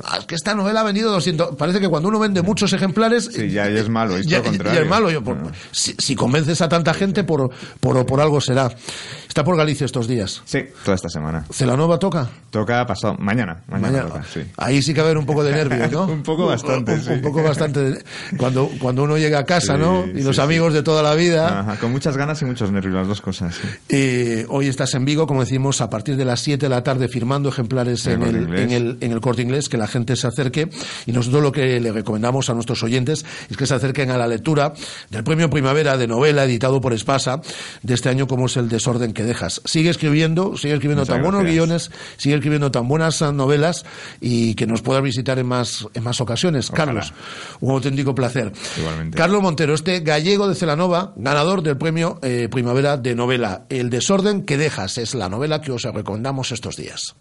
[0.05, 1.57] ah, es que esta novela ha vendido 200.
[1.57, 3.31] Parece que cuando uno vende muchos ejemplares.
[3.33, 5.11] Sí, ya, ya es malo, ya, es malo.
[5.11, 5.39] Yo, por-
[5.73, 7.51] si, si convences a tanta gente, por,
[7.81, 8.71] por, por algo será.
[9.29, 10.43] Está por Galicia estos días.
[10.45, 11.45] Sí, toda esta semana.
[11.53, 12.29] ¿Celanova toca?
[12.51, 13.63] Toca pasado, mañana.
[13.69, 14.09] Mañana, Mañana.
[14.09, 14.41] toca, sí.
[14.57, 16.05] Ahí sí que va a haber un poco de nervios, ¿no?
[16.11, 17.11] Un poco bastante, Un, sí.
[17.11, 18.03] un poco bastante.
[18.37, 20.05] Cuando, cuando uno llega a casa, Sí, ¿no?
[20.07, 20.43] Y los sí.
[20.43, 21.61] amigos de toda la vida.
[21.61, 23.57] Ajá, con muchas ganas y muchos nervios, las dos cosas.
[23.89, 27.09] Eh, hoy estás en Vigo, como decimos, a partir de las 7 de la tarde
[27.09, 30.27] firmando ejemplares En en el en, el, en el corte inglés, que la gente se
[30.27, 30.69] acerque.
[31.07, 34.27] Y nosotros lo que le recomendamos a nuestros oyentes es que se acerquen a la
[34.27, 34.73] lectura
[35.11, 37.41] del premio Primavera de novela editado por Espasa
[37.83, 39.61] de este año, como es El desorden que dejas.
[39.65, 43.85] Sigue escribiendo, sigue escribiendo Muchas tan buenos guiones, sigue escribiendo tan buenas novelas
[44.21, 46.60] y que nos pueda visitar en más, en más ocasiones.
[46.69, 46.87] Ojalá.
[46.87, 47.15] Carlos,
[47.61, 48.53] un auténtico placer.
[48.77, 49.17] Igualmente.
[49.17, 53.67] Carlos Montero, este gallego de Celanova, ganador del premio eh, Primavera de novela.
[53.69, 57.17] El desorden que dejas es la novela que os recomendamos estos días.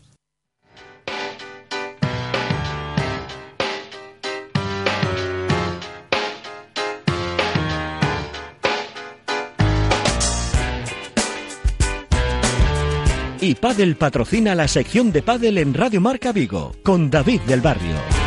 [13.42, 18.19] Y Padel patrocina la sección de Padel en Radio Marca Vigo con David del Barrio.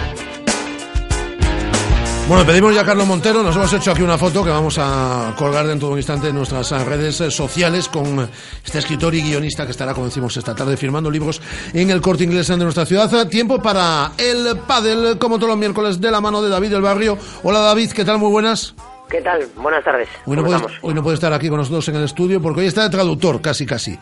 [2.28, 5.35] Bueno, pedimos ya a Carlos Montero, nos hemos hecho aquí una foto que vamos a
[5.36, 8.27] colgar dentro de un instante en nuestras redes sociales con
[8.65, 11.43] este escritor y guionista que estará, como decimos, esta tarde firmando libros
[11.74, 13.28] en el corte inglés de nuestra ciudad.
[13.28, 17.19] Tiempo para el pádel, como todos los miércoles, de la mano de David del Barrio.
[17.43, 18.19] Hola David, ¿qué tal?
[18.19, 18.74] Muy buenas.
[19.11, 19.47] ¿Qué tal?
[19.57, 20.09] Buenas tardes.
[20.24, 22.61] Hoy no, ¿Cómo puede, hoy no puede estar aquí con nosotros en el estudio porque
[22.61, 23.99] hoy está de traductor, casi, casi.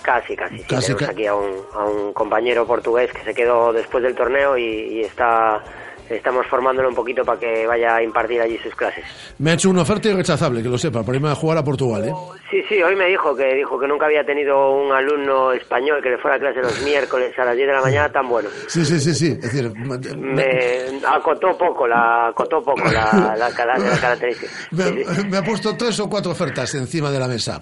[0.00, 0.58] Casi, casi.
[0.58, 4.02] Sí, Casi, tenemos ca- aquí a un, a un compañero portugués que se quedó después
[4.02, 5.62] del torneo y, y está
[6.10, 9.04] estamos formándolo un poquito para que vaya a impartir allí sus clases.
[9.38, 12.04] Me ha hecho una oferta irrechazable, que lo sepa, para irme a jugar a Portugal,
[12.08, 12.12] ¿eh?
[12.50, 16.10] Sí, sí, hoy me dijo que dijo que nunca había tenido un alumno español que
[16.10, 18.48] le fuera a clase los miércoles a las 10 de la mañana tan bueno.
[18.68, 19.26] Sí, sí, sí, sí.
[19.42, 19.72] Es decir,
[20.18, 24.52] Me acotó poco la acotó poco la, la, cara- la característica.
[24.70, 27.60] Me, me ha puesto tres o cuatro ofertas encima de la mesa.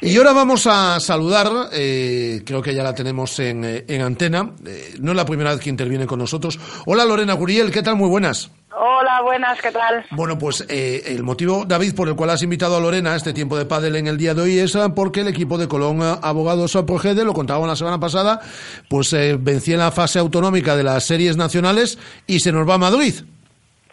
[0.00, 4.50] Y ahora vamos a saludar, eh, creo que ya la tenemos en, eh, en antena,
[4.66, 6.58] eh, no es la primera vez que interviene con nosotros.
[6.86, 7.96] Hola Lorena Guriel, ¿qué tal?
[7.96, 8.50] Muy buenas.
[8.76, 10.04] Hola, buenas, ¿qué tal?
[10.10, 13.32] Bueno, pues eh, el motivo, David, por el cual has invitado a Lorena a este
[13.32, 16.02] tiempo de pádel en el día de hoy es ah, porque el equipo de Colón
[16.02, 18.40] ah, Abogados ah, Progede, lo contábamos la semana pasada,
[18.90, 22.74] pues eh, vencía en la fase autonómica de las series nacionales y se nos va
[22.74, 23.14] a Madrid.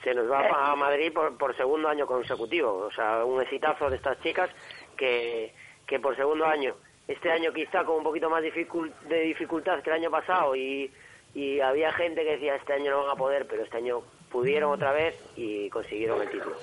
[0.04, 2.88] Se nos va a Madrid por, por segundo año consecutivo.
[2.88, 4.50] O sea, un exitazo de estas chicas
[4.98, 5.54] que,
[5.86, 6.74] que por segundo año,
[7.08, 10.92] este año quizá con un poquito más de dificultad que el año pasado y,
[11.34, 14.02] y había gente que decía este año no van a poder, pero este año
[14.32, 16.56] pudieron otra vez y consiguieron el título.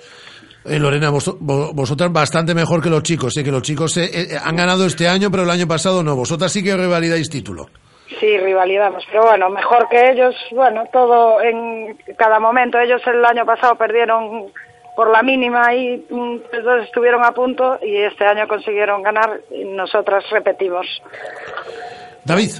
[0.65, 3.43] Eh, Lorena, vos- vo- vosotras bastante mejor que los chicos, ¿eh?
[3.43, 6.15] que los chicos eh, eh, han ganado este año, pero el año pasado no.
[6.15, 7.67] Vosotras sí que rivalidáis título.
[8.19, 12.79] Sí, rivalidades, pero bueno, mejor que ellos, bueno, todo en cada momento.
[12.79, 14.51] Ellos el año pasado perdieron
[14.95, 19.39] por la mínima y mm, los dos estuvieron a punto y este año consiguieron ganar
[19.51, 20.87] y nosotras repetimos.
[22.25, 22.51] David.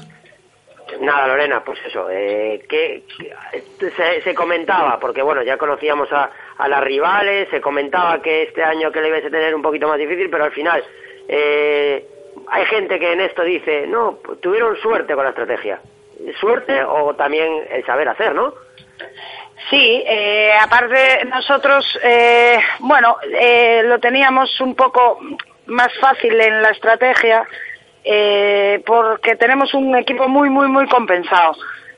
[0.99, 3.03] Nada, Lorena, pues eso, eh, que,
[4.23, 8.91] se comentaba, porque bueno, ya conocíamos a, a las rivales, se comentaba que este año
[8.91, 10.83] que le ibas a tener un poquito más difícil, pero al final
[11.27, 12.05] eh,
[12.47, 15.79] hay gente que en esto dice, no, pues tuvieron suerte con la estrategia.
[16.39, 18.53] Suerte o también el saber hacer, ¿no?
[19.69, 25.19] Sí, eh, aparte nosotros, eh, bueno, eh, lo teníamos un poco
[25.67, 27.47] más fácil en la estrategia
[28.03, 31.53] eh, porque tenemos un equipo muy, muy, muy compensado.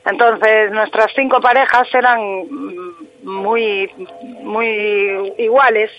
[0.05, 2.19] Entonces, nuestras cinco parejas eran
[3.23, 3.91] muy,
[4.41, 5.91] muy iguales.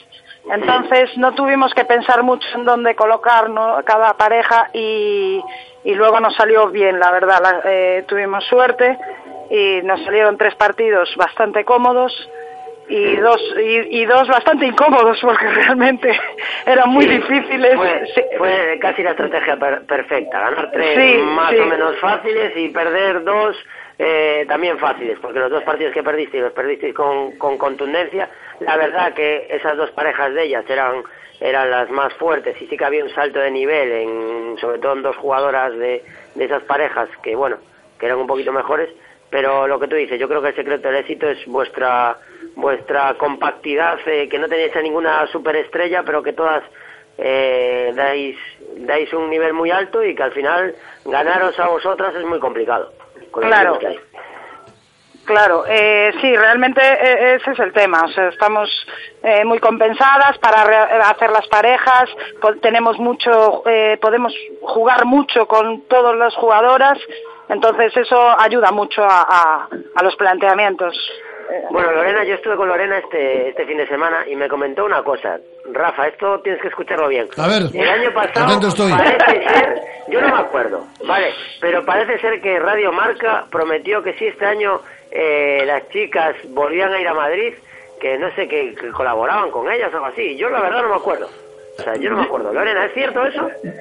[0.50, 3.48] Entonces, no tuvimos que pensar mucho en dónde colocar
[3.84, 5.40] cada pareja y,
[5.84, 7.38] y luego nos salió bien, la verdad.
[7.40, 8.98] La- eh, tuvimos suerte
[9.50, 12.12] y nos salieron tres partidos bastante cómodos
[12.94, 16.18] y dos y, y dos bastante incómodos porque realmente
[16.66, 17.74] eran muy difíciles.
[17.76, 18.22] Fue, Sí.
[18.38, 23.24] fue casi la estrategia per- perfecta, ganar tres Sí, más o menos fáciles y perder
[23.24, 23.56] dos
[23.98, 28.28] eh, también fáciles, porque los dos partidos que perdiste los perdiste con, con contundencia.
[28.60, 31.02] La verdad que esas dos parejas de ellas eran
[31.40, 34.92] eran las más fuertes y sí que había un salto de nivel, en, sobre todo
[34.92, 36.04] en dos jugadoras de,
[36.36, 37.56] de esas parejas que, bueno,
[37.98, 38.88] que eran un poquito mejores,
[39.32, 42.18] pero lo que tú dices, yo creo que el secreto del éxito es vuestra
[42.54, 46.62] vuestra compactidad, eh, que no tenéis a ninguna superestrella, pero que todas
[47.18, 48.36] eh, dais,
[48.76, 50.74] dais un nivel muy alto y que al final
[51.06, 52.92] ganaros a vosotras es muy complicado.
[53.30, 53.78] con Claro.
[55.24, 58.02] Claro, eh, sí, realmente eh, ese es el tema.
[58.04, 58.68] O sea, estamos
[59.22, 62.10] eh, muy compensadas para re- hacer las parejas.
[62.60, 66.98] tenemos mucho, eh, podemos jugar mucho con todas las jugadoras.
[67.52, 70.96] Entonces eso ayuda mucho a, a- a los planteamientos.
[71.70, 75.02] Bueno, Lorena, yo estuve con Lorena este, este fin de semana y me comentó una
[75.02, 75.38] cosa.
[75.72, 77.28] Rafa, esto tienes que escucharlo bien.
[77.36, 78.90] A ver, El año pasado estoy.
[78.92, 84.14] parece ser, yo no me acuerdo, vale, pero parece ser que Radio Marca prometió que
[84.14, 84.80] si este año
[85.10, 87.52] eh, las chicas volvían a ir a Madrid,
[88.00, 90.36] que no sé, que, que colaboraban con ellas o algo así.
[90.36, 91.28] Yo la verdad no me acuerdo.
[91.78, 92.52] O sea, yo no me acuerdo.
[92.52, 93.48] Lorena, ¿es cierto eso?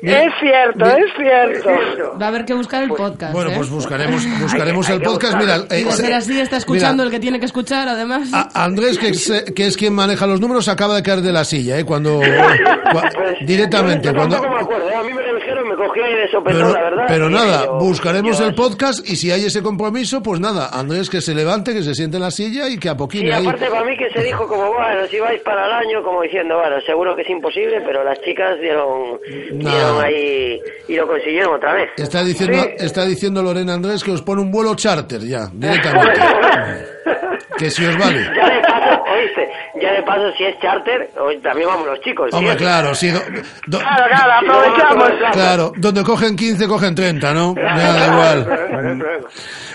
[0.00, 2.18] Es, es cierto, es cierto.
[2.20, 3.32] Va a haber que buscar el podcast.
[3.32, 3.54] Bueno, ¿eh?
[3.56, 5.36] pues buscaremos, buscaremos el podcast.
[5.38, 8.28] Mira, Y eh, ser así, está escuchando mira, el que tiene que escuchar, además.
[8.32, 11.44] a- Andrés, que es, que es quien maneja los números, acaba de caer de la
[11.44, 11.84] silla, ¿eh?
[11.84, 14.94] Cuando, cua- directamente, Yo cuando, me acuerdo, ¿eh?
[14.94, 17.04] a mí me lo dijeron y me cogí ahí de sopetón, pero, la verdad.
[17.08, 20.68] pero y nada, yo- buscaremos yo- el podcast y si hay ese compromiso, pues nada,
[20.72, 23.34] Andrés que se levante, que se siente en la silla y que a Y poquito
[23.34, 23.46] ahí.
[23.46, 26.56] aparte para mí que se dijo como, bueno, si vais para el año, como diciendo,
[26.58, 29.18] bueno, seguro que es imposible, pero las chicas dieron,
[29.52, 29.70] No.
[29.70, 31.90] dieron ahí y lo consiguieron otra vez.
[31.96, 36.20] Está diciendo, está diciendo Lorena Andrés que os pone un vuelo charter ya, directamente.
[37.58, 38.22] que si os vale.
[38.36, 39.48] Ya de paso, oíste,
[39.80, 41.10] ya de paso si es charter,
[41.42, 42.32] también vamos los chicos.
[42.32, 42.58] Hombre, ¿sí?
[42.58, 43.10] claro, sí.
[43.10, 43.20] do-
[43.66, 45.10] do- Claro, claro, aprovechamos.
[45.32, 47.54] Claro, donde cogen 15, cogen 30, ¿no?
[47.56, 49.18] Ya da igual.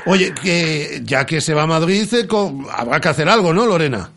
[0.06, 2.28] Oye, que ya que se va a Madrid, eh,
[2.72, 4.10] habrá que hacer algo, ¿no, Lorena?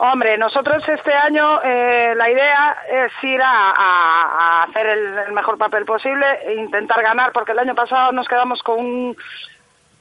[0.00, 5.32] Hombre, nosotros este año eh, la idea es ir a, a- a hacer el, el
[5.32, 9.16] mejor papel posible e intentar ganar, porque el año pasado nos quedamos con un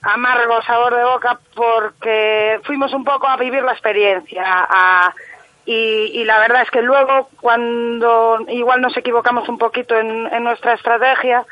[0.04, 5.14] amargo sabor de boca porque fuimos un poco a vivir la experiencia a-
[5.66, 10.44] y, y la verdad es que luego cuando igual nos equivocamos un poquito en, en
[10.44, 11.44] nuestra estrategia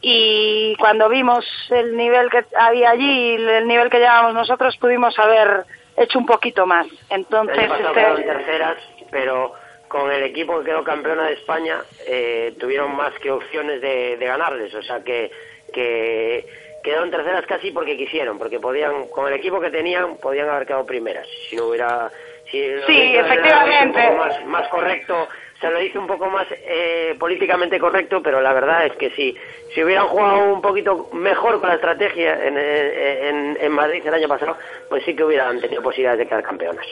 [0.00, 5.18] y cuando vimos el nivel que había allí y el nivel que llevábamos nosotros pudimos
[5.18, 5.64] haber
[6.04, 6.86] hecho un poquito más.
[7.08, 8.76] Entonces, este, quedaron terceras,
[9.10, 9.54] pero
[9.88, 14.26] con el equipo que quedó campeona de España eh, tuvieron más que opciones de, de
[14.26, 14.74] ganarles.
[14.74, 15.30] O sea que,
[15.72, 16.46] que
[16.82, 20.86] quedaron terceras casi porque quisieron, porque podían, con el equipo que tenían, podían haber quedado
[20.86, 21.26] primeras.
[21.48, 22.10] Si no hubiera.
[22.50, 24.00] Si Sí, efectivamente.
[24.46, 25.28] más correcto.
[25.60, 29.36] Se lo hice un poco más eh, políticamente correcto, pero la verdad es que si,
[29.74, 34.14] si hubieran jugado un poquito mejor con la estrategia en, eh, en, en Madrid el
[34.14, 34.56] año pasado,
[34.88, 36.86] pues sí que hubieran tenido posibilidades de quedar campeonas.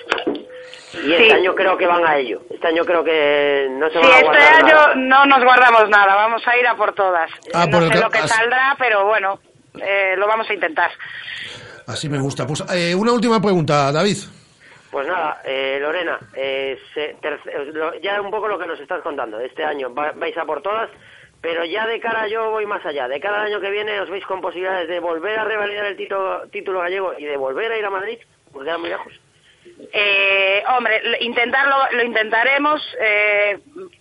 [0.93, 1.31] Y este Sí.
[1.32, 2.43] año creo que van a ello.
[2.51, 4.95] Este año creo que no se Sí, van a este guardar año nada.
[4.97, 7.31] no nos guardamos nada, vamos a ir a por todas.
[7.55, 9.39] Ah, no por el sé lo que as- saldrá, pero bueno,
[9.81, 10.90] eh, lo vamos a intentar.
[11.86, 12.47] Así me gusta.
[12.47, 14.16] Pues eh, una última pregunta, David.
[14.90, 19.02] Pues nada, eh, Lorena, eh, se- terce- lo- ya un poco lo que nos estás
[19.02, 19.39] contando.
[19.39, 20.89] Este año va- vais a por todas,
[21.43, 23.06] pero ya de cara yo voy más allá.
[23.06, 25.97] De cara al año que viene os veis con posibilidades de volver a revalidar el
[25.97, 28.19] título, gallego y de volver a ir a Madrid,
[28.52, 29.12] porque queda muy lejos.
[29.93, 33.59] Eh, hombre, intentarlo, lo intentaremos, eh,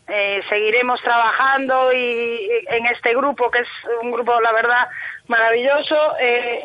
[0.07, 3.67] eh, seguiremos trabajando y en este grupo que es
[4.01, 4.87] un grupo, la verdad,
[5.27, 6.63] maravilloso eh,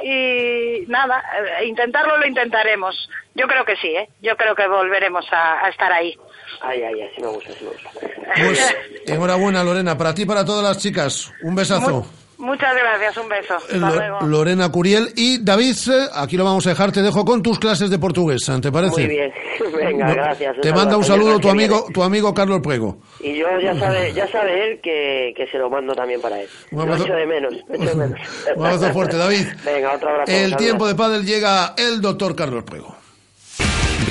[0.84, 1.22] y nada,
[1.60, 3.08] eh, intentarlo lo intentaremos.
[3.34, 4.08] Yo creo que sí, ¿eh?
[4.20, 6.16] Yo creo que volveremos a, a estar ahí.
[6.60, 7.90] Ay, ay, así me gusta, así me gusta.
[8.34, 9.96] Pues enhorabuena, Lorena.
[9.96, 11.32] Para ti y para todas las chicas.
[11.42, 12.06] Un besazo.
[12.42, 13.54] Muchas gracias, un beso.
[13.54, 14.20] Hasta Lo- luego.
[14.26, 17.88] Lorena Curiel y David, eh, aquí lo vamos a dejar, te dejo con tus clases
[17.88, 19.00] de portugués, ¿te parece?
[19.02, 19.32] Muy bien,
[19.76, 20.56] venga, No, gracias.
[20.60, 22.98] Te manda un saludo tu amigo, tu amigo Carlos Prego.
[23.20, 26.48] Y yo ya sabe, ya sabe él que, que se lo mando también para él.
[26.72, 27.04] Un Lo abrazo.
[27.04, 28.20] echo de menos, lo echo de menos.
[28.56, 29.46] Un abrazo fuerte, David.
[29.64, 30.32] Venga, otro abrazo.
[30.32, 32.96] El tiempo de pádel llega el doctor Carlos Prego.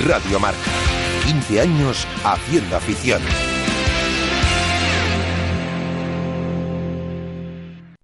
[0.06, 0.58] Radio Marca.
[1.26, 3.20] 15 años haciendo afición.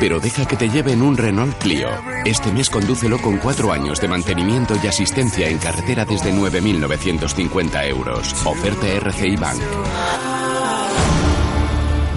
[0.00, 1.88] pero deja que te lleve en un Renault Clio.
[2.24, 8.34] Este mes condúcelo con cuatro años de mantenimiento y asistencia en carretera desde 9.950 euros.
[8.46, 9.60] Oferta RCI Bank.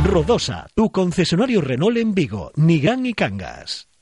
[0.04, 3.88] Rodosa, tu concesionario Renault en Vigo, Nigán y Cangas.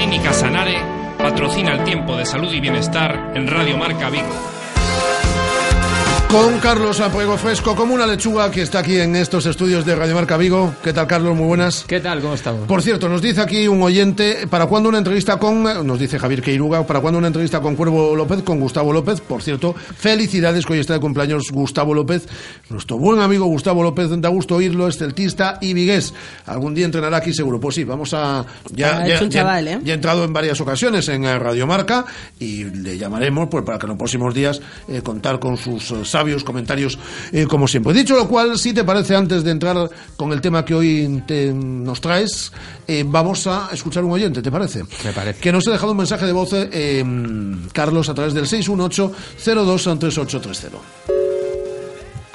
[0.00, 0.78] Clínica Sanare
[1.18, 4.59] patrocina el tiempo de salud y bienestar en Radio Marca Vigo.
[6.30, 10.14] Con Carlos Apuego Fresco, como una lechuga que está aquí en estos estudios de Radio
[10.14, 10.72] Marca Vigo.
[10.80, 11.36] ¿Qué tal, Carlos?
[11.36, 11.84] Muy buenas.
[11.88, 12.20] ¿Qué tal?
[12.20, 12.68] ¿Cómo estamos?
[12.68, 16.40] Por cierto, nos dice aquí un oyente, ¿para cuándo una entrevista con, nos dice Javier
[16.40, 19.20] Queiruga, ¿para cuándo una entrevista con Cuervo López, con Gustavo López?
[19.20, 22.28] Por cierto, felicidades que hoy está de cumpleaños Gustavo López,
[22.68, 26.14] nuestro buen amigo Gustavo López, da gusto oírlo, es celtista y vigués.
[26.46, 27.58] Algún día entrenará aquí seguro.
[27.58, 28.46] Pues sí, vamos a...
[28.70, 29.80] Ya, Ah, ya, es un ya- chaval, ¿eh?
[29.82, 32.04] ya ha entrado en varias ocasiones en eh, Radio Marca
[32.38, 36.04] y le llamaremos pues, para que en los próximos días eh, contar con sus eh,
[36.20, 36.98] sabios comentarios
[37.32, 37.94] eh, como siempre.
[37.94, 41.52] Dicho lo cual, si te parece, antes de entrar con el tema que hoy te-
[41.52, 42.52] nos traes,
[42.86, 44.84] eh, vamos a escuchar un oyente, ¿te parece?
[45.04, 45.40] Me parece.
[45.40, 47.02] Que nos ha dejado un mensaje de voz, eh,
[47.72, 51.19] Carlos, a través del 618-023830.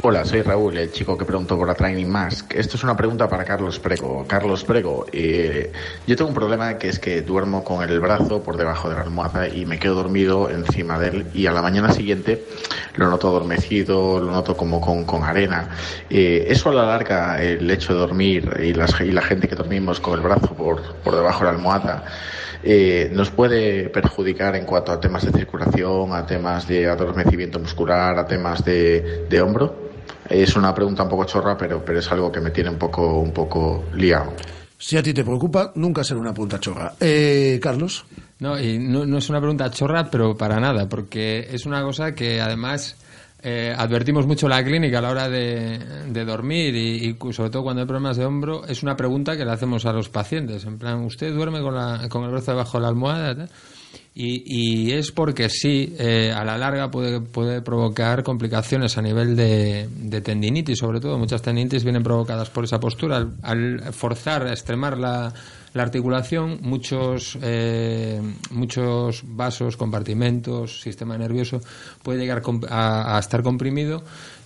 [0.07, 2.53] Hola, soy Raúl, el chico que preguntó por la Training Mask.
[2.53, 4.23] Esto es una pregunta para Carlos Prego.
[4.27, 5.72] Carlos Prego, eh,
[6.06, 9.02] yo tengo un problema que es que duermo con el brazo por debajo de la
[9.02, 12.45] almohada y me quedo dormido encima de él y a la mañana siguiente
[12.98, 15.69] lo noto adormecido, lo noto como con, con arena.
[16.07, 19.56] Eh, eso a la larga, el hecho de dormir y, las- y la gente que
[19.56, 22.06] dormimos con el brazo por, por debajo de la almohada,
[22.61, 28.19] eh, nos puede perjudicar en cuanto a temas de circulación, a temas de adormecimiento muscular,
[28.19, 29.84] a temas de, de hombro.
[30.30, 33.19] Es una pregunta un poco chorra, pero, pero es algo que me tiene un poco,
[33.19, 34.34] un poco liado.
[34.77, 36.93] Si a ti te preocupa, nunca será una punta chorra.
[36.99, 38.06] Eh, Carlos.
[38.39, 42.14] No, y no, no es una pregunta chorra, pero para nada, porque es una cosa
[42.14, 42.97] que además
[43.41, 45.80] eh, advertimos mucho en la clínica a la hora de,
[46.10, 49.38] de dormir y, y cu- sobre todo cuando hay problemas de hombro, es una pregunta
[49.38, 52.52] que le hacemos a los pacientes, en plan, ¿usted duerme con, la, con el brazo
[52.52, 53.47] debajo de la almohada?
[54.17, 59.35] Y, y es porque sí, eh, a la larga puede, puede provocar complicaciones a nivel
[59.35, 61.17] de, de tendinitis, sobre todo.
[61.17, 63.27] Muchas tendinitis vienen provocadas por esa postura.
[63.41, 65.33] Al, forzar, extremar la,
[65.73, 68.21] la articulación, muchos, eh,
[68.51, 71.59] muchos vasos, compartimentos, sistema nervioso
[72.01, 74.01] puede llegar a, a estar comprimido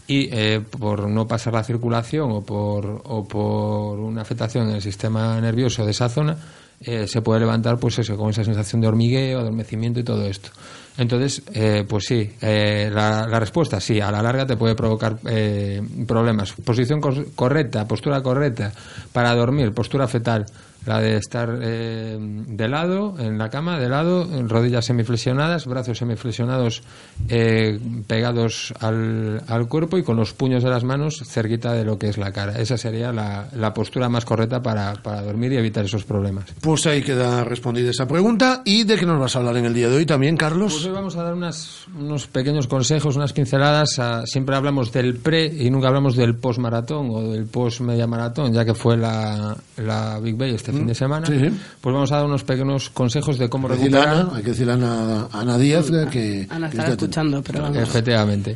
[0.07, 4.81] y eh, por no pasar la circulación o por, o por una afectación en el
[4.81, 6.35] sistema nervioso de esa zona,
[6.81, 10.49] eh, se puede levantar pues eso, con esa sensación de hormigueo, adormecimiento y todo esto.
[10.97, 15.18] Entonces, eh, pues sí, eh, la, la respuesta sí, a la larga te puede provocar
[15.30, 16.51] eh, problemas.
[16.53, 18.73] Posición cor- correcta, postura correcta
[19.14, 20.45] para dormir, postura fetal,
[20.85, 26.81] la de estar eh, de lado, en la cama, de lado, rodillas semiflexionadas, brazos semiflexionados
[27.27, 31.99] eh, pegados al, al cuerpo y con los puños de las manos cerquita de lo
[31.99, 32.60] que es la cara.
[32.60, 36.45] Esa sería la, la postura más correcta para, para dormir y evitar esos problemas.
[36.61, 38.61] Pues ahí queda respondida esa pregunta.
[38.65, 40.73] ¿Y de qué nos vas a hablar en el día de hoy también, Carlos?
[40.73, 43.99] Pues hoy vamos a dar unas, unos pequeños consejos, unas pinceladas.
[43.99, 48.07] a- siempre hablamos del pre y nunca hablamos del post maratón o del post media
[48.07, 51.25] maratón, ya que fue la, la Big Bay este fin de semana.
[51.27, 51.49] sí, sí.
[51.81, 54.07] Pues vamos a dar unos pequeños consejos de cómo Hay recuperar.
[54.07, 56.47] Ana, hay que decirle a Ana, Ana Díaz que...
[56.49, 57.77] Ana estará escuchando, pero vamos.
[57.77, 58.55] Efectivamente.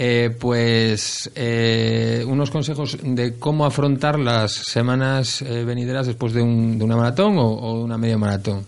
[0.00, 6.78] Eh, pues eh, unos consejos de cómo afrontar las semanas eh, venideras después de, un-
[6.78, 8.64] de una maratón o, o de una media maratón.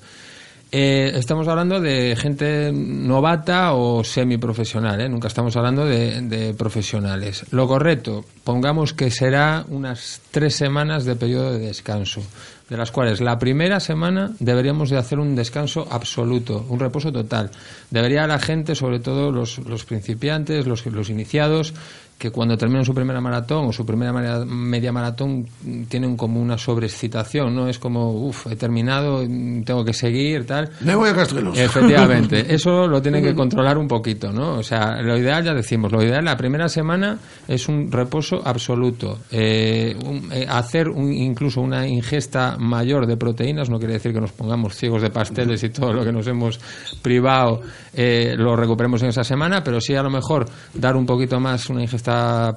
[0.73, 5.09] Eh, estamos hablando de gente novata o semiprofesional, ¿eh?
[5.09, 7.45] nunca estamos hablando de, de profesionales.
[7.51, 12.23] Lo correcto, pongamos que será unas tres semanas de periodo de descanso,
[12.71, 17.51] de las cuales la primera semana deberíamos de hacer un descanso absoluto, un reposo total.
[17.91, 21.75] Debería la gente, sobre todo los, los principiantes, los, los iniciados,
[22.21, 25.47] que cuando terminan su primera maratón o su primera media maratón
[25.89, 27.67] tienen como una sobreexcitación, ¿no?
[27.67, 29.21] Es como, uff, he terminado,
[29.65, 30.69] tengo que seguir, tal.
[30.81, 31.59] Me voy a Castrelos.
[31.59, 34.59] Efectivamente, eso lo tienen que controlar un poquito, ¿no?
[34.59, 37.19] O sea, lo ideal, ya decimos, lo ideal la primera semana
[37.49, 39.21] es un reposo absoluto.
[39.31, 44.21] Eh, un- eh, hacer un- incluso una ingesta mayor de proteínas no quiere decir que
[44.21, 46.61] nos pongamos ciegos de pasteles y todo lo que nos hemos
[47.01, 47.63] privado
[47.95, 51.69] eh, lo recuperemos en esa semana, pero sí a lo mejor dar un poquito más
[51.71, 52.10] una ingesta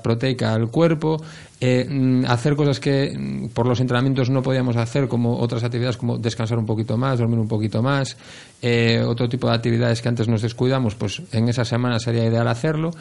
[0.04, 1.22] proteica al cuerpo,
[1.62, 5.98] eh, mm, hacer cosas que mm, por los entrenamientos no podíamos hacer, como otras actividades
[5.98, 8.18] como descansar un poquito más, dormir un poquito más,
[8.62, 12.48] eh, otro tipo de actividades que antes nos descuidamos, pues en esa semana sería ideal
[12.48, 12.92] hacerlo.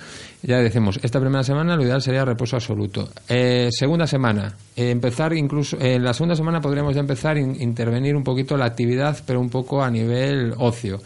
[0.43, 3.09] Ya decimos, esta primera semana lo ideal sería reposo absoluto.
[3.29, 7.61] Eh, segunda semana, eh, empezar incluso, en la segunda semana podríamos ya empezar a in-
[7.61, 11.01] intervenir un poquito la actividad, pero un poco a nivel ocio.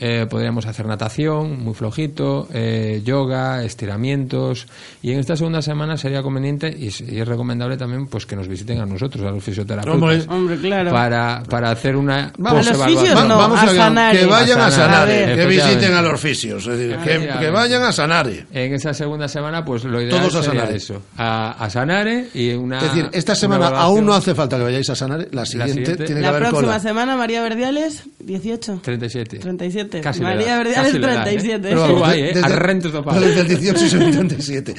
[0.00, 4.66] Eh, podríamos hacer natación, muy flojito, eh, yoga, estiramientos.
[5.02, 8.34] Y en esta segunda semana sería conveniente y, es- y es recomendable también pues que
[8.36, 9.94] nos visiten a nosotros, a los fisioterapeutas.
[10.02, 10.24] Hombre.
[10.28, 10.90] Hombre, claro.
[10.90, 14.18] Para, para hacer una Vamos, A los fisios no, vamos a que- Sanare.
[14.18, 17.92] que vayan a Sanare, que visiten a los fisios, es decir, que, que vayan a
[17.92, 18.46] Sanare.
[18.52, 20.76] En esa segunda semana, pues lo ideal Todos a sería Sanare.
[20.76, 21.02] eso.
[21.16, 22.78] A, a Sanare y una.
[22.78, 26.04] Es decir, esta semana aún no hace falta que vayáis a Sanare, la siguiente, siguiente.
[26.04, 26.80] tiene que La haber próxima cola.
[26.80, 28.80] semana, María Verdiales, 18.
[28.82, 29.38] 37.
[29.38, 29.81] 37.
[30.00, 31.30] Casi la María edad, Verdiales, casi la edad, ¿eh?
[31.30, 31.68] 37.
[31.68, 32.32] Pero vamos, Guay, ¿eh?
[32.34, 34.74] Desde- el 18 y el 37.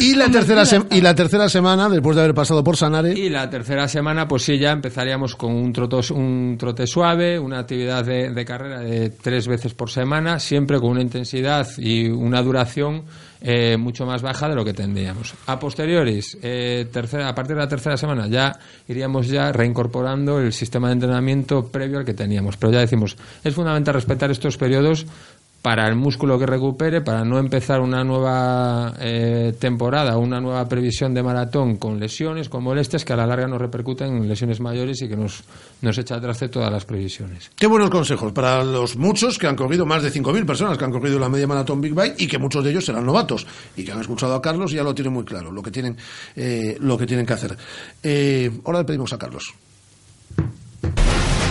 [0.00, 3.48] Y la, tercera y la tercera semana, después de haber pasado por Sanare, Y la
[3.50, 8.30] tercera semana, pues sí, ya empezaríamos con un, trotos, un trote suave, una actividad de,
[8.30, 13.04] de carrera de tres veces por semana, siempre con una intensidad y una duración
[13.40, 15.34] eh, mucho más baja de lo que tendríamos.
[15.46, 18.58] A posteriores, eh, tercera, a partir de la tercera semana, ya
[18.88, 22.56] iríamos ya reincorporando el sistema de entrenamiento previo al que teníamos.
[22.56, 25.06] Pero ya decimos, es fundamental respetar estos periodos
[25.66, 31.12] para el músculo que recupere, para no empezar una nueva eh, temporada, una nueva previsión
[31.12, 35.02] de maratón con lesiones, con molestias que a la larga nos repercuten en lesiones mayores
[35.02, 35.42] y que nos,
[35.82, 37.50] nos echa atrás de todas las previsiones.
[37.56, 40.92] Qué buenos consejos para los muchos que han corrido, más de 5.000 personas que han
[40.92, 43.44] corrido la media maratón Big Bike y que muchos de ellos serán novatos
[43.76, 45.96] y que han escuchado a Carlos y ya lo tienen muy claro, lo que tienen,
[46.36, 47.56] eh, lo que, tienen que hacer.
[48.04, 49.52] Eh, ahora le pedimos a Carlos.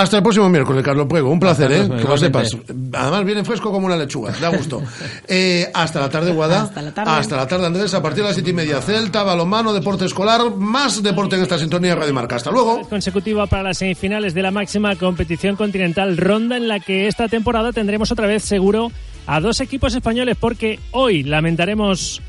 [0.00, 1.30] Hasta el próximo miércoles, Carlos Puego.
[1.30, 1.86] Un placer, Hasta ¿eh?
[1.86, 2.56] próximo, Que lo sepas.
[2.94, 4.32] Además, viene fresco como una lechuga.
[4.40, 4.82] Da gusto.
[5.28, 6.64] Eh, hasta la tarde, Guada.
[6.64, 7.10] Hasta la tarde.
[7.10, 7.94] Hasta la tarde, Andrés.
[7.94, 10.54] A partir de las siete y media, Celta, balonmano, deporte escolar.
[10.56, 12.36] Más deporte en esta sintonía de Radio Marca.
[12.36, 12.82] Hasta luego.
[12.88, 17.72] consecutiva para las semifinales de la máxima competición continental, ronda en la que esta temporada
[17.72, 18.90] tendremos otra vez seguro
[19.26, 22.20] a dos equipos españoles porque hoy lamentaremos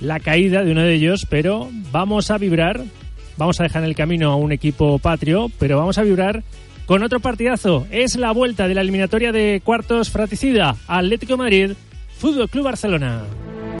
[0.00, 2.82] la caída de uno de ellos, pero vamos a vibrar,
[3.36, 6.42] vamos a dejar en el camino a un equipo patrio, pero vamos a vibrar
[6.92, 7.86] con otro partidazo.
[7.90, 11.70] Es la vuelta de la eliminatoria de cuartos fratricida Atlético Madrid,
[12.18, 13.22] Fútbol Club Barcelona.